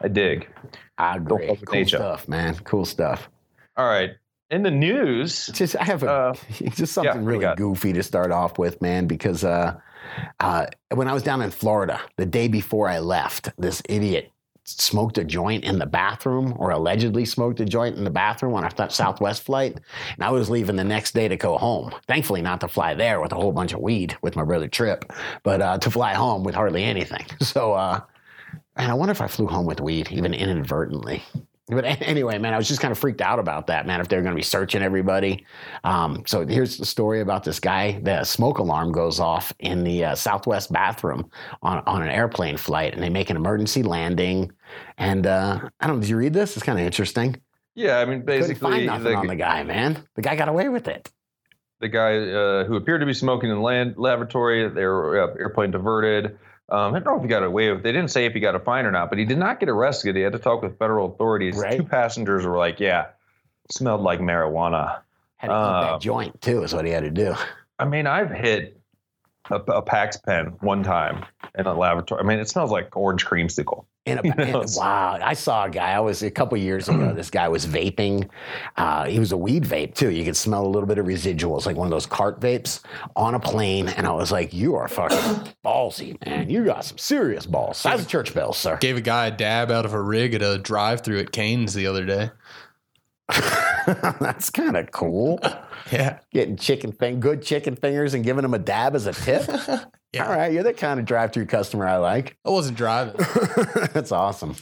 I 0.00 0.08
dig. 0.08 0.46
I 0.98 1.16
agree. 1.16 1.56
Cool 1.64 1.74
nature. 1.74 1.96
stuff, 1.96 2.28
man. 2.28 2.54
Cool 2.56 2.84
stuff. 2.84 3.30
All 3.76 3.86
right, 3.86 4.10
in 4.50 4.62
the 4.62 4.70
news, 4.70 5.46
Just 5.48 5.76
I 5.76 5.84
have 5.84 6.02
a, 6.02 6.10
Uh, 6.10 6.34
just 6.70 6.92
something 6.92 7.24
we 7.24 7.36
really 7.36 7.56
goofy 7.56 7.92
to 7.92 8.02
start 8.02 8.30
off 8.30 8.58
with, 8.58 8.80
man. 8.82 9.06
Because 9.06 9.44
uh, 9.44 9.78
uh, 10.40 10.66
when 10.92 11.08
I 11.08 11.12
was 11.12 11.22
down 11.22 11.42
in 11.42 11.50
Florida, 11.50 12.00
the 12.16 12.26
day 12.26 12.48
before 12.48 12.88
I 12.88 12.98
left, 12.98 13.50
this 13.58 13.82
idiot 13.88 14.30
smoked 14.66 15.18
a 15.18 15.24
joint 15.24 15.62
in 15.64 15.78
the 15.78 15.86
bathroom, 15.86 16.54
or 16.56 16.70
allegedly 16.70 17.24
smoked 17.26 17.60
a 17.60 17.64
joint 17.66 17.96
in 17.96 18.04
the 18.04 18.10
bathroom 18.10 18.54
on 18.54 18.64
a 18.64 18.90
Southwest 18.90 19.42
flight, 19.42 19.78
and 20.14 20.24
I 20.24 20.30
was 20.30 20.48
leaving 20.48 20.76
the 20.76 20.84
next 20.84 21.12
day 21.12 21.28
to 21.28 21.36
go 21.36 21.58
home. 21.58 21.92
Thankfully, 22.08 22.40
not 22.40 22.60
to 22.60 22.68
fly 22.68 22.94
there 22.94 23.20
with 23.20 23.32
a 23.32 23.36
whole 23.36 23.52
bunch 23.52 23.74
of 23.74 23.80
weed 23.80 24.16
with 24.22 24.36
my 24.36 24.44
brother 24.44 24.68
Trip, 24.68 25.12
but 25.42 25.60
uh, 25.60 25.78
to 25.78 25.90
fly 25.90 26.14
home 26.14 26.44
with 26.44 26.54
hardly 26.54 26.84
anything. 26.84 27.26
So, 27.44 27.74
uh, 27.74 28.00
and 28.76 28.90
I 28.90 28.94
wonder 28.94 29.12
if 29.12 29.20
I 29.20 29.28
flew 29.28 29.46
home 29.46 29.66
with 29.66 29.80
weed, 29.80 30.08
even 30.10 30.32
inadvertently. 30.34 31.22
But 31.66 31.84
anyway, 32.02 32.38
man, 32.38 32.52
I 32.52 32.58
was 32.58 32.68
just 32.68 32.80
kind 32.80 32.92
of 32.92 32.98
freaked 32.98 33.22
out 33.22 33.38
about 33.38 33.68
that, 33.68 33.86
man. 33.86 34.00
If 34.00 34.08
they're 34.08 34.20
going 34.20 34.34
to 34.34 34.36
be 34.36 34.42
searching 34.42 34.82
everybody, 34.82 35.46
um, 35.82 36.22
so 36.26 36.46
here's 36.46 36.76
the 36.76 36.84
story 36.84 37.20
about 37.20 37.42
this 37.44 37.58
guy. 37.58 38.00
The 38.02 38.24
smoke 38.24 38.58
alarm 38.58 38.92
goes 38.92 39.18
off 39.18 39.52
in 39.58 39.82
the 39.82 40.04
uh, 40.04 40.14
Southwest 40.14 40.70
bathroom 40.72 41.30
on, 41.62 41.82
on 41.86 42.02
an 42.02 42.10
airplane 42.10 42.58
flight, 42.58 42.92
and 42.92 43.02
they 43.02 43.08
make 43.08 43.30
an 43.30 43.36
emergency 43.36 43.82
landing. 43.82 44.52
And 44.98 45.26
uh, 45.26 45.58
I 45.80 45.86
don't. 45.86 45.96
Know, 45.96 46.00
did 46.02 46.10
you 46.10 46.18
read 46.18 46.34
this? 46.34 46.56
It's 46.56 46.66
kind 46.66 46.78
of 46.78 46.84
interesting. 46.84 47.40
yeah, 47.74 47.98
I 47.98 48.04
mean 48.04 48.20
Couldn't 48.20 48.26
basically 48.26 48.54
find 48.56 48.86
nothing 48.86 49.04
the, 49.04 49.16
on 49.16 49.26
the 49.26 49.36
guy, 49.36 49.62
man. 49.62 50.06
The 50.16 50.22
guy 50.22 50.36
got 50.36 50.48
away 50.48 50.68
with 50.68 50.86
it. 50.86 51.10
the 51.80 51.88
guy 51.88 52.16
uh, 52.18 52.64
who 52.64 52.76
appeared 52.76 53.00
to 53.00 53.06
be 53.06 53.14
smoking 53.14 53.50
in 53.50 53.56
the 53.56 53.62
land 53.62 53.94
laboratory, 53.96 54.68
their 54.68 55.24
uh, 55.24 55.34
airplane 55.38 55.70
diverted. 55.70 56.38
Um, 56.70 56.94
I 56.94 56.98
don't 56.98 57.04
know 57.04 57.16
if 57.16 57.22
he 57.22 57.28
got 57.28 57.42
away 57.42 57.70
with. 57.72 57.82
They 57.82 57.92
didn't 57.92 58.10
say 58.10 58.24
if 58.26 58.32
he 58.32 58.40
got 58.40 58.54
a 58.54 58.58
fine 58.60 58.86
or 58.86 58.90
not, 58.90 59.10
but 59.10 59.18
he 59.18 59.24
did 59.24 59.38
not 59.38 59.60
get 59.60 59.68
arrested. 59.68 60.16
He 60.16 60.22
had 60.22 60.32
to 60.32 60.38
talk 60.38 60.62
with 60.62 60.78
federal 60.78 61.12
authorities. 61.12 61.56
Right. 61.56 61.76
Two 61.76 61.84
passengers 61.84 62.46
were 62.46 62.56
like, 62.56 62.80
"Yeah, 62.80 63.08
smelled 63.70 64.00
like 64.00 64.20
marijuana." 64.20 65.00
Had 65.36 65.48
to 65.48 65.52
eat 65.52 65.56
Uh, 65.56 65.80
that 65.92 66.00
joint 66.00 66.40
too. 66.40 66.62
Is 66.62 66.72
what 66.74 66.86
he 66.86 66.90
had 66.90 67.04
to 67.04 67.10
do. 67.10 67.34
I 67.78 67.84
mean, 67.84 68.06
I've 68.06 68.30
hit 68.30 68.80
a, 69.50 69.56
a 69.56 69.82
Pax 69.82 70.16
pen 70.16 70.56
one 70.60 70.82
time 70.82 71.26
in 71.54 71.66
a 71.66 71.74
laboratory. 71.74 72.20
I 72.22 72.24
mean, 72.24 72.38
it 72.38 72.48
smells 72.48 72.70
like 72.70 72.96
orange 72.96 73.26
creamsicle. 73.26 73.84
In 74.06 74.18
a, 74.24 74.42
in- 74.42 74.64
wow, 74.76 75.18
I 75.22 75.32
saw 75.34 75.64
a 75.64 75.70
guy. 75.70 75.92
I 75.92 76.00
was 76.00 76.22
a 76.22 76.30
couple 76.30 76.58
years 76.58 76.88
ago. 76.88 77.12
This 77.14 77.30
guy 77.30 77.48
was 77.48 77.64
vaping. 77.64 78.28
Uh, 78.76 79.04
he 79.06 79.18
was 79.18 79.32
a 79.32 79.36
weed 79.36 79.64
vape 79.64 79.94
too. 79.94 80.10
You 80.10 80.24
could 80.24 80.36
smell 80.36 80.66
a 80.66 80.68
little 80.68 80.86
bit 80.86 80.98
of 80.98 81.06
residuals, 81.06 81.64
like 81.64 81.76
one 81.76 81.86
of 81.86 81.90
those 81.90 82.04
cart 82.06 82.40
vapes, 82.40 82.80
on 83.16 83.34
a 83.34 83.40
plane. 83.40 83.88
And 83.88 84.06
I 84.06 84.12
was 84.12 84.30
like, 84.32 84.52
"You 84.52 84.74
are 84.74 84.88
fucking 84.88 85.52
ballsy, 85.64 86.22
man. 86.26 86.50
You 86.50 86.64
got 86.64 86.84
some 86.84 86.98
serious 86.98 87.46
balls." 87.46 87.78
Size 87.78 88.00
of 88.02 88.08
church 88.08 88.34
bells, 88.34 88.58
sir. 88.58 88.76
Gave 88.78 88.96
a 88.96 89.00
guy 89.00 89.28
a 89.28 89.30
dab 89.30 89.70
out 89.70 89.84
of 89.86 89.94
a 89.94 90.00
rig 90.02 90.34
at 90.34 90.42
a 90.42 90.58
drive-through 90.58 91.20
at 91.20 91.32
Cane's 91.32 91.72
the 91.72 91.86
other 91.86 92.04
day. 92.04 92.30
That's 94.20 94.50
kind 94.50 94.76
of 94.76 94.90
cool. 94.90 95.38
Yeah. 95.92 96.18
Getting 96.32 96.56
chicken 96.56 96.92
fing- 96.92 97.20
good 97.20 97.42
chicken 97.42 97.76
fingers 97.76 98.14
and 98.14 98.24
giving 98.24 98.42
them 98.42 98.54
a 98.54 98.58
dab 98.58 98.94
as 98.94 99.06
a 99.06 99.12
tip. 99.12 99.48
Yeah. 100.14 100.28
All 100.28 100.36
right, 100.36 100.52
you're 100.52 100.62
the 100.62 100.72
kind 100.72 101.00
of 101.00 101.06
drive-through 101.06 101.46
customer 101.46 101.88
I 101.88 101.96
like. 101.96 102.36
I 102.44 102.50
wasn't 102.50 102.78
driving. 102.78 103.16
That's 103.92 104.12
awesome. 104.12 104.54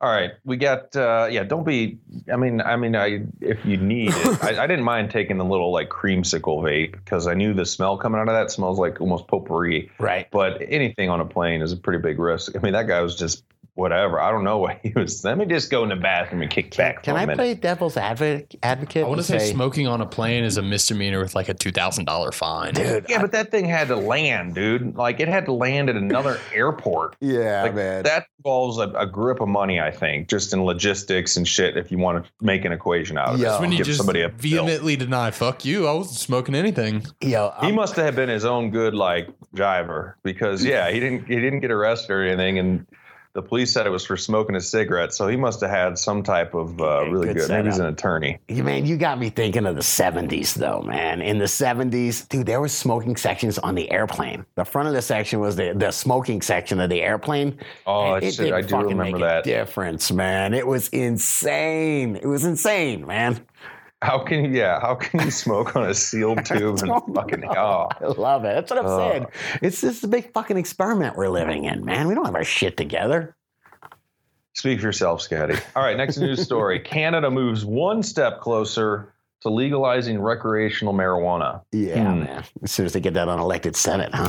All 0.00 0.08
right, 0.08 0.32
we 0.44 0.56
got. 0.56 0.94
Uh, 0.94 1.26
yeah, 1.30 1.42
don't 1.42 1.64
be. 1.64 1.98
I 2.32 2.36
mean, 2.36 2.60
I 2.60 2.76
mean, 2.76 2.94
I 2.94 3.24
if 3.40 3.64
you 3.64 3.76
need 3.76 4.10
it, 4.12 4.44
I, 4.44 4.62
I 4.62 4.66
didn't 4.68 4.84
mind 4.84 5.10
taking 5.10 5.36
the 5.38 5.44
little 5.44 5.72
like 5.72 5.88
creamsicle 5.88 6.62
vape 6.62 6.92
because 6.92 7.26
I 7.26 7.34
knew 7.34 7.54
the 7.54 7.66
smell 7.66 7.96
coming 7.96 8.20
out 8.20 8.28
of 8.28 8.34
that 8.34 8.52
smells 8.52 8.78
like 8.78 9.00
almost 9.00 9.26
potpourri. 9.26 9.90
Right. 9.98 10.28
But 10.30 10.62
anything 10.68 11.10
on 11.10 11.20
a 11.20 11.24
plane 11.24 11.60
is 11.60 11.72
a 11.72 11.76
pretty 11.76 12.00
big 12.00 12.20
risk. 12.20 12.56
I 12.56 12.60
mean, 12.60 12.72
that 12.72 12.86
guy 12.86 13.00
was 13.00 13.16
just 13.16 13.42
whatever. 13.74 14.20
I 14.20 14.30
don't 14.30 14.44
know 14.44 14.58
what 14.58 14.80
he 14.82 14.92
was. 14.94 15.24
Let 15.24 15.38
me 15.38 15.46
just 15.46 15.70
go 15.70 15.82
in 15.82 15.88
the 15.88 15.96
bathroom 15.96 16.42
and 16.42 16.50
kick 16.50 16.76
back. 16.76 17.02
Can 17.02 17.14
for 17.14 17.18
a 17.18 17.22
I 17.22 17.26
minute. 17.26 17.36
play 17.36 17.54
devil's 17.54 17.96
advocate? 17.96 18.54
Advocate. 18.62 19.04
I 19.04 19.08
want 19.08 19.22
to 19.22 19.32
and 19.32 19.40
say 19.42 19.50
smoking 19.52 19.86
on 19.86 20.00
a 20.00 20.06
plane 20.06 20.44
is 20.44 20.56
a 20.56 20.62
misdemeanor 20.62 21.20
with 21.20 21.34
like 21.34 21.48
a 21.48 21.54
two 21.54 21.70
thousand 21.72 22.04
dollar 22.04 22.32
fine. 22.32 22.74
dude. 22.74 23.06
Yeah, 23.08 23.20
but 23.20 23.32
that 23.32 23.50
thing 23.50 23.64
had 23.64 23.88
to 23.88 23.96
land, 23.96 24.54
dude. 24.54 24.96
Like 24.96 25.20
it 25.20 25.28
had 25.28 25.46
to 25.46 25.52
land 25.52 25.88
at 25.90 25.96
another 25.96 26.38
airport. 26.54 27.16
yeah, 27.20 27.62
Like 27.62 27.74
man. 27.74 28.02
that 28.04 28.26
involves 28.38 28.78
a, 28.78 28.88
a 28.90 29.06
grip 29.06 29.40
of 29.40 29.48
money, 29.48 29.80
I 29.80 29.90
think, 29.90 30.28
just 30.28 30.52
in 30.52 30.62
logistics 30.64 31.36
and 31.36 31.46
shit. 31.46 31.76
If 31.76 31.90
you 31.90 31.98
want 31.98 32.24
to 32.24 32.30
make 32.40 32.64
an 32.64 32.72
equation 32.72 33.16
out 33.18 33.34
of 33.34 33.40
Yeah. 33.40 33.56
it, 33.56 33.60
when 33.60 33.70
you 33.72 33.78
give 33.78 33.86
just 33.86 33.98
somebody 33.98 34.22
a 34.22 34.28
bill. 34.28 34.38
vehemently 34.66 34.96
deny. 34.96 35.30
Fuck 35.30 35.64
you! 35.64 35.86
I 35.86 35.92
wasn't 35.92 36.18
smoking 36.18 36.54
anything. 36.54 37.04
Yo, 37.20 37.52
He 37.60 37.66
I'm- 37.66 37.74
must 37.74 37.96
have 37.96 38.16
been 38.16 38.28
his 38.28 38.44
own 38.44 38.70
good 38.70 38.94
like 38.94 39.28
driver 39.54 40.16
because 40.22 40.64
yeah, 40.64 40.90
he 40.90 41.00
didn't 41.00 41.26
he 41.26 41.36
didn't 41.36 41.60
get 41.60 41.70
arrested 41.70 42.12
or 42.12 42.24
anything, 42.24 42.58
and 42.58 42.86
the 43.34 43.40
police 43.42 43.72
said 43.72 43.86
it 43.86 43.90
was 43.90 44.04
for 44.04 44.16
smoking 44.16 44.56
a 44.56 44.60
cigarette. 44.60 45.14
So 45.14 45.26
he 45.26 45.36
must 45.36 45.60
have 45.62 45.70
had 45.70 45.96
some 45.98 46.22
type 46.22 46.52
of 46.54 46.78
uh, 46.80 47.04
really 47.10 47.28
good 47.28 47.36
good. 47.38 47.48
Maybe 47.50 47.68
he's 47.68 47.78
an 47.78 47.86
attorney. 47.86 48.38
You- 48.48 48.62
Man, 48.62 48.84
you 48.84 48.96
got 48.98 49.18
me 49.18 49.30
thinking 49.30 49.64
of 49.64 49.74
the 49.74 49.80
70s, 49.80 50.54
though, 50.54 50.82
man. 50.82 51.22
In 51.22 51.38
the 51.38 51.46
70s, 51.46 52.28
dude, 52.28 52.44
there 52.46 52.60
was 52.60 52.72
smoking 52.74 53.16
sections 53.16 53.58
on 53.58 53.74
the 53.74 53.90
airplane. 53.90 54.44
The 54.56 54.64
front 54.64 54.88
of 54.88 54.94
the 54.94 55.00
section 55.02 55.40
was 55.40 55.56
the, 55.56 55.72
the 55.74 55.90
smoking 55.92 56.42
section 56.42 56.78
of 56.78 56.90
the 56.90 57.00
airplane. 57.00 57.58
Oh, 57.86 58.14
And 58.14 58.34
shit, 58.34 58.52
I 58.52 58.60
do 58.60 58.76
remember 58.76 59.18
that. 59.20 59.40
A 59.40 59.42
difference, 59.42 60.12
man. 60.12 60.52
It 60.52 60.66
was 60.66 60.88
insane. 60.88 62.16
It 62.16 62.26
was 62.26 62.44
insane, 62.44 63.06
man. 63.06 63.40
How 64.02 64.18
can 64.18 64.44
you? 64.44 64.50
Yeah, 64.50 64.80
how 64.80 64.96
can 64.96 65.20
you 65.20 65.30
smoke 65.30 65.76
on 65.76 65.88
a 65.88 65.94
sealed 65.94 66.44
tube 66.44 66.80
and 66.82 66.90
fucking? 67.14 67.44
Oh, 67.46 67.88
I 68.00 68.06
love 68.06 68.44
it. 68.44 68.54
That's 68.54 68.70
what 68.70 68.80
I'm 68.80 68.86
Oh. 68.86 68.98
saying. 68.98 69.26
It's 69.62 69.80
just 69.80 70.02
a 70.02 70.08
big 70.08 70.32
fucking 70.32 70.56
experiment 70.56 71.16
we're 71.16 71.28
living 71.28 71.64
in, 71.64 71.84
man. 71.84 72.08
We 72.08 72.14
don't 72.16 72.24
have 72.26 72.34
our 72.34 72.42
shit 72.44 72.76
together. 72.76 73.36
speak 74.54 74.80
for 74.80 74.86
yourself, 74.86 75.22
Scotty. 75.22 75.54
All 75.76 75.82
right, 75.82 75.96
next 75.96 76.18
news 76.18 76.42
story: 76.42 76.80
Canada 76.84 77.30
moves 77.30 77.64
one 77.64 78.02
step 78.02 78.40
closer 78.40 79.14
to 79.42 79.48
legalizing 79.48 80.20
recreational 80.20 80.92
marijuana. 80.94 81.62
Yeah, 81.72 82.12
Hmm. 82.12 82.20
man. 82.24 82.44
As 82.62 82.72
soon 82.72 82.86
as 82.86 82.92
they 82.92 83.00
get 83.00 83.14
that 83.14 83.28
unelected 83.28 83.76
Senate, 83.76 84.10
huh? 84.12 84.28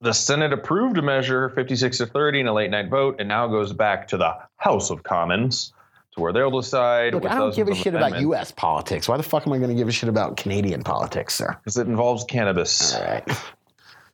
The 0.00 0.12
Senate 0.14 0.52
approved 0.52 0.96
a 0.98 1.02
measure 1.02 1.48
56 1.50 1.98
to 1.98 2.06
30 2.06 2.40
in 2.40 2.46
a 2.46 2.52
late 2.52 2.70
night 2.70 2.88
vote 2.88 3.16
and 3.18 3.28
now 3.28 3.48
goes 3.48 3.72
back 3.72 4.06
to 4.08 4.16
the 4.16 4.36
House 4.56 4.90
of 4.90 5.02
Commons 5.02 5.72
to 6.18 6.22
where 6.22 6.32
they'll 6.32 6.50
decide. 6.50 7.14
Look, 7.14 7.22
with 7.22 7.32
I 7.32 7.38
don't 7.38 7.54
give 7.54 7.68
a 7.68 7.74
shit 7.74 7.94
about 7.94 8.20
U.S. 8.20 8.52
politics. 8.52 9.08
Why 9.08 9.16
the 9.16 9.22
fuck 9.22 9.46
am 9.46 9.52
I 9.52 9.58
going 9.58 9.70
to 9.70 9.74
give 9.74 9.88
a 9.88 9.92
shit 9.92 10.08
about 10.08 10.36
Canadian 10.36 10.82
politics, 10.82 11.34
sir? 11.34 11.56
Because 11.62 11.76
it 11.76 11.86
involves 11.86 12.24
cannabis. 12.24 12.94
All 12.94 13.04
right. 13.04 13.28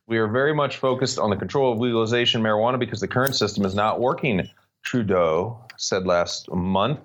We 0.07 0.19
are 0.19 0.27
very 0.27 0.53
much 0.53 0.77
focused 0.77 1.17
on 1.17 1.31
the 1.31 1.35
control 1.35 1.73
of 1.73 1.79
legalization 1.79 2.39
of 2.39 2.45
marijuana 2.45 2.77
because 2.77 2.99
the 2.99 3.07
current 3.07 3.35
system 3.35 3.65
is 3.65 3.73
not 3.73 3.99
working, 3.99 4.47
Trudeau 4.83 5.59
said 5.77 6.05
last 6.05 6.47
month. 6.51 6.99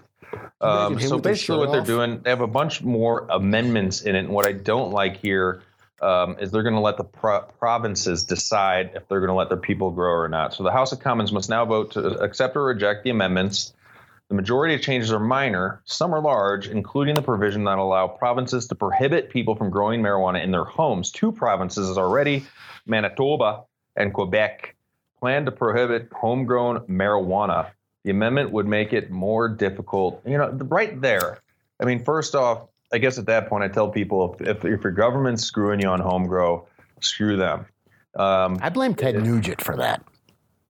Um, 0.60 1.00
so 1.00 1.18
basically, 1.18 1.56
what 1.56 1.72
they're 1.72 1.80
doing, 1.80 2.20
they 2.20 2.28
have 2.28 2.42
a 2.42 2.46
bunch 2.46 2.82
more 2.82 3.26
amendments 3.30 4.02
in 4.02 4.16
it. 4.16 4.18
And 4.18 4.28
what 4.28 4.46
I 4.46 4.52
don't 4.52 4.90
like 4.90 5.16
here 5.16 5.62
um, 6.02 6.36
is 6.38 6.50
they're 6.50 6.62
going 6.62 6.74
to 6.74 6.80
let 6.82 6.98
the 6.98 7.04
pro- 7.04 7.40
provinces 7.58 8.22
decide 8.22 8.90
if 8.94 9.08
they're 9.08 9.20
going 9.20 9.28
to 9.28 9.34
let 9.34 9.48
their 9.48 9.56
people 9.56 9.90
grow 9.92 10.12
or 10.12 10.28
not. 10.28 10.52
So 10.52 10.62
the 10.62 10.70
House 10.70 10.92
of 10.92 11.00
Commons 11.00 11.32
must 11.32 11.48
now 11.48 11.64
vote 11.64 11.92
to 11.92 12.06
accept 12.20 12.54
or 12.54 12.64
reject 12.64 13.04
the 13.04 13.10
amendments. 13.10 13.72
The 14.30 14.36
majority 14.36 14.76
of 14.76 14.80
changes 14.80 15.12
are 15.12 15.18
minor, 15.18 15.82
some 15.86 16.14
are 16.14 16.20
large, 16.20 16.68
including 16.68 17.16
the 17.16 17.22
provision 17.22 17.64
that 17.64 17.78
allow 17.78 18.06
provinces 18.06 18.68
to 18.68 18.76
prohibit 18.76 19.28
people 19.28 19.56
from 19.56 19.70
growing 19.70 20.00
marijuana 20.00 20.44
in 20.44 20.52
their 20.52 20.62
homes. 20.62 21.10
Two 21.10 21.32
provinces 21.32 21.98
already, 21.98 22.46
Manitoba 22.86 23.64
and 23.96 24.14
Quebec, 24.14 24.76
plan 25.18 25.46
to 25.46 25.50
prohibit 25.50 26.12
homegrown 26.12 26.86
marijuana. 26.86 27.72
The 28.04 28.12
amendment 28.12 28.52
would 28.52 28.68
make 28.68 28.92
it 28.92 29.10
more 29.10 29.48
difficult. 29.48 30.22
You 30.24 30.38
know, 30.38 30.50
right 30.50 31.00
there. 31.00 31.40
I 31.80 31.84
mean, 31.84 32.04
first 32.04 32.36
off, 32.36 32.68
I 32.92 32.98
guess 32.98 33.18
at 33.18 33.26
that 33.26 33.48
point, 33.48 33.64
I 33.64 33.68
tell 33.68 33.88
people 33.90 34.36
if, 34.38 34.46
if, 34.46 34.64
if 34.64 34.84
your 34.84 34.92
government's 34.92 35.42
screwing 35.42 35.80
you 35.80 35.88
on 35.88 35.98
home 35.98 36.28
grow, 36.28 36.68
screw 37.00 37.36
them. 37.36 37.66
Um, 38.14 38.60
I 38.62 38.68
blame 38.68 38.94
Ted 38.94 39.20
Nugent 39.20 39.60
for 39.60 39.76
that. 39.78 40.04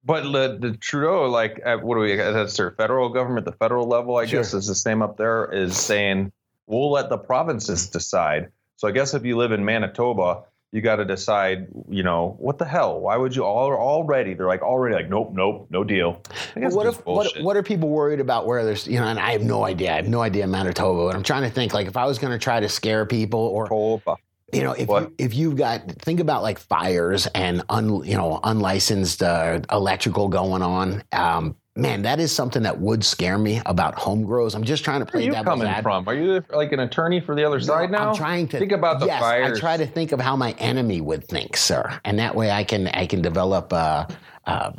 But 0.05 0.23
the, 0.33 0.59
the 0.59 0.77
Trudeau, 0.77 1.29
like, 1.29 1.61
uh, 1.65 1.77
what 1.79 1.97
do 1.97 2.01
we? 2.01 2.17
That's 2.17 2.57
their 2.57 2.71
federal 2.73 3.11
government, 3.11 3.47
the 3.47 3.53
federal 3.53 3.87
level, 3.87 4.17
I 4.17 4.27
Sure. 4.27 4.41
guess, 4.41 4.55
is 4.55 4.67
the 4.67 4.75
same 4.75 5.03
up 5.03 5.17
there. 5.17 5.51
Is 5.53 5.77
saying 5.77 6.33
we'll 6.67 6.91
let 6.91 7.11
the 7.11 7.19
provinces 7.19 7.89
decide. 7.89 8.49
So 8.77 8.89
I 8.89 8.93
guess 8.93 9.13
if 9.13 9.25
you 9.25 9.37
live 9.37 9.53
in 9.53 9.65
Manitoba, 9.65 10.45
you 10.73 10.81
got 10.81 10.97
to 10.97 11.05
decide. 11.05 11.67
You 11.89 12.03
know 12.03 12.37
what 12.39 12.59
the 12.59 12.65
hell? 12.65 13.01
Why 13.01 13.17
would 13.17 13.37
you 13.37 13.45
all 13.45 13.73
already? 13.73 14.35
They're 14.35 14.47
like 14.47 14.63
already 14.63 14.95
like 14.95 15.11
nope, 15.11 15.33
nope, 15.35 15.67
no 15.69 15.85
deal. 15.85 16.23
What 16.55 16.87
if 16.87 17.05
what, 17.05 17.43
what 17.43 17.57
are 17.57 17.63
people 17.63 17.89
worried 17.89 18.21
about 18.21 18.47
where 18.47 18.65
there's 18.65 18.87
you 18.87 18.99
know 18.99 19.07
and 19.07 19.19
I 19.19 19.33
have 19.33 19.43
no 19.43 19.65
idea 19.65 19.93
I 19.93 19.97
have 19.97 20.09
no 20.09 20.23
idea 20.23 20.47
Manitoba 20.47 21.07
but 21.07 21.15
I'm 21.15 21.23
trying 21.23 21.43
to 21.43 21.51
think 21.51 21.75
like 21.75 21.89
if 21.89 21.97
I 21.97 22.07
was 22.07 22.19
going 22.19 22.33
to 22.33 22.39
try 22.39 22.61
to 22.61 22.69
scare 22.69 23.05
people 23.05 23.41
or 23.41 23.65
Manitoba. 23.65 24.17
You 24.53 24.63
know 24.63 24.73
if 24.73 24.89
What? 24.89 25.03
you, 25.03 25.15
if 25.19 25.35
you've 25.35 25.57
got 25.57 25.91
think 25.93 26.21
about 26.21 26.43
like 26.43 26.59
fires 26.59 27.27
and 27.29 27.63
un, 27.69 28.05
you 28.05 28.17
know 28.17 28.41
unlicensed 28.45 29.23
uh, 29.23 29.61
electrical 29.71 30.29
going 30.29 30.63
on 30.63 31.03
um, 31.13 31.57
man 31.77 32.03
that 32.03 32.19
is 32.21 32.33
something 32.33 32.63
that 32.63 32.81
would 32.81 33.05
scare 33.05 33.39
me 33.39 33.61
about 33.67 33.95
home 33.95 34.23
grows 34.25 34.55
I'm 34.55 34.65
just 34.65 34.85
trying 34.85 35.01
to 35.01 35.05
Where 35.07 35.11
are 35.11 35.13
play 35.21 35.25
you 35.27 35.31
devil's 35.33 35.45
coming 35.45 35.69
advocate. 35.69 35.83
from? 35.83 36.09
Are 36.09 36.15
you 36.15 36.45
like 36.53 36.73
an 36.73 36.81
attorney 36.81 37.21
for 37.21 37.35
the 37.35 37.45
other 37.45 37.61
side 37.61 37.91
now? 37.91 38.11
I'm 38.11 38.17
trying 38.17 38.49
to 38.49 38.59
think 38.59 38.73
about 38.73 39.01
the 39.01 39.07
yes, 39.07 39.21
fires. 39.21 39.59
I 39.59 39.61
try 39.61 39.77
to 39.77 39.87
think 39.87 40.13
of 40.13 40.21
how 40.21 40.37
my 40.37 40.53
enemy 40.59 41.01
would 41.01 41.25
think, 41.25 41.57
sir, 41.57 42.01
and 42.05 42.19
that 42.19 42.35
way 42.35 42.51
I 42.51 42.65
can 42.65 42.89
I 42.89 43.07
can 43.07 43.23
develop 43.23 43.73
uh, 43.73 44.07
uh, 44.47 44.73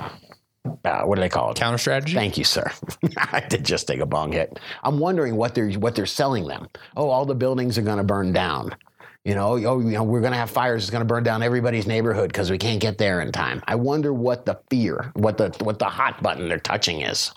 uh, 0.86 1.02
what 1.04 1.16
do 1.16 1.22
they 1.22 1.30
call 1.30 1.52
it? 1.52 1.58
Counter 1.58 1.78
strategy. 1.78 2.14
Thank 2.14 2.38
you, 2.38 2.44
sir. 2.44 2.70
I 3.18 3.40
did 3.50 3.64
just 3.66 3.88
take 3.88 4.00
a 4.00 4.06
bong 4.06 4.32
hit. 4.32 4.60
I'm 4.84 5.00
wondering 5.00 5.36
what 5.36 5.56
they're 5.56 5.72
what 5.72 5.96
they're 5.96 6.06
selling 6.06 6.48
them. 6.48 6.68
Oh, 6.96 7.10
all 7.10 7.26
the 7.26 7.36
buildings 7.36 7.78
are 7.78 7.82
going 7.84 7.98
to 7.98 8.04
burn 8.04 8.32
down. 8.34 8.76
You 9.24 9.36
know, 9.36 9.52
oh, 9.52 9.80
you 9.80 9.92
know, 9.92 10.04
we're 10.04 10.22
going 10.22 10.32
to 10.32 10.38
have 10.38 10.50
fires. 10.50 10.84
It's 10.84 10.90
going 10.90 11.02
to 11.02 11.06
burn 11.06 11.24
down 11.24 11.44
everybody's 11.44 11.86
neighborhood 11.86 12.30
because 12.30 12.50
we 12.50 12.58
can't 12.58 12.80
get 12.80 12.98
there 12.98 13.22
in 13.22 13.32
time. 13.32 13.62
I 13.68 13.76
wonder 13.76 14.12
what 14.12 14.48
the 14.48 14.60
fear, 14.70 15.12
what 15.14 15.38
the 15.38 15.56
what 15.64 15.78
the 15.78 15.86
hot 15.86 16.24
button 16.24 16.50
they're 16.50 16.58
touching 16.58 17.02
is. 17.02 17.32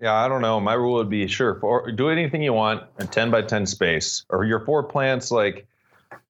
Yeah, 0.00 0.14
I 0.14 0.28
don't 0.28 0.40
know. 0.40 0.58
My 0.58 0.72
rule 0.72 0.94
would 0.94 1.10
be 1.10 1.26
sure 1.26 1.56
for, 1.60 1.92
do 1.92 2.08
anything 2.08 2.42
you 2.42 2.54
want 2.54 2.84
in 2.98 3.08
ten 3.08 3.30
by 3.30 3.42
ten 3.42 3.66
space, 3.66 4.24
or 4.30 4.46
your 4.46 4.64
four 4.64 4.82
plants. 4.82 5.30
Like, 5.30 5.66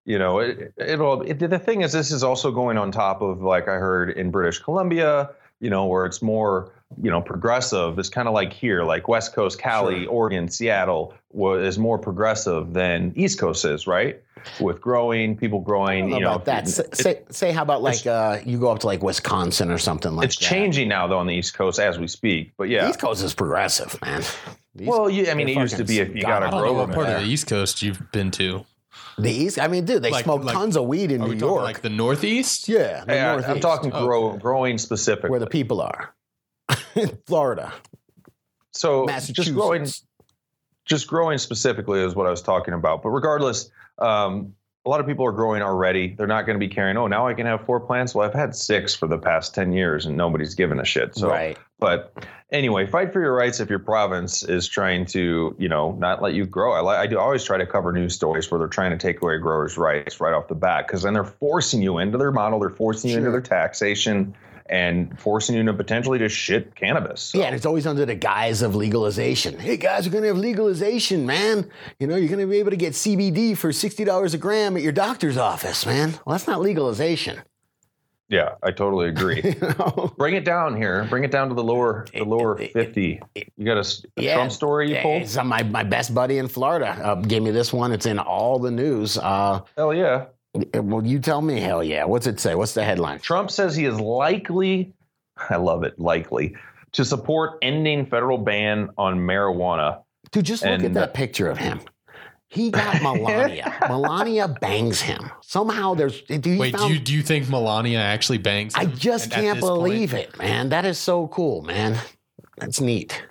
you 0.05 0.19
know, 0.19 0.41
it, 0.41 0.75
it'll. 0.77 1.23
It, 1.23 1.39
the 1.39 1.59
thing 1.61 1.83
is, 1.83 1.93
this 1.93 2.11
is 2.11 2.25
also 2.25 2.51
going 2.51 2.77
on 2.77 2.91
top 2.91 3.23
of 3.23 3.43
like 3.43 3.69
I 3.69 3.75
heard 3.75 4.11
in 4.11 4.33
British 4.33 4.59
Columbia. 4.59 5.31
You 5.61 5.71
know, 5.71 5.87
where 5.87 6.07
it's 6.07 6.23
more 6.23 6.73
you 7.03 7.11
know 7.11 7.20
progressive. 7.20 7.99
It's 7.99 8.09
kind 8.09 8.28
of 8.28 8.34
like 8.34 8.53
here, 8.53 8.82
like 8.84 9.09
West 9.09 9.34
Coast, 9.34 9.59
Cali, 9.59 10.07
Oregon, 10.07 10.49
Seattle 10.49 11.14
wa- 11.32 11.55
is 11.55 11.78
more 11.78 11.99
progressive 11.99 12.72
than 12.72 13.12
East 13.16 13.38
Coast 13.38 13.64
is, 13.64 13.86
right? 13.86 14.20
With 14.59 14.80
growing 14.80 15.36
people 15.36 15.61
growing. 15.61 16.11
you 16.11 16.20
know, 16.20 16.32
about 16.32 16.45
that. 16.47 16.66
it- 16.66 16.70
Say, 16.70 16.84
say, 16.93 17.22
say 17.30 17.53
how 17.53 17.62
about 17.62 17.82
like 17.82 18.07
uh, 18.07 18.38
you 18.45 18.59
go 18.59 18.70
up 18.70 18.78
to 18.80 18.86
like 18.86 19.03
Wisconsin 19.03 19.70
or 19.70 19.78
something 19.78 20.12
like 20.16 20.22
that. 20.22 20.32
it's 20.34 20.38
that. 20.38 20.47
changing 20.47 20.88
now 20.88 21.07
though 21.07 21.18
on 21.18 21.26
the 21.26 21.34
East 21.34 21.55
Coast 21.55 21.78
as 21.78 21.99
we 21.99 22.07
speak. 22.09 22.53
But 22.57 22.68
yeah, 22.68 22.88
East 22.88 23.01
Coast 23.01 23.22
is 23.22 23.34
progressive, 23.34 23.99
man. 24.03 24.20
East- 24.20 24.36
well, 24.88 25.11
you, 25.11 25.28
I 25.30 25.34
mean, 25.34 25.49
it 25.49 25.57
used 25.57 25.76
to 25.76 25.84
be 25.84 25.99
if 25.99 26.14
you 26.14 26.22
got 26.22 26.43
a 26.43 26.51
don't 26.51 26.76
what 26.76 26.93
part 26.93 27.09
of 27.09 27.22
the 27.22 27.28
East 27.28 27.47
Coast 27.49 27.82
you've 27.82 28.11
been 28.12 28.30
to. 28.32 28.64
the 29.18 29.30
East. 29.30 29.59
I 29.59 29.68
mean, 29.68 29.84
dude, 29.84 30.03
they 30.03 30.11
Like- 30.11 30.24
smoke 30.24 30.45
like- 30.45 30.55
tons 30.55 30.76
of 30.76 30.86
weed 30.86 31.11
in 31.12 31.20
New 31.20 31.32
York. 31.34 31.62
like 31.62 31.82
the 31.82 31.91
Northeast? 31.91 32.68
yeah, 32.68 33.05
the 33.05 33.12
Hey, 33.12 33.20
I- 33.20 33.34
I'm 33.34 33.41
Northeast, 33.43 33.62
talking 33.62 33.91
Oh, 33.93 34.07
grow, 34.07 34.28
okay. 34.30 34.38
growing 34.38 34.78
specifically. 34.78 35.30
where 35.30 35.41
the 35.41 35.47
people 35.47 35.80
are. 35.82 36.14
Florida, 37.26 37.72
so 38.72 39.07
just 39.09 39.55
growing, 39.55 39.86
just 40.84 41.07
growing 41.07 41.38
specifically 41.38 42.01
is 42.01 42.14
what 42.14 42.26
I 42.26 42.30
was 42.30 42.43
talking 42.43 42.74
about. 42.74 43.03
But 43.03 43.11
regardless, 43.11 43.70
um, 43.99 44.55
a 44.86 44.88
lot 44.88 45.01
of 45.01 45.07
people 45.07 45.26
are 45.26 45.32
growing 45.32 45.61
already. 45.61 46.14
They're 46.14 46.26
not 46.26 46.47
going 46.47 46.59
to 46.59 46.66
be 46.66 46.72
carrying. 46.72 46.97
Oh, 46.97 47.07
now 47.07 47.26
I 47.28 47.34
can 47.34 47.45
have 47.47 47.64
four 47.66 47.80
plants. 47.80 48.14
Well, 48.14 48.26
I've 48.26 48.34
had 48.34 48.55
six 48.55 48.95
for 48.95 49.07
the 49.07 49.18
past 49.18 49.55
ten 49.55 49.72
years, 49.72 50.07
and 50.07 50.16
nobody's 50.16 50.55
given 50.55 50.80
a 50.80 50.84
shit. 50.84 51.14
So, 51.14 51.28
right. 51.28 51.59
but 51.78 52.26
anyway, 52.51 52.86
fight 52.86 53.12
for 53.12 53.20
your 53.20 53.34
rights 53.34 53.61
if 53.61 53.68
your 53.68 53.78
province 53.78 54.43
is 54.43 54.66
trying 54.66 55.05
to, 55.07 55.55
you 55.59 55.68
know, 55.68 55.93
not 55.93 56.22
let 56.22 56.32
you 56.32 56.47
grow. 56.47 56.72
I, 56.72 56.80
li- 56.80 56.99
I 56.99 57.07
do 57.07 57.18
always 57.18 57.45
try 57.45 57.59
to 57.59 57.66
cover 57.66 57.93
news 57.93 58.14
stories 58.14 58.51
where 58.51 58.59
they're 58.59 58.68
trying 58.68 58.93
to 58.93 58.97
take 58.97 59.20
away 59.20 59.36
growers' 59.36 59.76
rights 59.76 60.18
right 60.18 60.32
off 60.32 60.49
the 60.49 60.55
bat 60.55 60.86
because 60.86 61.03
then 61.03 61.12
they're 61.12 61.24
forcing 61.24 61.82
you 61.82 61.99
into 61.99 62.16
their 62.16 62.32
model. 62.32 62.59
They're 62.59 62.70
forcing 62.70 63.11
you 63.11 63.18
into 63.18 63.30
their 63.30 63.43
taxation 63.43 64.34
and 64.71 65.18
forcing 65.21 65.57
you 65.57 65.64
to 65.64 65.73
potentially 65.75 66.18
to 66.21 66.29
shit 66.29 66.75
cannabis. 66.77 67.21
So- 67.23 67.39
Yeah, 67.39 67.47
and 67.47 67.57
it's 67.57 67.66
always 67.66 67.87
under 67.87 68.07
the 68.07 68.14
guise 68.14 68.62
of 68.62 68.75
legalization. 68.77 69.59
Hey 69.59 69.77
guys, 69.77 70.07
we're 70.09 70.14
gonna 70.14 70.29
have 70.29 70.39
legalization, 70.39 71.27
man. 71.27 71.68
You 71.99 72.07
know, 72.07 72.16
you're 72.16 72.29
gonna 72.31 72.47
be 72.47 72.59
able 72.59 72.71
to 72.71 72.77
get 72.77 72.95
CBD 72.95 73.57
for 73.59 73.73
sixty 73.73 74.05
dollars 74.05 74.33
a 74.33 74.39
gram 74.39 74.77
at 74.77 74.83
your 74.83 74.93
doctor's 74.93 75.37
office, 75.37 75.85
man. 75.85 76.11
Well, 76.25 76.35
that's 76.35 76.47
not 76.47 76.61
legalization. 76.61 77.41
Yeah, 78.29 78.55
I 78.62 78.71
totally 78.71 79.09
agree. 79.09 79.41
You 79.45 79.55
know? 79.61 80.14
Bring 80.16 80.37
it 80.37 80.45
down 80.45 80.77
here. 80.77 81.05
Bring 81.11 81.25
it 81.25 81.33
down 81.33 81.49
to 81.49 81.55
the 81.57 81.64
lower, 81.64 82.07
the 82.14 82.23
lower 82.25 82.57
fifty. 82.59 83.21
You 83.57 83.64
got 83.64 83.79
a 83.85 84.03
Yeah, 84.16 84.35
Trump 84.37 84.53
story 84.53 84.95
you 84.95 85.03
pulled? 85.03 85.23
It's, 85.23 85.37
uh, 85.37 85.43
my 85.43 85.64
my 85.64 85.83
best 85.83 86.14
buddy 86.14 86.39
in 86.39 86.47
Florida 86.47 86.91
uh, 87.03 87.16
gave 87.16 87.43
me 87.43 87.51
this 87.51 87.73
one. 87.73 87.91
It's 87.91 88.07
in 88.07 88.21
all 88.21 88.61
the 88.61 88.71
news. 88.71 89.18
Uh, 89.18 89.62
Hell 89.77 89.93
yeah! 89.93 90.27
Well, 90.55 91.05
you 91.07 91.19
tell 91.19 91.43
me. 91.43 91.61
Hell 91.61 91.83
yeah. 91.85 92.05
What's 92.05 92.27
it 92.27 92.41
say? 92.41 92.55
What's 92.55 92.75
the 92.75 92.85
headline? 92.85 93.21
Trump 93.21 93.51
says 93.51 93.77
he 93.77 93.85
is 93.85 94.01
likely, 94.01 94.93
I 95.49 95.57
love 95.57 95.85
it, 95.85 95.99
likely 95.99 96.57
to 96.93 97.05
support 97.05 97.59
ending 97.63 98.07
federal 98.07 98.39
ban 98.39 98.91
on 98.99 99.19
marijuana. 99.19 100.03
Dude, 100.33 100.45
just 100.45 100.65
look 100.65 100.83
at 100.83 100.95
that 100.95 101.15
picture 101.15 101.49
of 101.49 101.59
him. 101.59 101.81
He 102.49 102.71
got 102.71 103.01
Melania. 103.03 103.77
Melania 103.89 104.49
bangs 104.49 105.01
him. 105.01 105.31
Somehow 105.41 105.95
there's. 105.95 106.21
Do 106.23 106.51
you 106.51 106.59
Wait, 106.59 106.77
found, 106.77 106.89
do 106.89 106.95
you 106.95 107.01
do 107.01 107.13
you 107.15 107.23
think 107.23 107.49
Melania 107.49 108.01
actually 108.01 108.39
bangs? 108.39 108.75
I 108.75 108.87
just 108.87 109.31
can't 109.31 109.57
this 109.61 109.65
point- 109.69 109.79
believe 109.83 110.15
it, 110.15 110.37
man. 110.37 110.71
That 110.71 110.85
is 110.85 110.99
so 110.99 111.29
cool, 111.29 111.63
man. 111.63 111.97
That's 112.59 112.81
neat. 112.81 113.23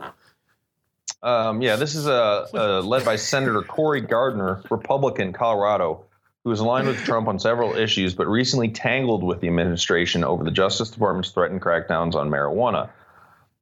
Um, 1.22 1.62
yeah, 1.62 1.76
this 1.76 1.96
is 1.96 2.08
uh, 2.08 2.48
uh, 2.54 2.82
led 2.82 3.04
by 3.04 3.16
Senator 3.18 3.62
Cory 3.62 4.00
Gardner, 4.02 4.62
Republican, 4.72 5.34
Colorado, 5.34 6.06
who 6.50 6.54
is 6.54 6.60
aligned 6.62 6.88
with 6.88 6.98
Trump 7.04 7.28
on 7.28 7.38
several 7.38 7.76
issues, 7.76 8.16
but 8.16 8.26
recently 8.28 8.70
tangled 8.70 9.24
with 9.24 9.40
the 9.40 9.48
administration 9.48 10.24
over 10.24 10.44
the 10.44 10.50
Justice 10.50 10.90
Department's 10.90 11.30
threatened 11.30 11.62
crackdowns 11.62 12.16
on 12.16 12.28
marijuana. 12.28 12.90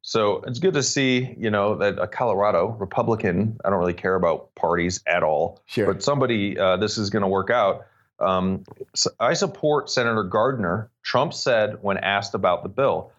So 0.00 0.42
it's 0.46 0.58
good 0.58 0.72
to 0.72 0.82
see, 0.82 1.34
you 1.36 1.50
know, 1.50 1.74
that 1.74 1.98
a 1.98 2.06
Colorado 2.06 2.68
Republican, 2.78 3.58
I 3.62 3.68
don't 3.68 3.78
really 3.78 3.92
care 3.92 4.14
about 4.14 4.54
parties 4.54 5.02
at 5.06 5.22
all, 5.22 5.60
Sure. 5.66 5.92
but 5.92 6.02
somebody, 6.02 6.58
uh, 6.58 6.78
this 6.78 6.96
is 6.96 7.10
going 7.10 7.20
to 7.20 7.28
work 7.28 7.50
out. 7.50 7.84
Um, 8.20 8.64
so 8.94 9.10
I 9.20 9.34
support 9.34 9.90
Senator 9.90 10.22
Gardner. 10.22 10.88
Trump 11.02 11.34
said 11.34 11.76
when 11.82 11.98
asked 11.98 12.32
about 12.34 12.62
the 12.62 12.70
bill, 12.70 13.12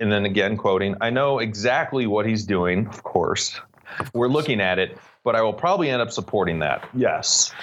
and 0.00 0.12
then 0.12 0.26
again 0.26 0.58
quoting, 0.58 0.96
I 1.00 1.08
know 1.08 1.38
exactly 1.38 2.06
what 2.06 2.26
he's 2.26 2.44
doing, 2.44 2.88
of 2.88 3.02
course. 3.04 3.58
We're 4.12 4.28
looking 4.28 4.60
at 4.60 4.78
it, 4.78 4.98
but 5.22 5.34
I 5.34 5.40
will 5.40 5.54
probably 5.54 5.88
end 5.88 6.02
up 6.02 6.10
supporting 6.10 6.58
that. 6.58 6.86
Yes. 6.92 7.54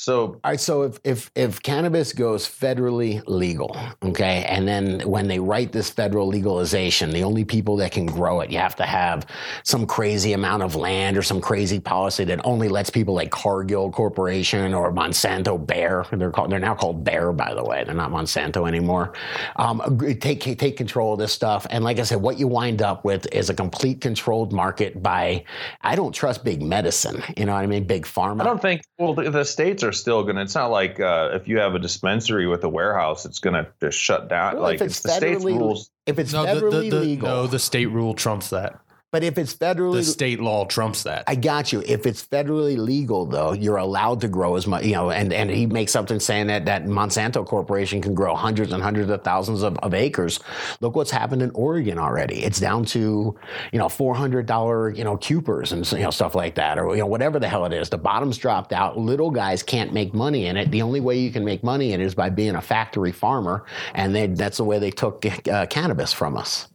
So 0.00 0.26
All 0.26 0.40
right, 0.44 0.60
so 0.60 0.82
if 0.82 1.00
if 1.02 1.28
if 1.34 1.60
cannabis 1.60 2.12
goes 2.12 2.46
federally 2.46 3.20
legal, 3.26 3.76
okay, 4.04 4.44
and 4.44 4.66
then 4.66 5.00
when 5.00 5.26
they 5.26 5.40
write 5.40 5.72
this 5.72 5.90
federal 5.90 6.28
legalization, 6.28 7.10
the 7.10 7.24
only 7.24 7.44
people 7.44 7.74
that 7.78 7.90
can 7.90 8.06
grow 8.06 8.40
it, 8.40 8.48
you 8.48 8.58
have 8.58 8.76
to 8.76 8.84
have 8.84 9.26
some 9.64 9.88
crazy 9.88 10.34
amount 10.34 10.62
of 10.62 10.76
land 10.76 11.16
or 11.16 11.22
some 11.22 11.40
crazy 11.40 11.80
policy 11.80 12.22
that 12.22 12.40
only 12.44 12.68
lets 12.68 12.90
people 12.90 13.12
like 13.12 13.32
Cargill 13.32 13.90
Corporation 13.90 14.72
or 14.72 14.92
Monsanto 14.92 15.58
Bayer. 15.58 16.04
they're 16.12 16.30
called 16.30 16.52
they're 16.52 16.60
now 16.60 16.76
called 16.76 17.02
Bayer, 17.02 17.32
by 17.32 17.52
the 17.52 17.64
way, 17.64 17.82
they're 17.82 17.92
not 17.92 18.12
Monsanto 18.12 18.68
anymore. 18.68 19.14
Um, 19.56 19.98
take 20.20 20.38
take 20.42 20.76
control 20.76 21.14
of 21.14 21.18
this 21.18 21.32
stuff, 21.32 21.66
and 21.70 21.82
like 21.82 21.98
I 21.98 22.04
said, 22.04 22.22
what 22.22 22.38
you 22.38 22.46
wind 22.46 22.82
up 22.82 23.04
with 23.04 23.26
is 23.32 23.50
a 23.50 23.54
complete 23.54 24.00
controlled 24.00 24.52
market 24.52 25.02
by 25.02 25.42
I 25.80 25.96
don't 25.96 26.12
trust 26.12 26.44
big 26.44 26.62
medicine, 26.62 27.20
you 27.36 27.46
know 27.46 27.54
what 27.54 27.64
I 27.64 27.66
mean, 27.66 27.84
big 27.84 28.04
pharma. 28.06 28.42
I 28.42 28.44
don't 28.44 28.62
think, 28.62 28.82
well, 28.96 29.12
the, 29.12 29.28
the 29.28 29.44
states 29.44 29.82
are 29.82 29.87
still 29.92 30.22
going 30.22 30.36
to, 30.36 30.42
it's 30.42 30.54
not 30.54 30.70
like 30.70 31.00
uh, 31.00 31.30
if 31.32 31.48
you 31.48 31.58
have 31.58 31.74
a 31.74 31.78
dispensary 31.78 32.46
with 32.46 32.64
a 32.64 32.68
warehouse, 32.68 33.24
it's 33.24 33.38
going 33.38 33.54
to 33.54 33.70
just 33.80 33.98
shut 33.98 34.28
down. 34.28 34.54
Well, 34.54 34.62
like 34.62 34.76
if 34.76 34.82
it's 34.82 34.98
it's 34.98 35.02
the 35.02 35.12
state's 35.12 35.44
rules. 35.44 35.90
if 36.06 36.18
it's 36.18 36.32
No, 36.32 36.44
the, 36.44 36.60
federally 36.60 36.70
the, 36.70 36.90
the, 36.90 37.00
legal, 37.00 37.28
no, 37.28 37.46
the 37.46 37.58
state 37.58 37.86
rule 37.86 38.14
trumps 38.14 38.50
that. 38.50 38.80
But 39.10 39.24
if 39.24 39.38
it's 39.38 39.54
federally 39.54 39.94
The 39.94 40.04
state 40.04 40.38
law 40.38 40.66
trumps 40.66 41.04
that. 41.04 41.24
I 41.26 41.34
got 41.34 41.72
you. 41.72 41.82
If 41.86 42.04
it's 42.04 42.26
federally 42.26 42.76
legal, 42.76 43.24
though, 43.24 43.52
you're 43.52 43.78
allowed 43.78 44.20
to 44.20 44.28
grow 44.28 44.56
as 44.56 44.66
much, 44.66 44.84
you 44.84 44.92
know, 44.92 45.10
and, 45.10 45.32
and 45.32 45.48
he 45.50 45.64
makes 45.64 45.92
something 45.92 46.20
saying 46.20 46.48
that 46.48 46.66
that 46.66 46.84
Monsanto 46.84 47.46
Corporation 47.46 48.02
can 48.02 48.12
grow 48.12 48.34
hundreds 48.34 48.70
and 48.70 48.82
hundreds 48.82 49.10
of 49.10 49.24
thousands 49.24 49.62
of, 49.62 49.78
of 49.78 49.94
acres. 49.94 50.40
Look 50.80 50.94
what's 50.94 51.10
happened 51.10 51.40
in 51.40 51.50
Oregon 51.52 51.98
already. 51.98 52.44
It's 52.44 52.60
down 52.60 52.84
to, 52.86 53.34
you 53.72 53.78
know, 53.78 53.86
$400, 53.86 54.96
you 54.96 55.04
know, 55.04 55.16
cupers 55.16 55.72
and, 55.72 55.90
you 55.92 56.00
know, 56.00 56.10
stuff 56.10 56.34
like 56.34 56.56
that, 56.56 56.78
or, 56.78 56.90
you 56.94 57.00
know, 57.00 57.06
whatever 57.06 57.38
the 57.38 57.48
hell 57.48 57.64
it 57.64 57.72
is. 57.72 57.88
The 57.88 57.96
bottom's 57.96 58.36
dropped 58.36 58.74
out. 58.74 58.98
Little 58.98 59.30
guys 59.30 59.62
can't 59.62 59.94
make 59.94 60.12
money 60.12 60.46
in 60.46 60.58
it. 60.58 60.70
The 60.70 60.82
only 60.82 61.00
way 61.00 61.18
you 61.18 61.30
can 61.30 61.46
make 61.46 61.64
money 61.64 61.94
in 61.94 62.02
it 62.02 62.04
is 62.04 62.14
by 62.14 62.28
being 62.28 62.56
a 62.56 62.60
factory 62.62 63.12
farmer. 63.12 63.64
And 63.94 64.14
they, 64.14 64.26
that's 64.26 64.58
the 64.58 64.64
way 64.64 64.78
they 64.78 64.90
took 64.90 65.24
uh, 65.48 65.64
cannabis 65.66 66.12
from 66.12 66.36
us. 66.36 66.68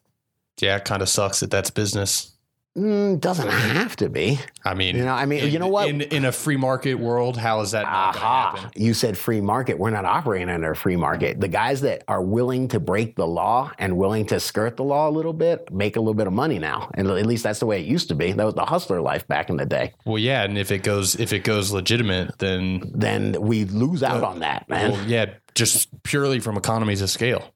Yeah, 0.60 0.78
it 0.78 0.86
kind 0.86 1.02
of 1.02 1.10
sucks 1.10 1.40
that 1.42 1.52
that's 1.52 1.70
business. 1.70 2.30
Mm, 2.76 3.20
doesn't 3.20 3.48
have 3.50 3.96
to 3.98 4.10
be. 4.10 4.40
I 4.66 4.74
mean, 4.74 4.96
You 4.96 5.06
know, 5.06 5.14
I 5.14 5.28
mean, 5.28 5.44
in, 5.44 5.52
you 5.52 5.60
know 5.60 5.68
what? 5.68 5.88
In, 5.90 6.02
in 6.02 6.26
a 6.26 6.32
free 6.32 6.58
market 6.58 6.96
world, 6.96 7.38
how 7.38 7.62
is 7.62 7.70
that 7.70 7.84
not 7.84 8.16
Aha. 8.16 8.56
happen? 8.56 8.72
You 8.76 8.96
said 8.96 9.16
free 9.16 9.42
market. 9.42 9.78
We're 9.78 9.92
not 9.92 10.06
operating 10.06 10.50
under 10.50 10.72
a 10.72 10.76
free 10.76 10.96
market. 10.96 11.40
The 11.40 11.48
guys 11.48 11.82
that 11.82 12.04
are 12.08 12.24
willing 12.24 12.68
to 12.70 12.80
break 12.80 13.16
the 13.16 13.28
law 13.28 13.70
and 13.78 13.96
willing 13.96 14.26
to 14.26 14.40
skirt 14.40 14.76
the 14.78 14.84
law 14.84 15.08
a 15.08 15.12
little 15.12 15.34
bit 15.34 15.72
make 15.72 15.98
a 15.98 16.00
little 16.00 16.16
bit 16.16 16.26
of 16.26 16.34
money 16.34 16.58
now. 16.58 16.90
And 16.96 17.08
at 17.08 17.26
least 17.28 17.44
that's 17.44 17.60
the 17.60 17.68
way 17.68 17.80
it 17.80 17.86
used 17.86 18.08
to 18.08 18.16
be. 18.16 18.32
That 18.32 18.44
was 18.44 18.56
the 18.56 18.66
hustler 18.66 19.02
life 19.02 19.28
back 19.28 19.52
in 19.52 19.58
the 19.58 19.68
day. 19.68 19.94
Well, 20.08 20.18
yeah, 20.18 20.42
and 20.44 20.58
if 20.58 20.72
it 20.72 20.82
goes 20.82 21.14
if 21.14 21.32
it 21.32 21.44
goes 21.44 21.72
legitimate, 21.72 22.40
then 22.40 22.92
Then 22.96 23.40
we 23.40 23.66
lose 23.66 24.02
out 24.02 24.24
on 24.24 24.40
that, 24.40 24.68
man. 24.68 24.94
well, 24.94 25.08
yeah, 25.08 25.26
just 25.54 25.90
purely 26.02 26.40
from 26.40 26.58
economies 26.58 27.04
of 27.04 27.12
scale. 27.12 27.53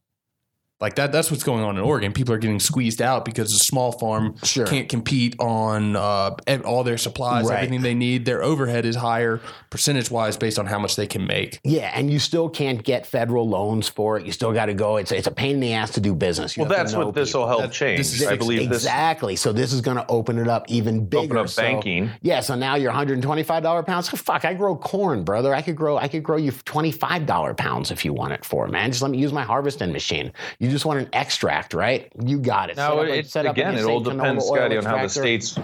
Like 0.79 0.95
that 0.97 1.11
that's 1.11 1.31
what's 1.31 1.43
going 1.43 1.63
on 1.63 1.75
in 1.75 1.83
Oregon. 1.83 2.13
People 2.13 2.35
are 2.35 2.37
getting 2.37 2.59
squeezed 2.59 3.01
out 3.01 3.25
because 3.25 3.51
a 3.51 3.57
small 3.57 3.91
farm 3.93 4.35
Sure. 4.43 4.65
can't 4.67 4.87
compete 4.87 5.35
on 5.39 5.95
uh, 5.95 6.35
all 6.65 6.83
their 6.83 6.99
supplies, 6.99 7.45
Right. 7.45 7.55
everything 7.63 7.81
they 7.81 7.95
need. 7.95 8.25
Their 8.25 8.43
overhead 8.43 8.85
is 8.85 8.95
higher 8.95 9.41
percentage 9.71 10.11
wise 10.11 10.37
based 10.37 10.59
on 10.59 10.67
how 10.67 10.77
much 10.77 10.95
they 10.95 11.07
can 11.07 11.25
make. 11.25 11.59
yeah, 11.63 11.91
and 11.95 12.11
you 12.11 12.19
still 12.19 12.47
can't 12.47 12.83
get 12.83 13.07
federal 13.07 13.49
loans 13.49 13.87
for 13.89 14.17
it. 14.17 14.25
You 14.27 14.31
still 14.31 14.53
got 14.53 14.67
to 14.67 14.75
go. 14.75 14.97
It's 14.97 15.11
it's 15.11 15.25
a 15.25 15.31
pain 15.31 15.55
in 15.55 15.59
the 15.61 15.73
ass 15.73 15.91
to 15.91 15.99
do 15.99 16.13
business. 16.13 16.55
You 16.55 16.61
Well, 16.63 16.69
that's 16.69 16.93
what 16.93 17.11
this 17.15 17.33
will 17.33 17.47
help 17.47 17.61
That- 17.61 17.71
change. 17.71 17.97
this 17.97 18.13
is 18.21 18.27
I 18.27 18.35
believe 18.35 18.69
this 18.69 18.83
exactly. 18.83 19.35
So 19.35 19.51
this 19.51 19.73
is 19.73 19.81
going 19.81 19.97
to 19.97 20.05
open 20.09 20.37
it 20.37 20.47
up 20.47 20.65
even 20.69 21.05
bigger. 21.05 21.23
open 21.23 21.37
up 21.37 21.49
So- 21.49 21.63
banking. 21.63 22.11
Yeah, 22.21 22.41
so 22.41 22.53
now 22.53 22.75
you're 22.75 22.91
125 22.91 23.63
dollar 23.63 23.81
pounds. 23.81 24.09
Fuck, 24.09 24.45
I 24.45 24.53
grow 24.53 24.75
corn, 24.75 25.23
brother. 25.23 25.55
I 25.55 25.63
could 25.63 25.75
grow. 25.75 25.97
I 25.97 26.07
could 26.07 26.21
grow 26.23 26.37
you 26.37 26.51
25 26.51 27.25
dollar 27.25 27.55
pounds 27.55 27.89
if 27.89 28.05
you 28.05 28.13
want 28.13 28.33
it 28.33 28.45
for, 28.45 28.67
man. 28.67 28.91
Just 28.91 29.01
let 29.01 29.09
me 29.09 29.17
use 29.17 29.33
my 29.33 29.43
harvesting 29.43 29.91
machine. 29.91 30.31
You 30.59 30.66
just 30.69 30.85
want 30.85 30.99
an 30.99 31.09
extract, 31.13 31.73
right? 31.73 32.11
You 32.23 32.39
got 32.39 32.69
it. 32.69 32.79
Up 32.79 33.05
it, 33.05 33.27
set 33.27 33.45
up 33.45 33.55
an 33.55 33.61
again, 33.61 33.77
it 33.77 33.85
all 33.85 33.99
depends, 33.99 34.45
Scotty, 34.45 34.77
on 34.77 34.85
how 34.85 35.01
the 35.01 35.09
states 35.09 35.57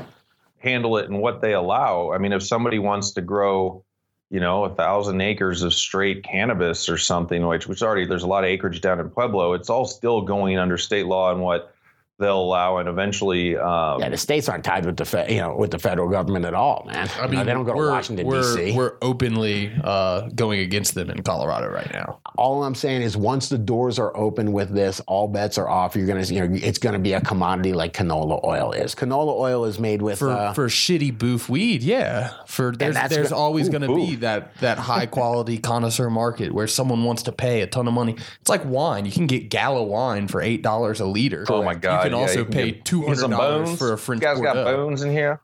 handle 0.60 0.98
it 0.98 1.10
and 1.10 1.20
what 1.20 1.42
they 1.42 1.54
allow. 1.54 2.12
I 2.12 2.18
mean, 2.18 2.34
if 2.34 2.44
somebody 2.44 2.80
wants 2.80 3.12
to 3.12 3.22
grow, 3.22 3.84
you 4.30 4.40
know, 4.40 4.64
a 4.66 4.74
thousand 4.74 5.22
acres 5.22 5.62
of 5.62 5.74
straight 5.74 6.24
cannabis 6.24 6.90
or 6.90 6.98
something, 6.98 7.46
which 7.46 7.68
which 7.68 7.82
already 7.82 8.06
there's 8.06 8.24
a 8.24 8.28
lot 8.28 8.44
of 8.44 8.50
acreage 8.50 8.82
down 8.82 9.00
in 9.00 9.10
Pueblo, 9.10 9.54
it's 9.54 9.70
all 9.70 9.86
still 9.86 10.22
going 10.22 10.58
under 10.58 10.78
state 10.78 11.06
law 11.06 11.32
and 11.32 11.42
what 11.42 11.73
they'll 12.24 12.42
allow, 12.42 12.78
and 12.78 12.90
eventually, 12.90 13.56
um, 13.58 14.00
Yeah, 14.02 14.10
the 14.10 14.18
states 14.18 14.50
aren't 14.50 14.64
tied 14.64 14.86
with 14.86 14.98
the 14.98 15.06
fe- 15.06 15.34
you 15.36 15.42
know 15.42 15.56
with 15.56 15.72
the 15.72 15.80
federal 15.80 16.10
government 16.10 16.46
at 16.46 16.54
all, 16.54 16.84
man. 16.92 17.10
I 17.20 17.28
mean, 17.28 17.36
know, 17.40 17.44
they 17.46 17.54
don't 17.54 17.66
go 17.66 17.74
to 17.74 17.90
Washington 17.90 18.30
D.C. 18.30 18.76
We're 18.76 18.94
openly 19.02 19.72
uh, 19.84 20.30
going 20.30 20.60
against 20.62 20.96
them 20.96 21.10
in 21.10 21.22
Colorado 21.24 21.68
right 21.70 21.92
now. 21.94 22.20
all 22.38 22.64
I'm 22.64 22.76
saying 22.76 23.02
is 23.04 23.16
once 23.16 23.50
the 23.50 23.58
doors 23.58 24.00
are 24.00 24.16
open 24.18 24.54
with 24.54 24.70
this, 24.74 25.00
all 25.02 25.28
bets 25.28 25.58
are 25.58 25.70
off. 25.70 25.96
You're 25.96 26.08
gonna, 26.08 26.24
you 26.24 26.48
know, 26.48 26.56
it's 26.62 26.80
gonna 26.80 27.00
be 27.00 27.14
a 27.14 27.22
commodity 27.22 27.74
like 27.74 27.94
canola 27.94 28.44
oil 28.44 28.72
is. 28.72 28.96
Canola 28.96 29.38
oil 29.38 29.66
is 29.66 29.80
made 29.80 30.02
with 30.02 30.20
for 30.20 30.30
uh, 30.32 30.54
for 30.54 30.68
shitty 30.68 31.16
boof 31.18 31.50
weed, 31.50 31.84
yeah. 31.84 32.32
For 32.48 32.72
there's 32.72 32.96
that's 32.96 33.14
there's 33.14 33.30
go- 33.30 33.36
always 33.38 33.68
Ooh, 33.68 33.72
going 33.72 33.82
to 33.88 33.96
be 33.96 34.16
that 34.18 34.56
that 34.58 34.78
high 34.78 35.06
quality 35.06 35.58
connoisseur 35.70 36.10
market 36.10 36.52
where 36.54 36.68
someone 36.68 37.04
wants 37.04 37.24
to 37.24 37.32
pay 37.32 37.62
a 37.62 37.68
ton 37.68 37.88
of 37.88 37.94
money. 37.94 38.16
It's 38.42 38.50
like 38.50 38.64
wine. 38.66 39.06
You 39.06 39.12
can 39.12 39.28
get 39.28 39.50
Gallo 39.50 39.84
wine 39.84 40.28
for 40.28 40.42
eight 40.42 40.62
dollars 40.62 41.00
a 41.00 41.06
liter. 41.06 41.46
oh 41.50 41.64
my 41.64 41.76
god, 41.76 42.04
You 42.14 42.20
yeah, 42.20 42.28
also 42.28 42.40
you 42.40 42.46
pay 42.46 42.72
two 42.72 42.74
hundred 42.74 42.86
two 42.86 43.00
get 43.02 43.06
hundred 43.08 43.20
some 43.22 43.32
dollars 43.32 43.78
for 43.78 43.94
a 43.94 43.98
French 43.98 44.22
You 44.22 44.28
guys 44.28 44.42
got 44.42 44.56
Bordeaux. 44.56 44.78
bones 44.78 45.02
in 45.04 45.12
here. 45.12 45.42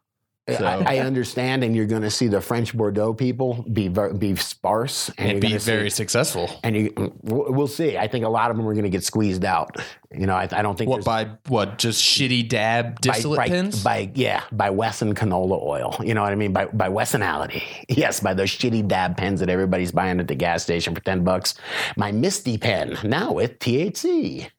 So- 0.57 0.65
I, 0.65 0.95
I 0.95 0.99
understand, 1.01 1.63
and 1.63 1.76
you're 1.76 1.86
going 1.86 2.01
to 2.01 2.09
see 2.09 2.26
the 2.28 2.41
French 2.41 2.76
Bordeaux 2.76 3.13
people 3.13 3.63
be 3.72 3.88
ver- 3.88 4.13
be 4.15 4.36
sparse 4.36 5.09
and, 5.20 5.34
and 5.34 5.41
be 5.41 5.49
gonna 5.49 5.59
see- 5.59 5.72
very 5.72 5.91
successful. 5.91 6.49
and 6.63 6.76
you, 6.76 6.93
we'll 7.22 7.53
we'll 7.53 7.67
see. 7.67 7.99
I 7.99 8.07
think 8.07 8.26
a 8.26 8.30
lot 8.30 8.49
of 8.49 8.57
them 8.57 8.67
are 8.67 8.74
going 8.74 8.84
to 8.86 8.89
get 8.89 9.03
squeezed 9.03 9.45
out. 9.45 9.76
You 10.11 10.26
know, 10.26 10.34
I, 10.34 10.47
I 10.51 10.63
don't 10.63 10.76
think 10.76 10.89
What 10.89 11.05
by 11.05 11.26
what? 11.49 11.78
Just 11.78 12.03
shitty 12.03 12.49
dab 12.49 12.99
distillate 12.99 13.38
by, 13.38 13.47
pins? 13.47 13.84
by 13.84 14.09
yeah 14.15 14.41
by 14.51 14.72
Wesson 14.72 15.13
canola 15.13 15.61
oil. 15.61 15.95
You 16.03 16.15
know 16.15 16.24
what 16.24 16.32
I 16.32 16.36
mean 16.36 16.51
by 16.51 16.65
by 16.65 16.89
Wessonality. 16.89 17.61
Yes, 17.88 18.20
by 18.20 18.34
those 18.34 18.49
shitty 18.49 18.88
dab 18.88 19.17
pens 19.17 19.41
that 19.41 19.49
everybody's 19.49 19.91
buying 19.91 20.20
at 20.20 20.28
the 20.28 20.34
gas 20.36 20.63
station 20.63 20.95
for 20.95 21.01
ten 21.01 21.24
bucks. 21.24 21.53
My 21.95 22.11
Misty 22.11 22.57
pen 22.57 22.97
now 23.03 23.34
with 23.34 23.59
THC. 23.59 24.49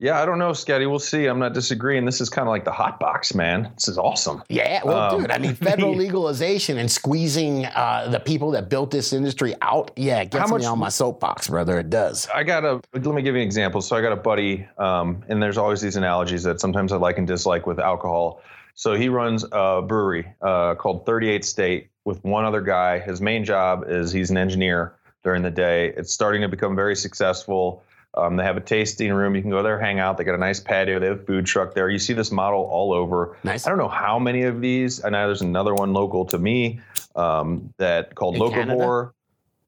Yeah, 0.00 0.22
I 0.22 0.24
don't 0.24 0.38
know, 0.38 0.54
Scotty. 0.54 0.86
We'll 0.86 0.98
see. 0.98 1.26
I'm 1.26 1.38
not 1.38 1.52
disagreeing. 1.52 2.06
This 2.06 2.22
is 2.22 2.30
kind 2.30 2.48
of 2.48 2.50
like 2.50 2.64
the 2.64 2.72
hot 2.72 2.98
box, 2.98 3.34
man. 3.34 3.70
This 3.74 3.86
is 3.86 3.98
awesome. 3.98 4.42
Yeah, 4.48 4.80
well, 4.82 5.14
Um, 5.14 5.20
dude, 5.20 5.30
I 5.30 5.36
mean, 5.36 5.54
federal 5.54 5.94
legalization 6.06 6.78
and 6.78 6.90
squeezing 6.90 7.66
uh, 7.66 8.08
the 8.10 8.18
people 8.18 8.50
that 8.52 8.70
built 8.70 8.90
this 8.90 9.12
industry 9.12 9.54
out. 9.60 9.90
Yeah, 9.96 10.22
it 10.22 10.30
gets 10.30 10.48
How 10.48 10.56
me 10.56 10.64
on 10.64 10.78
my 10.78 10.88
soapbox, 10.88 11.48
brother. 11.48 11.78
It 11.78 11.90
does. 11.90 12.26
I 12.34 12.44
got 12.44 12.64
a. 12.64 12.80
Let 12.94 13.04
me 13.14 13.20
give 13.20 13.34
you 13.34 13.42
an 13.42 13.46
example. 13.46 13.82
So 13.82 13.94
I 13.94 14.00
got 14.00 14.12
a 14.12 14.16
buddy, 14.16 14.66
um, 14.78 15.22
and 15.28 15.42
there's 15.42 15.58
always 15.58 15.82
these 15.82 15.96
analogies 15.96 16.44
that 16.44 16.60
sometimes 16.60 16.92
I 16.92 16.96
like 16.96 17.18
and 17.18 17.26
dislike 17.26 17.66
with 17.66 17.78
alcohol. 17.78 18.40
So 18.74 18.94
he 18.94 19.10
runs 19.10 19.44
a 19.52 19.82
brewery 19.82 20.26
uh, 20.40 20.76
called 20.76 21.04
38 21.04 21.44
State 21.44 21.90
with 22.06 22.24
one 22.24 22.46
other 22.46 22.62
guy. 22.62 23.00
His 23.00 23.20
main 23.20 23.44
job 23.44 23.84
is 23.86 24.12
he's 24.12 24.30
an 24.30 24.38
engineer 24.38 24.94
during 25.24 25.42
the 25.42 25.50
day. 25.50 25.92
It's 25.98 26.10
starting 26.10 26.40
to 26.40 26.48
become 26.48 26.74
very 26.74 26.96
successful. 26.96 27.84
Um, 28.14 28.36
they 28.36 28.42
have 28.42 28.56
a 28.56 28.60
tasting 28.60 29.12
room. 29.12 29.36
You 29.36 29.42
can 29.42 29.50
go 29.50 29.62
there, 29.62 29.78
hang 29.78 30.00
out. 30.00 30.18
They 30.18 30.24
got 30.24 30.34
a 30.34 30.38
nice 30.38 30.58
patio. 30.58 30.98
They 30.98 31.06
have 31.06 31.20
a 31.20 31.24
food 31.24 31.46
truck 31.46 31.74
there. 31.74 31.88
You 31.88 31.98
see 31.98 32.12
this 32.12 32.32
model 32.32 32.60
all 32.62 32.92
over. 32.92 33.36
Nice. 33.44 33.66
I 33.66 33.70
don't 33.70 33.78
know 33.78 33.88
how 33.88 34.18
many 34.18 34.42
of 34.42 34.60
these. 34.60 35.04
I 35.04 35.10
know 35.10 35.26
there's 35.26 35.42
another 35.42 35.74
one 35.74 35.92
local 35.92 36.24
to 36.26 36.38
me 36.38 36.80
um, 37.14 37.72
that 37.76 38.14
called 38.16 38.36
In 38.36 38.50
Canada? 38.50 39.12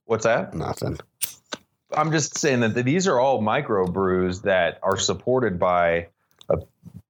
What's 0.06 0.24
that? 0.24 0.54
Nothing. 0.54 0.98
I'm 1.96 2.10
just 2.10 2.38
saying 2.38 2.60
that 2.60 2.74
these 2.74 3.06
are 3.06 3.20
all 3.20 3.40
micro 3.40 3.86
brews 3.86 4.42
that 4.42 4.78
are 4.82 4.96
supported 4.96 5.58
by 5.58 6.08
a 6.48 6.58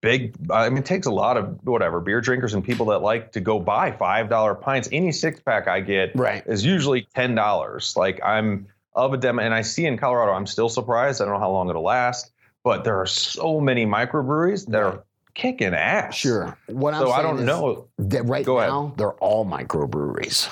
big. 0.00 0.34
I 0.50 0.68
mean, 0.68 0.78
it 0.78 0.84
takes 0.84 1.06
a 1.06 1.10
lot 1.10 1.36
of 1.36 1.64
whatever 1.64 2.00
beer 2.00 2.20
drinkers 2.20 2.52
and 2.52 2.64
people 2.64 2.86
that 2.86 2.98
like 3.00 3.32
to 3.32 3.40
go 3.40 3.58
buy 3.58 3.92
five 3.92 4.28
dollar 4.28 4.54
pints. 4.54 4.88
Any 4.92 5.12
six 5.12 5.40
pack 5.40 5.66
I 5.68 5.80
get 5.80 6.14
Right. 6.14 6.42
is 6.46 6.64
usually 6.64 7.06
ten 7.14 7.34
dollars. 7.34 7.96
Like 7.96 8.20
I'm 8.24 8.66
of 8.94 9.12
a 9.12 9.16
demo, 9.16 9.42
and 9.42 9.54
I 9.54 9.62
see 9.62 9.86
in 9.86 9.96
Colorado. 9.96 10.32
I'm 10.32 10.46
still 10.46 10.68
surprised. 10.68 11.20
I 11.20 11.24
don't 11.24 11.34
know 11.34 11.40
how 11.40 11.50
long 11.50 11.68
it'll 11.70 11.82
last, 11.82 12.32
but 12.64 12.84
there 12.84 13.00
are 13.00 13.06
so 13.06 13.60
many 13.60 13.86
microbreweries 13.86 14.66
that 14.66 14.82
are 14.82 15.04
kicking 15.34 15.74
ass. 15.74 16.14
Sure. 16.14 16.56
What 16.66 16.94
I'm 16.94 17.00
So 17.02 17.10
I 17.12 17.22
don't 17.22 17.44
know. 17.44 17.88
that 17.98 18.24
right 18.26 18.44
Go 18.44 18.58
ahead. 18.58 18.68
now 18.70 18.92
they're 18.96 19.14
all 19.14 19.46
microbreweries. 19.46 20.48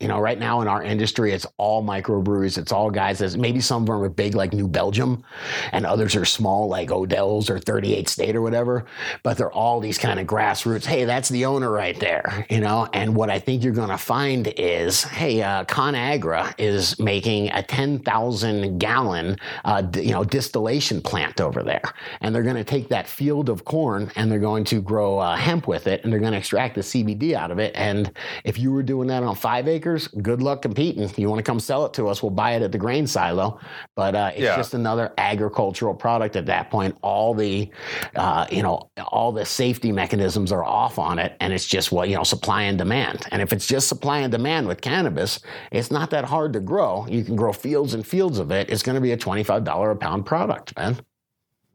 You 0.00 0.06
know, 0.06 0.20
right 0.20 0.38
now 0.38 0.60
in 0.60 0.68
our 0.68 0.80
industry, 0.80 1.32
it's 1.32 1.44
all 1.56 1.82
microbreweries. 1.82 2.56
It's 2.56 2.70
all 2.70 2.88
guys 2.88 3.18
that 3.18 3.36
maybe 3.36 3.60
some 3.60 3.82
of 3.82 3.88
them 3.88 4.00
are 4.00 4.08
big 4.08 4.36
like 4.36 4.52
New 4.52 4.68
Belgium, 4.68 5.24
and 5.72 5.84
others 5.84 6.14
are 6.14 6.24
small 6.24 6.68
like 6.68 6.92
Odell's 6.92 7.50
or 7.50 7.58
38 7.58 8.08
State 8.08 8.36
or 8.36 8.40
whatever. 8.40 8.84
But 9.24 9.38
they're 9.38 9.50
all 9.50 9.80
these 9.80 9.98
kind 9.98 10.20
of 10.20 10.28
grassroots. 10.28 10.84
Hey, 10.84 11.04
that's 11.04 11.28
the 11.28 11.46
owner 11.46 11.72
right 11.72 11.98
there. 11.98 12.46
You 12.48 12.60
know, 12.60 12.88
and 12.92 13.16
what 13.16 13.28
I 13.28 13.40
think 13.40 13.64
you're 13.64 13.72
going 13.72 13.88
to 13.88 13.98
find 13.98 14.46
is, 14.56 15.02
hey, 15.02 15.42
uh, 15.42 15.64
ConAgra 15.64 16.54
is 16.58 16.96
making 17.00 17.50
a 17.50 17.64
10,000 17.64 18.78
gallon, 18.78 19.36
uh, 19.64 19.82
d- 19.82 20.02
you 20.02 20.12
know, 20.12 20.22
distillation 20.22 21.02
plant 21.02 21.40
over 21.40 21.64
there, 21.64 21.82
and 22.20 22.32
they're 22.32 22.44
going 22.44 22.54
to 22.54 22.62
take 22.62 22.88
that 22.90 23.08
field 23.08 23.48
of 23.48 23.64
corn 23.64 24.12
and 24.14 24.30
they're 24.30 24.38
going 24.38 24.62
to 24.66 24.80
grow 24.80 25.18
uh, 25.18 25.34
hemp 25.34 25.66
with 25.66 25.88
it, 25.88 26.04
and 26.04 26.12
they're 26.12 26.20
going 26.20 26.32
to 26.32 26.38
extract 26.38 26.76
the 26.76 26.82
CBD 26.82 27.34
out 27.34 27.50
of 27.50 27.58
it. 27.58 27.72
And 27.74 28.12
if 28.44 28.58
you 28.58 28.70
were 28.70 28.84
doing 28.84 29.08
that 29.08 29.24
on 29.24 29.34
five 29.34 29.66
acres, 29.66 29.87
good 29.96 30.42
luck 30.42 30.60
competing. 30.62 31.08
You 31.16 31.28
want 31.30 31.38
to 31.38 31.42
come 31.42 31.58
sell 31.60 31.86
it 31.86 31.94
to 31.94 32.08
us, 32.08 32.22
we'll 32.22 32.30
buy 32.30 32.52
it 32.52 32.62
at 32.62 32.72
the 32.72 32.78
grain 32.78 33.06
silo. 33.06 33.58
But 33.96 34.14
uh, 34.14 34.30
it's 34.34 34.42
Yeah. 34.42 34.56
just 34.56 34.74
another 34.74 35.12
agricultural 35.16 35.94
product 35.94 36.36
at 36.36 36.46
that 36.46 36.70
point. 36.70 36.96
All 37.02 37.32
the, 37.34 37.70
uh, 38.16 38.46
you 38.50 38.62
know, 38.62 38.90
all 39.06 39.32
the 39.32 39.44
safety 39.44 39.90
mechanisms 39.92 40.52
are 40.52 40.64
off 40.64 40.98
on 40.98 41.18
it, 41.18 41.36
and 41.40 41.52
it's 41.52 41.66
just 41.66 41.90
what 41.92 42.08
you 42.08 42.16
know, 42.16 42.22
supply 42.24 42.62
and 42.64 42.76
demand. 42.76 43.26
And 43.32 43.40
if 43.40 43.52
it's 43.52 43.66
just 43.66 43.88
supply 43.88 44.18
and 44.18 44.30
demand 44.30 44.68
with 44.68 44.80
cannabis, 44.80 45.40
it's 45.72 45.90
not 45.90 46.10
that 46.10 46.24
hard 46.24 46.52
to 46.52 46.60
grow. 46.60 47.06
You 47.08 47.24
can 47.24 47.36
grow 47.36 47.52
fields 47.52 47.94
and 47.94 48.06
fields 48.06 48.38
of 48.38 48.50
it. 48.50 48.68
It's 48.70 48.82
going 48.82 48.96
to 48.96 49.00
be 49.00 49.12
a 49.12 49.16
twenty-five 49.16 49.64
dollar 49.64 49.90
a 49.92 49.96
pound 49.96 50.26
product, 50.26 50.76
man. 50.76 50.98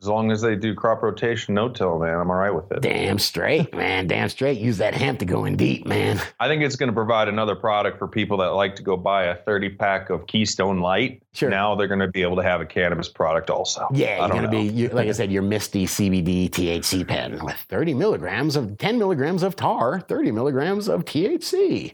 As 0.04 0.10
long 0.10 0.32
as 0.32 0.41
they 0.41 0.58
do 0.58 0.76
crop 0.76 1.01
rotation, 1.01 1.54
no 1.54 1.70
till, 1.70 1.97
man, 1.97 2.20
I'm 2.20 2.30
all 2.30 2.36
right 2.36 2.54
with 2.54 2.70
it. 2.74 2.82
Damn 2.82 3.18
straight, 3.18 3.74
man. 3.74 4.06
Damn 4.06 4.28
straight. 4.28 4.60
Use 4.60 4.80
that 4.80 4.93
hemp 4.93 5.20
to 5.20 5.26
go 5.26 5.45
in 5.45 5.56
deep, 5.56 5.86
man. 5.86 6.20
I 6.41 6.49
think 6.49 6.62
it's 6.62 6.76
going 6.76 6.89
to 6.89 6.93
provide 6.93 7.30
another 7.30 7.56
product 7.56 7.99
for 7.99 8.10
people 8.10 8.36
that 8.39 8.47
like 8.47 8.76
to 8.76 8.84
go 8.84 8.97
buy 8.97 9.28
a 9.28 9.36
30 9.36 9.70
pack 9.70 10.10
of 10.10 10.28
Keystone 10.28 10.82
Light. 10.82 11.24
Sure. 11.32 11.49
Now 11.49 11.76
they're 11.76 11.88
going 11.88 12.01
to 12.01 12.10
be 12.10 12.22
able 12.22 12.36
to 12.36 12.43
have 12.43 12.60
a 12.60 12.66
cannabis 12.66 13.08
product 13.08 13.49
also. 13.49 13.88
Yeah, 13.93 14.20
you're 14.20 14.36
gonna 14.36 14.49
be 14.49 14.64
you, 14.64 14.89
like 14.89 15.08
I 15.08 15.14
said, 15.14 15.32
your 15.32 15.41
Misty 15.41 15.86
CBD 15.86 16.49
THC 16.49 17.08
pen 17.08 17.39
with 17.41 17.56
30 17.56 17.93
milligrams 17.93 18.58
of 18.58 18.78
10 18.78 18.97
milligrams 18.99 19.41
of 19.41 19.56
tar, 19.56 20.01
30 20.01 20.32
milligrams 20.32 20.89
of 20.89 21.06
THC. 21.06 21.93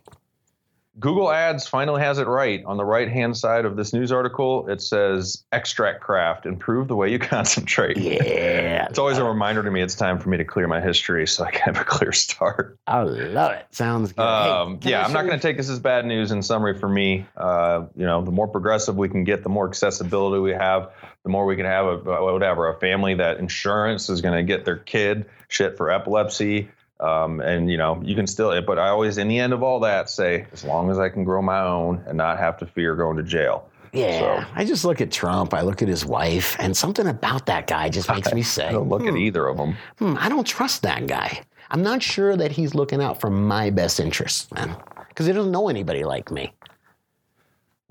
Google 0.99 1.31
Ads 1.31 1.67
finally 1.67 2.01
has 2.01 2.17
it 2.17 2.27
right. 2.27 2.63
On 2.65 2.77
the 2.77 2.83
right 2.83 3.09
hand 3.09 3.37
side 3.37 3.65
of 3.65 3.75
this 3.77 3.93
news 3.93 4.11
article, 4.11 4.67
it 4.67 4.81
says 4.81 5.43
extract 5.51 6.01
craft, 6.01 6.45
improve 6.45 6.87
the 6.87 6.95
way 6.95 7.09
you 7.09 7.19
concentrate. 7.19 7.97
Yeah, 7.97 8.87
It's 8.89 8.99
always 8.99 9.17
a 9.17 9.23
reminder 9.23 9.63
to 9.63 9.71
me 9.71 9.81
it's 9.81 9.95
time 9.95 10.19
for 10.19 10.29
me 10.29 10.37
to 10.37 10.45
clear 10.45 10.67
my 10.67 10.81
history 10.81 11.25
so 11.27 11.43
I 11.45 11.51
can 11.51 11.73
have 11.73 11.81
a 11.81 11.85
clear 11.85 12.11
start. 12.11 12.77
I 12.85 13.01
love 13.01 13.51
it. 13.53 13.65
Sounds 13.71 14.11
good. 14.11 14.21
Um, 14.21 14.79
I 14.83 14.89
yeah, 14.89 15.05
I'm 15.05 15.13
not 15.13 15.25
going 15.25 15.37
to 15.37 15.41
take 15.41 15.57
this 15.57 15.69
as 15.69 15.79
bad 15.79 16.05
news. 16.05 16.31
In 16.31 16.43
summary, 16.43 16.77
for 16.77 16.89
me, 16.89 17.25
uh, 17.37 17.85
you 17.95 18.05
know, 18.05 18.21
the 18.23 18.31
more 18.31 18.47
progressive 18.47 18.97
we 18.97 19.09
can 19.09 19.23
get, 19.23 19.43
the 19.43 19.49
more 19.49 19.67
accessibility 19.67 20.41
we 20.41 20.51
have, 20.51 20.91
the 21.23 21.29
more 21.29 21.45
we 21.45 21.55
can 21.55 21.65
have 21.65 21.85
a 21.85 21.97
whatever 21.97 22.69
a 22.69 22.79
family 22.79 23.15
that 23.15 23.37
insurance 23.37 24.09
is 24.09 24.21
going 24.21 24.35
to 24.35 24.43
get 24.43 24.65
their 24.65 24.77
kid 24.77 25.25
shit 25.47 25.77
for 25.77 25.91
epilepsy. 25.91 26.69
Um, 26.99 27.39
and 27.39 27.71
you 27.71 27.77
know, 27.77 28.01
you 28.03 28.15
can 28.15 28.27
still, 28.27 28.61
but 28.61 28.77
I 28.77 28.89
always, 28.89 29.17
in 29.17 29.27
the 29.27 29.39
end 29.39 29.53
of 29.53 29.63
all 29.63 29.79
that, 29.81 30.09
say 30.09 30.45
as 30.51 30.63
long 30.63 30.89
as 30.91 30.99
I 30.99 31.09
can 31.09 31.23
grow 31.23 31.41
my 31.41 31.59
own 31.61 32.03
and 32.07 32.17
not 32.17 32.37
have 32.39 32.57
to 32.57 32.65
fear 32.65 32.95
going 32.95 33.17
to 33.17 33.23
jail. 33.23 33.69
Yeah, 33.93 34.45
I 34.53 34.65
just 34.65 34.85
look 34.85 35.01
at 35.01 35.11
Trump. 35.11 35.53
I 35.53 35.61
look 35.61 35.81
at 35.81 35.87
his 35.87 36.05
wife, 36.05 36.55
and 36.59 36.75
something 36.75 37.07
about 37.07 37.45
that 37.47 37.67
guy 37.67 37.89
just 37.89 38.09
makes 38.13 38.33
me 38.33 38.43
say, 38.43 38.67
I 38.67 38.71
don't 38.73 38.89
look 38.89 39.05
at 39.05 39.15
either 39.15 39.47
of 39.47 39.57
them. 39.57 39.75
hmm, 39.97 40.15
I 40.19 40.29
don't 40.29 40.45
trust 40.45 40.83
that 40.83 41.07
guy. 41.07 41.41
I'm 41.71 41.83
not 41.83 42.01
sure 42.01 42.35
that 42.35 42.51
he's 42.51 42.75
looking 42.75 43.01
out 43.01 43.19
for 43.21 43.29
my 43.29 43.69
best 43.69 43.99
interests, 43.99 44.51
man, 44.51 44.75
because 45.07 45.25
he 45.25 45.33
doesn't 45.33 45.51
know 45.51 45.69
anybody 45.69 46.03
like 46.03 46.31
me. 46.31 46.51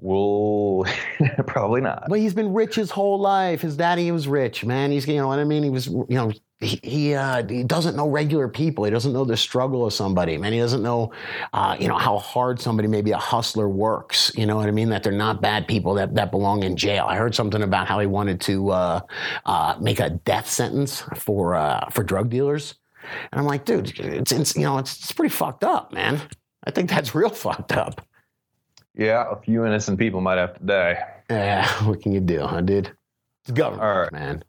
Well, 0.00 0.84
probably 1.46 1.80
not. 1.80 2.08
Well, 2.08 2.20
he's 2.20 2.34
been 2.34 2.54
rich 2.54 2.76
his 2.76 2.90
whole 2.90 3.18
life. 3.18 3.62
His 3.62 3.76
daddy 3.76 4.10
was 4.12 4.28
rich, 4.28 4.64
man. 4.64 4.92
He's, 4.92 5.08
you 5.08 5.16
know 5.16 5.26
what 5.26 5.40
I 5.40 5.44
mean? 5.44 5.64
He 5.64 5.70
was, 5.70 5.88
you 5.88 6.06
know, 6.10 6.32
he 6.60 6.80
he, 6.82 7.14
uh, 7.14 7.46
he 7.46 7.64
doesn't 7.64 7.96
know 7.96 8.08
regular 8.08 8.48
people. 8.48 8.84
He 8.84 8.90
doesn't 8.90 9.12
know 9.12 9.24
the 9.24 9.36
struggle 9.36 9.86
of 9.86 9.92
somebody, 9.92 10.36
man. 10.38 10.52
He 10.52 10.60
doesn't 10.60 10.82
know, 10.82 11.12
uh, 11.52 11.76
you 11.78 11.88
know, 11.88 11.96
how 11.96 12.18
hard 12.18 12.60
somebody, 12.60 12.86
maybe 12.88 13.10
a 13.10 13.18
hustler, 13.18 13.68
works. 13.68 14.32
You 14.36 14.46
know 14.46 14.56
what 14.56 14.68
I 14.68 14.72
mean? 14.72 14.88
That 14.88 15.02
they're 15.02 15.12
not 15.12 15.40
bad 15.40 15.66
people 15.66 15.94
that, 15.94 16.14
that 16.14 16.30
belong 16.30 16.62
in 16.62 16.76
jail. 16.76 17.06
I 17.08 17.16
heard 17.16 17.34
something 17.34 17.62
about 17.62 17.88
how 17.88 17.98
he 17.98 18.06
wanted 18.06 18.40
to 18.42 18.70
uh, 18.70 19.00
uh, 19.46 19.76
make 19.80 19.98
a 19.98 20.10
death 20.10 20.48
sentence 20.48 21.02
for 21.16 21.54
uh, 21.56 21.88
for 21.90 22.04
drug 22.04 22.30
dealers, 22.30 22.74
and 23.32 23.40
I'm 23.40 23.46
like, 23.46 23.64
dude, 23.64 23.98
it's, 23.98 24.32
it's 24.32 24.56
you 24.56 24.62
know, 24.62 24.78
it's, 24.78 24.96
it's 24.96 25.12
pretty 25.12 25.34
fucked 25.34 25.64
up, 25.64 25.92
man. 25.92 26.20
I 26.64 26.70
think 26.70 26.90
that's 26.90 27.14
real 27.16 27.30
fucked 27.30 27.72
up. 27.72 28.07
Yeah, 28.98 29.24
a 29.30 29.36
few 29.40 29.64
innocent 29.64 29.98
people 29.98 30.20
might 30.20 30.38
have 30.38 30.58
to 30.58 30.64
die. 30.64 31.02
Yeah, 31.30 31.66
what 31.86 32.02
can 32.02 32.12
you 32.12 32.20
do, 32.20 32.40
huh, 32.46 32.60
dude? 32.60 32.92
It's 33.44 33.52
government, 33.52 33.82
All 33.82 34.00
right. 34.00 34.12
man. 34.12 34.42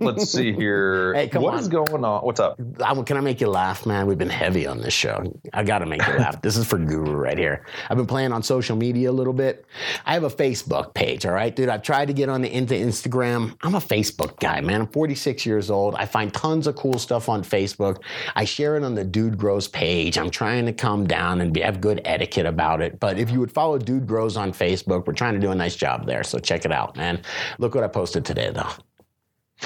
Let's 0.00 0.30
see 0.30 0.52
here. 0.52 1.14
Hey, 1.14 1.28
come 1.28 1.42
What 1.42 1.54
on. 1.54 1.60
is 1.60 1.68
going 1.68 2.04
on? 2.04 2.24
What's 2.24 2.40
up? 2.40 2.58
I, 2.82 2.94
can 3.02 3.16
I 3.16 3.20
make 3.20 3.40
you 3.40 3.46
laugh, 3.48 3.86
man? 3.86 4.06
We've 4.06 4.18
been 4.18 4.28
heavy 4.28 4.66
on 4.66 4.80
this 4.80 4.94
show. 4.94 5.32
I 5.52 5.62
got 5.62 5.78
to 5.80 5.86
make 5.86 6.04
you 6.06 6.12
laugh. 6.18 6.40
This 6.42 6.56
is 6.56 6.66
for 6.66 6.78
Guru 6.78 7.12
right 7.14 7.38
here. 7.38 7.64
I've 7.88 7.96
been 7.96 8.06
playing 8.06 8.32
on 8.32 8.42
social 8.42 8.76
media 8.76 9.10
a 9.10 9.12
little 9.12 9.32
bit. 9.32 9.64
I 10.06 10.14
have 10.14 10.24
a 10.24 10.30
Facebook 10.30 10.92
page, 10.94 11.24
all 11.26 11.32
right, 11.32 11.54
dude. 11.54 11.68
I've 11.68 11.82
tried 11.82 12.06
to 12.08 12.14
get 12.14 12.28
on 12.28 12.40
the 12.42 12.52
into 12.52 12.74
Instagram. 12.74 13.56
I'm 13.62 13.74
a 13.74 13.80
Facebook 13.80 14.38
guy, 14.40 14.60
man. 14.60 14.80
I'm 14.82 14.86
46 14.88 15.46
years 15.46 15.70
old. 15.70 15.94
I 15.94 16.06
find 16.06 16.32
tons 16.32 16.66
of 16.66 16.74
cool 16.76 16.98
stuff 16.98 17.28
on 17.28 17.42
Facebook. 17.44 18.02
I 18.34 18.44
share 18.44 18.76
it 18.76 18.82
on 18.82 18.94
the 18.94 19.04
Dude 19.04 19.38
Grows 19.38 19.68
page. 19.68 20.18
I'm 20.18 20.30
trying 20.30 20.66
to 20.66 20.72
come 20.72 21.06
down 21.06 21.40
and 21.40 21.52
be, 21.52 21.60
have 21.60 21.80
good 21.80 22.00
etiquette 22.04 22.46
about 22.46 22.80
it. 22.82 22.98
But 22.98 23.18
if 23.18 23.30
you 23.30 23.38
would 23.40 23.52
follow 23.52 23.78
Dude 23.78 24.06
Grows 24.06 24.36
on 24.36 24.52
Facebook, 24.52 25.06
we're 25.06 25.12
trying 25.12 25.34
to 25.34 25.40
do 25.40 25.50
a 25.52 25.54
nice 25.54 25.76
job 25.76 26.06
there. 26.06 26.24
So 26.24 26.38
check 26.38 26.64
it 26.64 26.72
out, 26.72 26.96
man. 26.96 27.20
Look 27.58 27.74
what 27.74 27.84
I 27.84 27.88
posted 27.88 28.24
today, 28.24 28.50
though. 28.50 28.70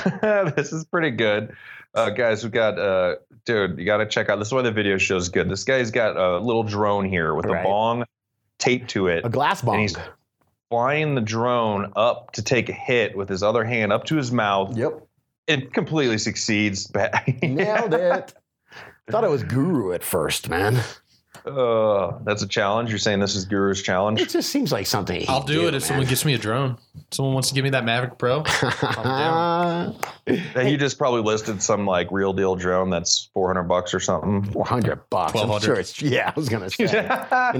this 0.57 0.73
is 0.73 0.85
pretty 0.85 1.11
good. 1.11 1.55
Uh, 1.95 2.11
guys, 2.11 2.45
we 2.45 2.51
got, 2.51 2.79
uh, 2.79 3.17
dude, 3.45 3.79
you 3.79 3.85
got 3.85 3.99
to 3.99 4.07
check 4.07 4.29
out. 4.29 4.39
This 4.39 4.49
is 4.49 4.55
why 4.55 4.63
the 4.63 4.71
video 4.73 4.99
show's 4.99 5.29
good. 5.29 5.49
This 5.49 5.65
guy's 5.65 5.91
got 5.91 6.17
a 6.17 6.39
little 6.39 6.63
drone 6.63 7.05
here 7.07 7.35
with 7.35 7.47
Right. 7.47 7.61
a 7.61 7.65
bong 7.65 8.05
taped 8.59 8.91
to 8.91 9.07
it, 9.09 9.25
A 9.25 9.29
glass 9.29 9.63
bong. 9.63 9.79
he's 9.81 9.97
flying 10.71 11.15
the 11.15 11.21
drone 11.21 11.93
up 11.97 12.33
to 12.33 12.43
take 12.43 12.69
a 12.69 12.73
hit 12.73 13.17
with 13.17 13.29
his 13.29 13.43
other 13.43 13.65
hand 13.65 13.93
up 13.93 14.05
to 14.05 14.17
his 14.17 14.31
mouth. 14.31 14.77
Yep. 14.77 15.03
It 15.47 15.73
completely 15.73 16.19
succeeds. 16.19 16.93
Nailed 17.43 17.95
it. 17.95 18.35
Thought 19.11 19.25
it 19.25 19.31
was 19.31 19.43
Guru 19.45 19.93
at 19.93 20.05
first, 20.05 20.51
man. 20.51 20.79
Uh, 21.45 22.19
that's 22.25 22.43
a 22.43 22.49
challenge. 22.49 22.91
You're 22.91 22.99
saying 22.99 23.21
this 23.21 23.35
is 23.37 23.47
Guru's 23.47 23.83
challenge? 23.83 24.21
It 24.21 24.29
just 24.31 24.51
seems 24.51 24.73
like 24.73 24.87
something. 24.87 25.25
I'll 25.29 25.43
do, 25.43 25.63
it 25.69 25.69
if 25.69 25.73
man. 25.75 25.81
someone 25.83 26.07
gets 26.07 26.25
me 26.25 26.35
a 26.35 26.39
drone. 26.39 26.77
Someone 27.11 27.33
wants 27.35 27.49
to 27.49 27.55
give 27.55 27.65
me 27.65 27.71
that 27.71 27.85
Mavic 27.85 28.19
Pro. 28.19 28.43
I'm 28.47 29.95
That 30.55 30.71
you 30.71 30.77
just 30.77 30.99
probably 30.99 31.23
listed 31.23 31.63
some 31.63 31.87
like 31.87 32.09
real 32.11 32.33
deal 32.33 32.55
drone 32.57 32.91
that's 32.91 33.31
400 33.35 33.63
bucks 33.65 33.95
or 33.95 34.01
something. 34.01 34.43
Four 34.53 34.67
hundred 34.67 35.01
bucks. 35.09 35.33
I'm 35.35 35.49
1200. 35.49 35.65
sure 35.65 35.81
it's 35.81 36.03
yeah. 36.03 36.33
I 36.35 36.39
was 36.39 36.49
gonna 36.49 36.69
say. 36.71 36.85
In 36.89 36.91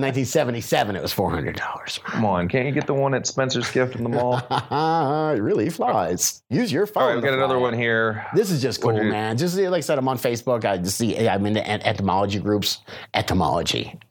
1977, 0.03 0.97
it 0.97 1.03
was 1.03 1.13
four 1.13 1.31
hundred 1.31 1.57
dollars. 1.57 1.99
Come 2.05 2.25
on, 2.25 2.49
can't 2.49 2.67
you 2.67 2.73
get 2.73 2.87
the 2.87 2.95
one 2.95 3.15
at 3.15 3.27
Spencer's 3.27 3.71
Gift 3.71 3.97
in 3.97 4.03
the 4.03 4.11
mall? 4.11 4.37
it 5.35 5.41
really 5.41 5.71
flies. 5.71 6.43
Use 6.51 6.71
your 6.73 6.87
phone. 6.87 7.03
All 7.03 7.09
right, 7.11 7.15
we 7.17 7.23
to 7.23 7.27
got 7.29 7.35
another 7.35 7.55
fly. 7.55 7.63
one 7.63 7.75
here. 7.75 8.27
This 8.35 8.51
is 8.51 8.61
just 8.61 8.81
cool, 8.83 8.95
you- 8.97 9.05
man. 9.11 9.39
Just 9.39 9.57
like 9.57 9.73
I 9.79 9.81
said, 9.81 9.99
I'm 9.99 10.09
on 10.09 10.19
Facebook. 10.19 10.65
I 10.65 10.77
just 10.79 10.99
see 10.99 11.27
I'm 11.29 11.47
into 11.47 11.67
et- 11.67 11.87
etymology 11.87 12.39
groups. 12.41 12.81
Etymology. 13.15 13.58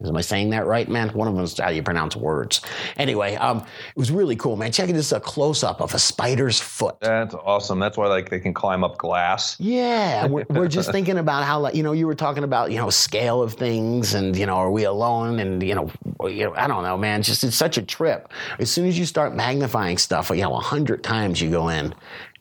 Am 0.05 0.15
I 0.15 0.21
saying 0.21 0.49
that 0.51 0.65
right, 0.65 0.87
man? 0.87 1.09
One 1.09 1.27
of 1.27 1.35
them 1.35 1.43
is 1.43 1.57
how 1.57 1.69
you 1.69 1.83
pronounce 1.83 2.15
words. 2.15 2.61
Anyway, 2.97 3.35
um, 3.35 3.59
it 3.59 3.97
was 3.97 4.11
really 4.11 4.35
cool, 4.35 4.55
man. 4.55 4.71
Checking 4.71 4.95
this 4.95 5.11
a 5.11 5.19
close 5.19 5.63
up 5.63 5.81
of 5.81 5.93
a 5.93 5.99
spider's 5.99 6.59
foot. 6.59 6.97
That's 7.01 7.33
awesome. 7.33 7.79
That's 7.79 7.97
why 7.97 8.07
like 8.07 8.29
they 8.29 8.39
can 8.39 8.53
climb 8.53 8.83
up 8.83 8.97
glass. 8.97 9.55
Yeah, 9.59 10.25
we're, 10.27 10.45
we're 10.49 10.67
just 10.67 10.91
thinking 10.91 11.17
about 11.17 11.43
how, 11.43 11.59
like, 11.59 11.75
you 11.75 11.83
know, 11.83 11.93
you 11.93 12.07
were 12.07 12.15
talking 12.15 12.43
about, 12.43 12.71
you 12.71 12.77
know, 12.77 12.89
scale 12.89 13.41
of 13.41 13.53
things, 13.53 14.13
and 14.13 14.35
you 14.35 14.45
know, 14.45 14.55
are 14.55 14.71
we 14.71 14.83
alone? 14.83 15.39
And 15.39 15.61
you 15.63 15.75
know, 15.75 15.91
you 16.23 16.45
know, 16.45 16.55
I 16.55 16.67
don't 16.67 16.83
know, 16.83 16.97
man. 16.97 17.23
Just 17.23 17.43
it's 17.43 17.55
such 17.55 17.77
a 17.77 17.81
trip. 17.81 18.31
As 18.59 18.71
soon 18.71 18.87
as 18.87 18.97
you 18.97 19.05
start 19.05 19.35
magnifying 19.35 19.97
stuff, 19.97 20.29
you 20.29 20.41
know, 20.41 20.55
a 20.55 20.59
hundred 20.59 21.03
times 21.03 21.41
you 21.41 21.49
go 21.49 21.69
in, 21.69 21.93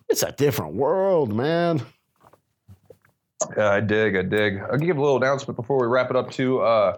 it's 0.09 0.23
a 0.23 0.33
different 0.33 0.75
world, 0.75 1.33
man. 1.33 1.83
Yeah, 3.57 3.71
I 3.71 3.81
dig. 3.81 4.17
I 4.17 4.23
dig. 4.23 4.61
I'll 4.61 4.79
give 4.79 4.97
a 4.97 5.01
little 5.01 5.19
announcement 5.19 5.57
before 5.57 5.81
we 5.81 5.87
wrap 5.87 6.11
it 6.11 6.17
up 6.17 6.31
too. 6.31 6.61
Uh, 6.61 6.97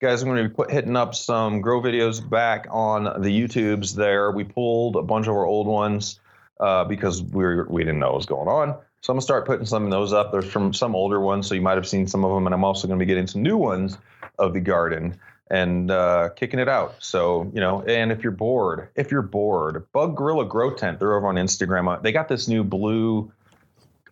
guys, 0.00 0.22
I'm 0.22 0.28
going 0.28 0.50
to 0.50 0.64
be 0.66 0.72
hitting 0.72 0.96
up 0.96 1.14
some 1.14 1.60
grow 1.60 1.82
videos 1.82 2.26
back 2.26 2.66
on 2.70 3.04
the 3.04 3.28
YouTubes. 3.28 3.94
There, 3.94 4.30
we 4.30 4.44
pulled 4.44 4.96
a 4.96 5.02
bunch 5.02 5.26
of 5.26 5.34
our 5.34 5.44
old 5.44 5.66
ones 5.66 6.20
uh, 6.58 6.84
because 6.84 7.22
we 7.22 7.44
were, 7.44 7.66
we 7.68 7.84
didn't 7.84 7.98
know 7.98 8.08
what 8.08 8.16
was 8.16 8.26
going 8.26 8.48
on. 8.48 8.76
So 9.02 9.12
I'm 9.12 9.16
gonna 9.16 9.22
start 9.22 9.44
putting 9.44 9.66
some 9.66 9.84
of 9.84 9.90
those 9.90 10.14
up. 10.14 10.32
There's 10.32 10.50
from 10.50 10.72
some 10.72 10.94
older 10.94 11.20
ones, 11.20 11.46
so 11.46 11.54
you 11.54 11.60
might 11.60 11.76
have 11.76 11.86
seen 11.86 12.06
some 12.06 12.24
of 12.24 12.34
them, 12.34 12.46
and 12.46 12.54
I'm 12.54 12.64
also 12.64 12.88
going 12.88 12.98
to 12.98 13.04
be 13.04 13.06
getting 13.06 13.26
some 13.26 13.42
new 13.42 13.58
ones 13.58 13.98
of 14.38 14.54
the 14.54 14.60
garden 14.60 15.20
and 15.50 15.90
uh, 15.90 16.30
kicking 16.30 16.58
it 16.58 16.70
out. 16.70 16.94
So 17.00 17.50
you 17.52 17.60
know, 17.60 17.82
and 17.82 18.10
if 18.10 18.22
you're 18.22 18.32
bored, 18.32 18.88
if 18.96 19.10
you're 19.10 19.20
bored, 19.20 19.86
Bug 19.92 20.16
Gorilla 20.16 20.46
Grow 20.46 20.72
Tent, 20.72 21.00
they're 21.00 21.14
over 21.14 21.26
on 21.26 21.34
Instagram. 21.34 21.94
Uh, 21.94 22.00
They 22.00 22.12
got 22.12 22.28
this 22.28 22.48
new 22.48 22.64
blue 22.64 23.30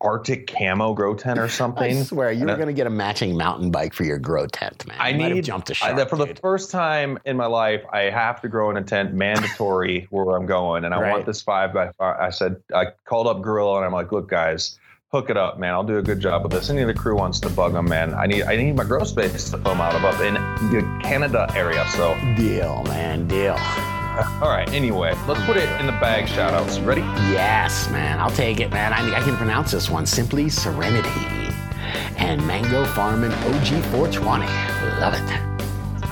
Arctic 0.03 0.47
camo 0.47 0.93
grow 0.95 1.15
tent 1.15 1.39
or 1.39 1.49
something. 1.63 1.99
I 1.99 2.03
swear, 2.03 2.33
you 2.33 2.41
And 2.43 2.51
were 2.51 2.57
going 2.57 2.67
to 2.69 2.73
get 2.75 2.87
a 2.87 2.91
matching 2.91 3.37
mountain 3.37 3.71
bike 3.71 3.95
for 3.95 4.05
your 4.05 4.19
grow 4.19 4.47
tent, 4.47 4.87
man. 4.87 4.97
I 5.01 5.11
You 5.11 5.35
need 5.35 5.45
jumped 5.45 5.69
the 5.69 5.73
I, 5.75 5.77
shark. 5.77 5.97
that 5.97 6.11
for 6.11 6.17
the 6.17 6.35
first 6.43 6.71
time 6.71 7.19
in 7.25 7.37
my 7.37 7.47
life, 7.47 7.83
I 7.93 8.03
have 8.03 8.41
to 8.43 8.49
grow 8.49 8.71
in 8.71 8.77
a 8.77 8.83
tent, 8.83 9.15
mandatory 9.15 10.07
where 10.11 10.37
I'm 10.37 10.47
going, 10.47 10.85
and 10.85 10.95
I 10.95 11.01
Right. 11.01 11.11
want 11.13 11.27
this 11.27 11.41
five 11.43 11.73
by 11.73 11.91
five. 11.99 12.17
I 12.21 12.31
said 12.31 12.57
I 12.75 12.87
called 13.05 13.27
up 13.29 13.41
Gorilla, 13.43 13.77
and 13.77 13.85
I'm 13.87 13.93
like, 13.93 14.13
look, 14.13 14.29
guys, 14.29 14.79
hook 15.13 15.31
it 15.31 15.37
up, 15.37 15.59
man. 15.59 15.73
I'll 15.75 15.85
do 15.85 15.99
a 15.99 16.03
good 16.03 16.21
job 16.21 16.43
with 16.43 16.53
this. 16.53 16.71
Any 16.71 16.81
of 16.83 16.89
the 16.89 16.95
crew 16.95 17.17
wants 17.17 17.39
to 17.41 17.51
bug 17.51 17.73
them, 17.75 17.87
man. 17.89 18.15
I 18.15 18.27
need 18.27 18.43
I 18.45 18.57
need 18.57 18.75
my 18.75 18.85
grow 18.85 19.05
space 19.05 19.51
to 19.51 19.59
film 19.59 19.81
out 19.81 19.95
of 19.95 20.05
up 20.05 20.21
in 20.21 20.35
the 20.35 21.01
Canada 21.03 21.47
area. 21.55 21.87
So, 21.89 22.15
deal, 22.37 22.83
man, 22.85 23.27
deal. 23.29 23.57
All 24.43 24.49
right. 24.49 24.69
Anyway, 24.73 25.15
let's 25.27 25.45
put 25.45 25.57
it 25.57 25.69
in 25.81 25.87
the 25.87 25.93
bag. 25.93 26.29
Shout 26.29 26.53
outs. 26.55 26.79
Ready? 26.81 27.01
Yes, 27.33 27.89
man. 27.91 28.19
I'll 28.19 28.31
take 28.31 28.61
it, 28.61 28.71
man. 28.71 28.93
I, 28.93 29.19
I 29.19 29.21
can 29.23 29.37
pronounce 29.37 29.71
this 29.71 29.89
one. 29.89 30.05
Simply 30.07 30.49
Serenity. 30.49 31.09
And 32.17 32.47
Mango 32.47 32.85
Farming 32.85 33.33
OG 33.33 33.83
420. 33.91 34.47
Love 35.01 35.15
it. 35.15 35.53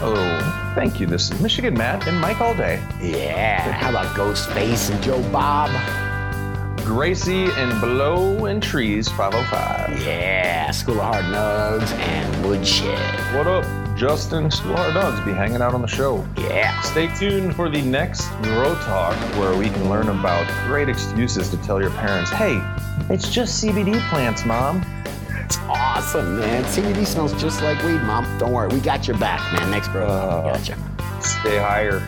Oh, 0.02 0.72
thank 0.74 0.98
you. 0.98 1.06
This 1.06 1.30
is 1.30 1.40
Michigan 1.40 1.74
Matt 1.74 2.08
and 2.08 2.18
Mike 2.20 2.40
all 2.40 2.54
day. 2.54 2.82
Yeah. 3.02 3.60
How 3.72 3.90
about 3.90 4.06
Ghostface 4.16 4.90
and 4.90 5.02
Joe 5.02 5.22
Bob? 5.30 5.70
Gracie 6.84 7.44
and 7.44 7.80
Blow 7.80 8.46
and 8.46 8.62
Trees 8.62 9.08
505. 9.10 10.02
Yeah. 10.02 10.70
School 10.70 11.00
of 11.00 11.14
Hard 11.14 11.26
Nugs 11.26 11.92
and 11.92 12.46
Woodshed. 12.46 13.36
What 13.36 13.46
up, 13.46 13.64
Justin 14.00 14.50
Still 14.50 14.74
Hard 14.76 14.94
Dogs 14.94 15.20
be 15.26 15.32
hanging 15.32 15.60
out 15.60 15.74
on 15.74 15.82
the 15.82 15.86
show. 15.86 16.26
Yeah. 16.38 16.80
Stay 16.80 17.14
tuned 17.18 17.54
for 17.54 17.68
the 17.68 17.82
next 17.82 18.30
Grow 18.40 18.74
Talk, 18.76 19.14
where 19.36 19.54
we 19.54 19.68
can 19.68 19.90
learn 19.90 20.08
about 20.08 20.48
great 20.66 20.88
excuses 20.88 21.50
to 21.50 21.58
tell 21.58 21.82
your 21.82 21.90
parents, 21.90 22.30
hey, 22.30 22.62
it's 23.10 23.28
just 23.28 23.62
CBD 23.62 24.00
plants, 24.08 24.46
mom. 24.46 24.82
It's 25.44 25.58
awesome, 25.68 26.38
man. 26.38 26.64
CBD 26.64 27.06
smells 27.06 27.38
just 27.38 27.60
like 27.60 27.82
weed, 27.82 27.98
Mom. 27.98 28.24
Don't 28.38 28.52
worry, 28.52 28.68
we 28.68 28.80
got 28.80 29.06
your 29.06 29.18
back, 29.18 29.40
man. 29.52 29.70
Next 29.70 29.88
bro, 29.88 30.06
Uh, 30.06 30.44
we 30.46 30.50
got 30.50 30.66
you. 30.66 30.76
Stay 31.20 31.58
higher. 31.58 32.00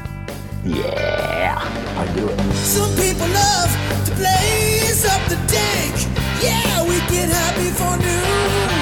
Yeah, 0.64 1.60
I 1.98 2.16
do 2.16 2.26
it. 2.26 2.40
Some 2.54 2.88
people 2.96 3.28
love 3.28 3.70
to 4.06 4.14
blaze 4.14 5.04
up 5.04 5.20
the 5.28 5.36
dank. 5.46 6.08
Yeah, 6.42 6.88
we 6.88 6.96
get 7.14 7.28
happy 7.28 7.68
for 7.68 8.02
noon. 8.02 8.81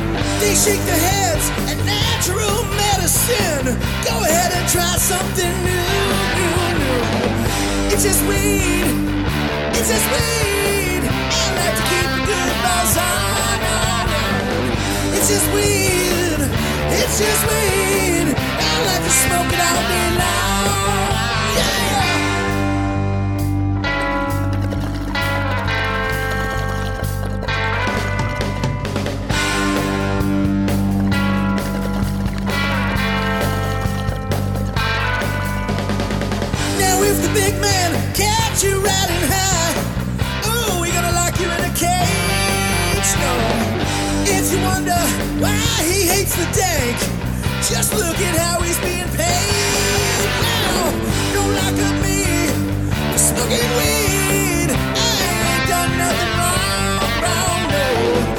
They 0.41 0.55
shake 0.55 0.81
their 0.89 0.97
heads 0.97 1.45
at 1.69 1.77
natural 1.85 2.65
medicine. 2.73 3.77
Go 4.03 4.15
ahead 4.25 4.51
and 4.57 4.67
try 4.67 4.97
something 4.97 5.53
new, 5.61 5.89
new, 6.37 6.57
new. 6.81 7.93
It's 7.93 8.03
just 8.03 8.21
weed. 8.25 8.89
It's 9.77 9.87
just 9.93 10.07
weed. 10.09 11.03
I 11.05 11.45
like 11.61 11.75
to 11.77 11.83
keep 11.93 12.09
a 12.09 12.21
good 12.25 12.51
buzz 12.65 12.93
on, 12.97 13.59
on, 13.85 14.05
on. 14.17 15.13
It's 15.15 15.29
just 15.29 15.47
weed. 15.53 16.41
It's 16.99 17.15
just 17.21 17.43
weed. 17.45 18.33
I 18.33 18.73
like 18.89 19.03
to 19.05 19.13
smoke 19.23 19.51
it 19.53 19.61
all 19.61 19.81
day 19.93 20.09
long. 20.21 21.53
Yeah. 21.57 21.90
Hates 46.11 46.35
the 46.35 46.45
dank, 46.51 46.97
just 47.69 47.93
look 47.93 48.17
at 48.19 48.35
how 48.43 48.59
he's 48.61 48.79
being 48.79 49.09
paid. 49.15 50.27
Now, 50.43 50.91
don't 51.35 51.53
lock 51.59 51.77
up 51.87 51.95
me 52.03 52.19
for 53.11 53.21
smoking 53.29 53.69
weed. 53.79 54.69
I 54.71 55.11
ain't 55.29 55.65
done 55.71 55.91
nothing 56.03 56.31
wrong, 56.39 56.99
wrong, 57.23 57.61
no. 57.75 58.30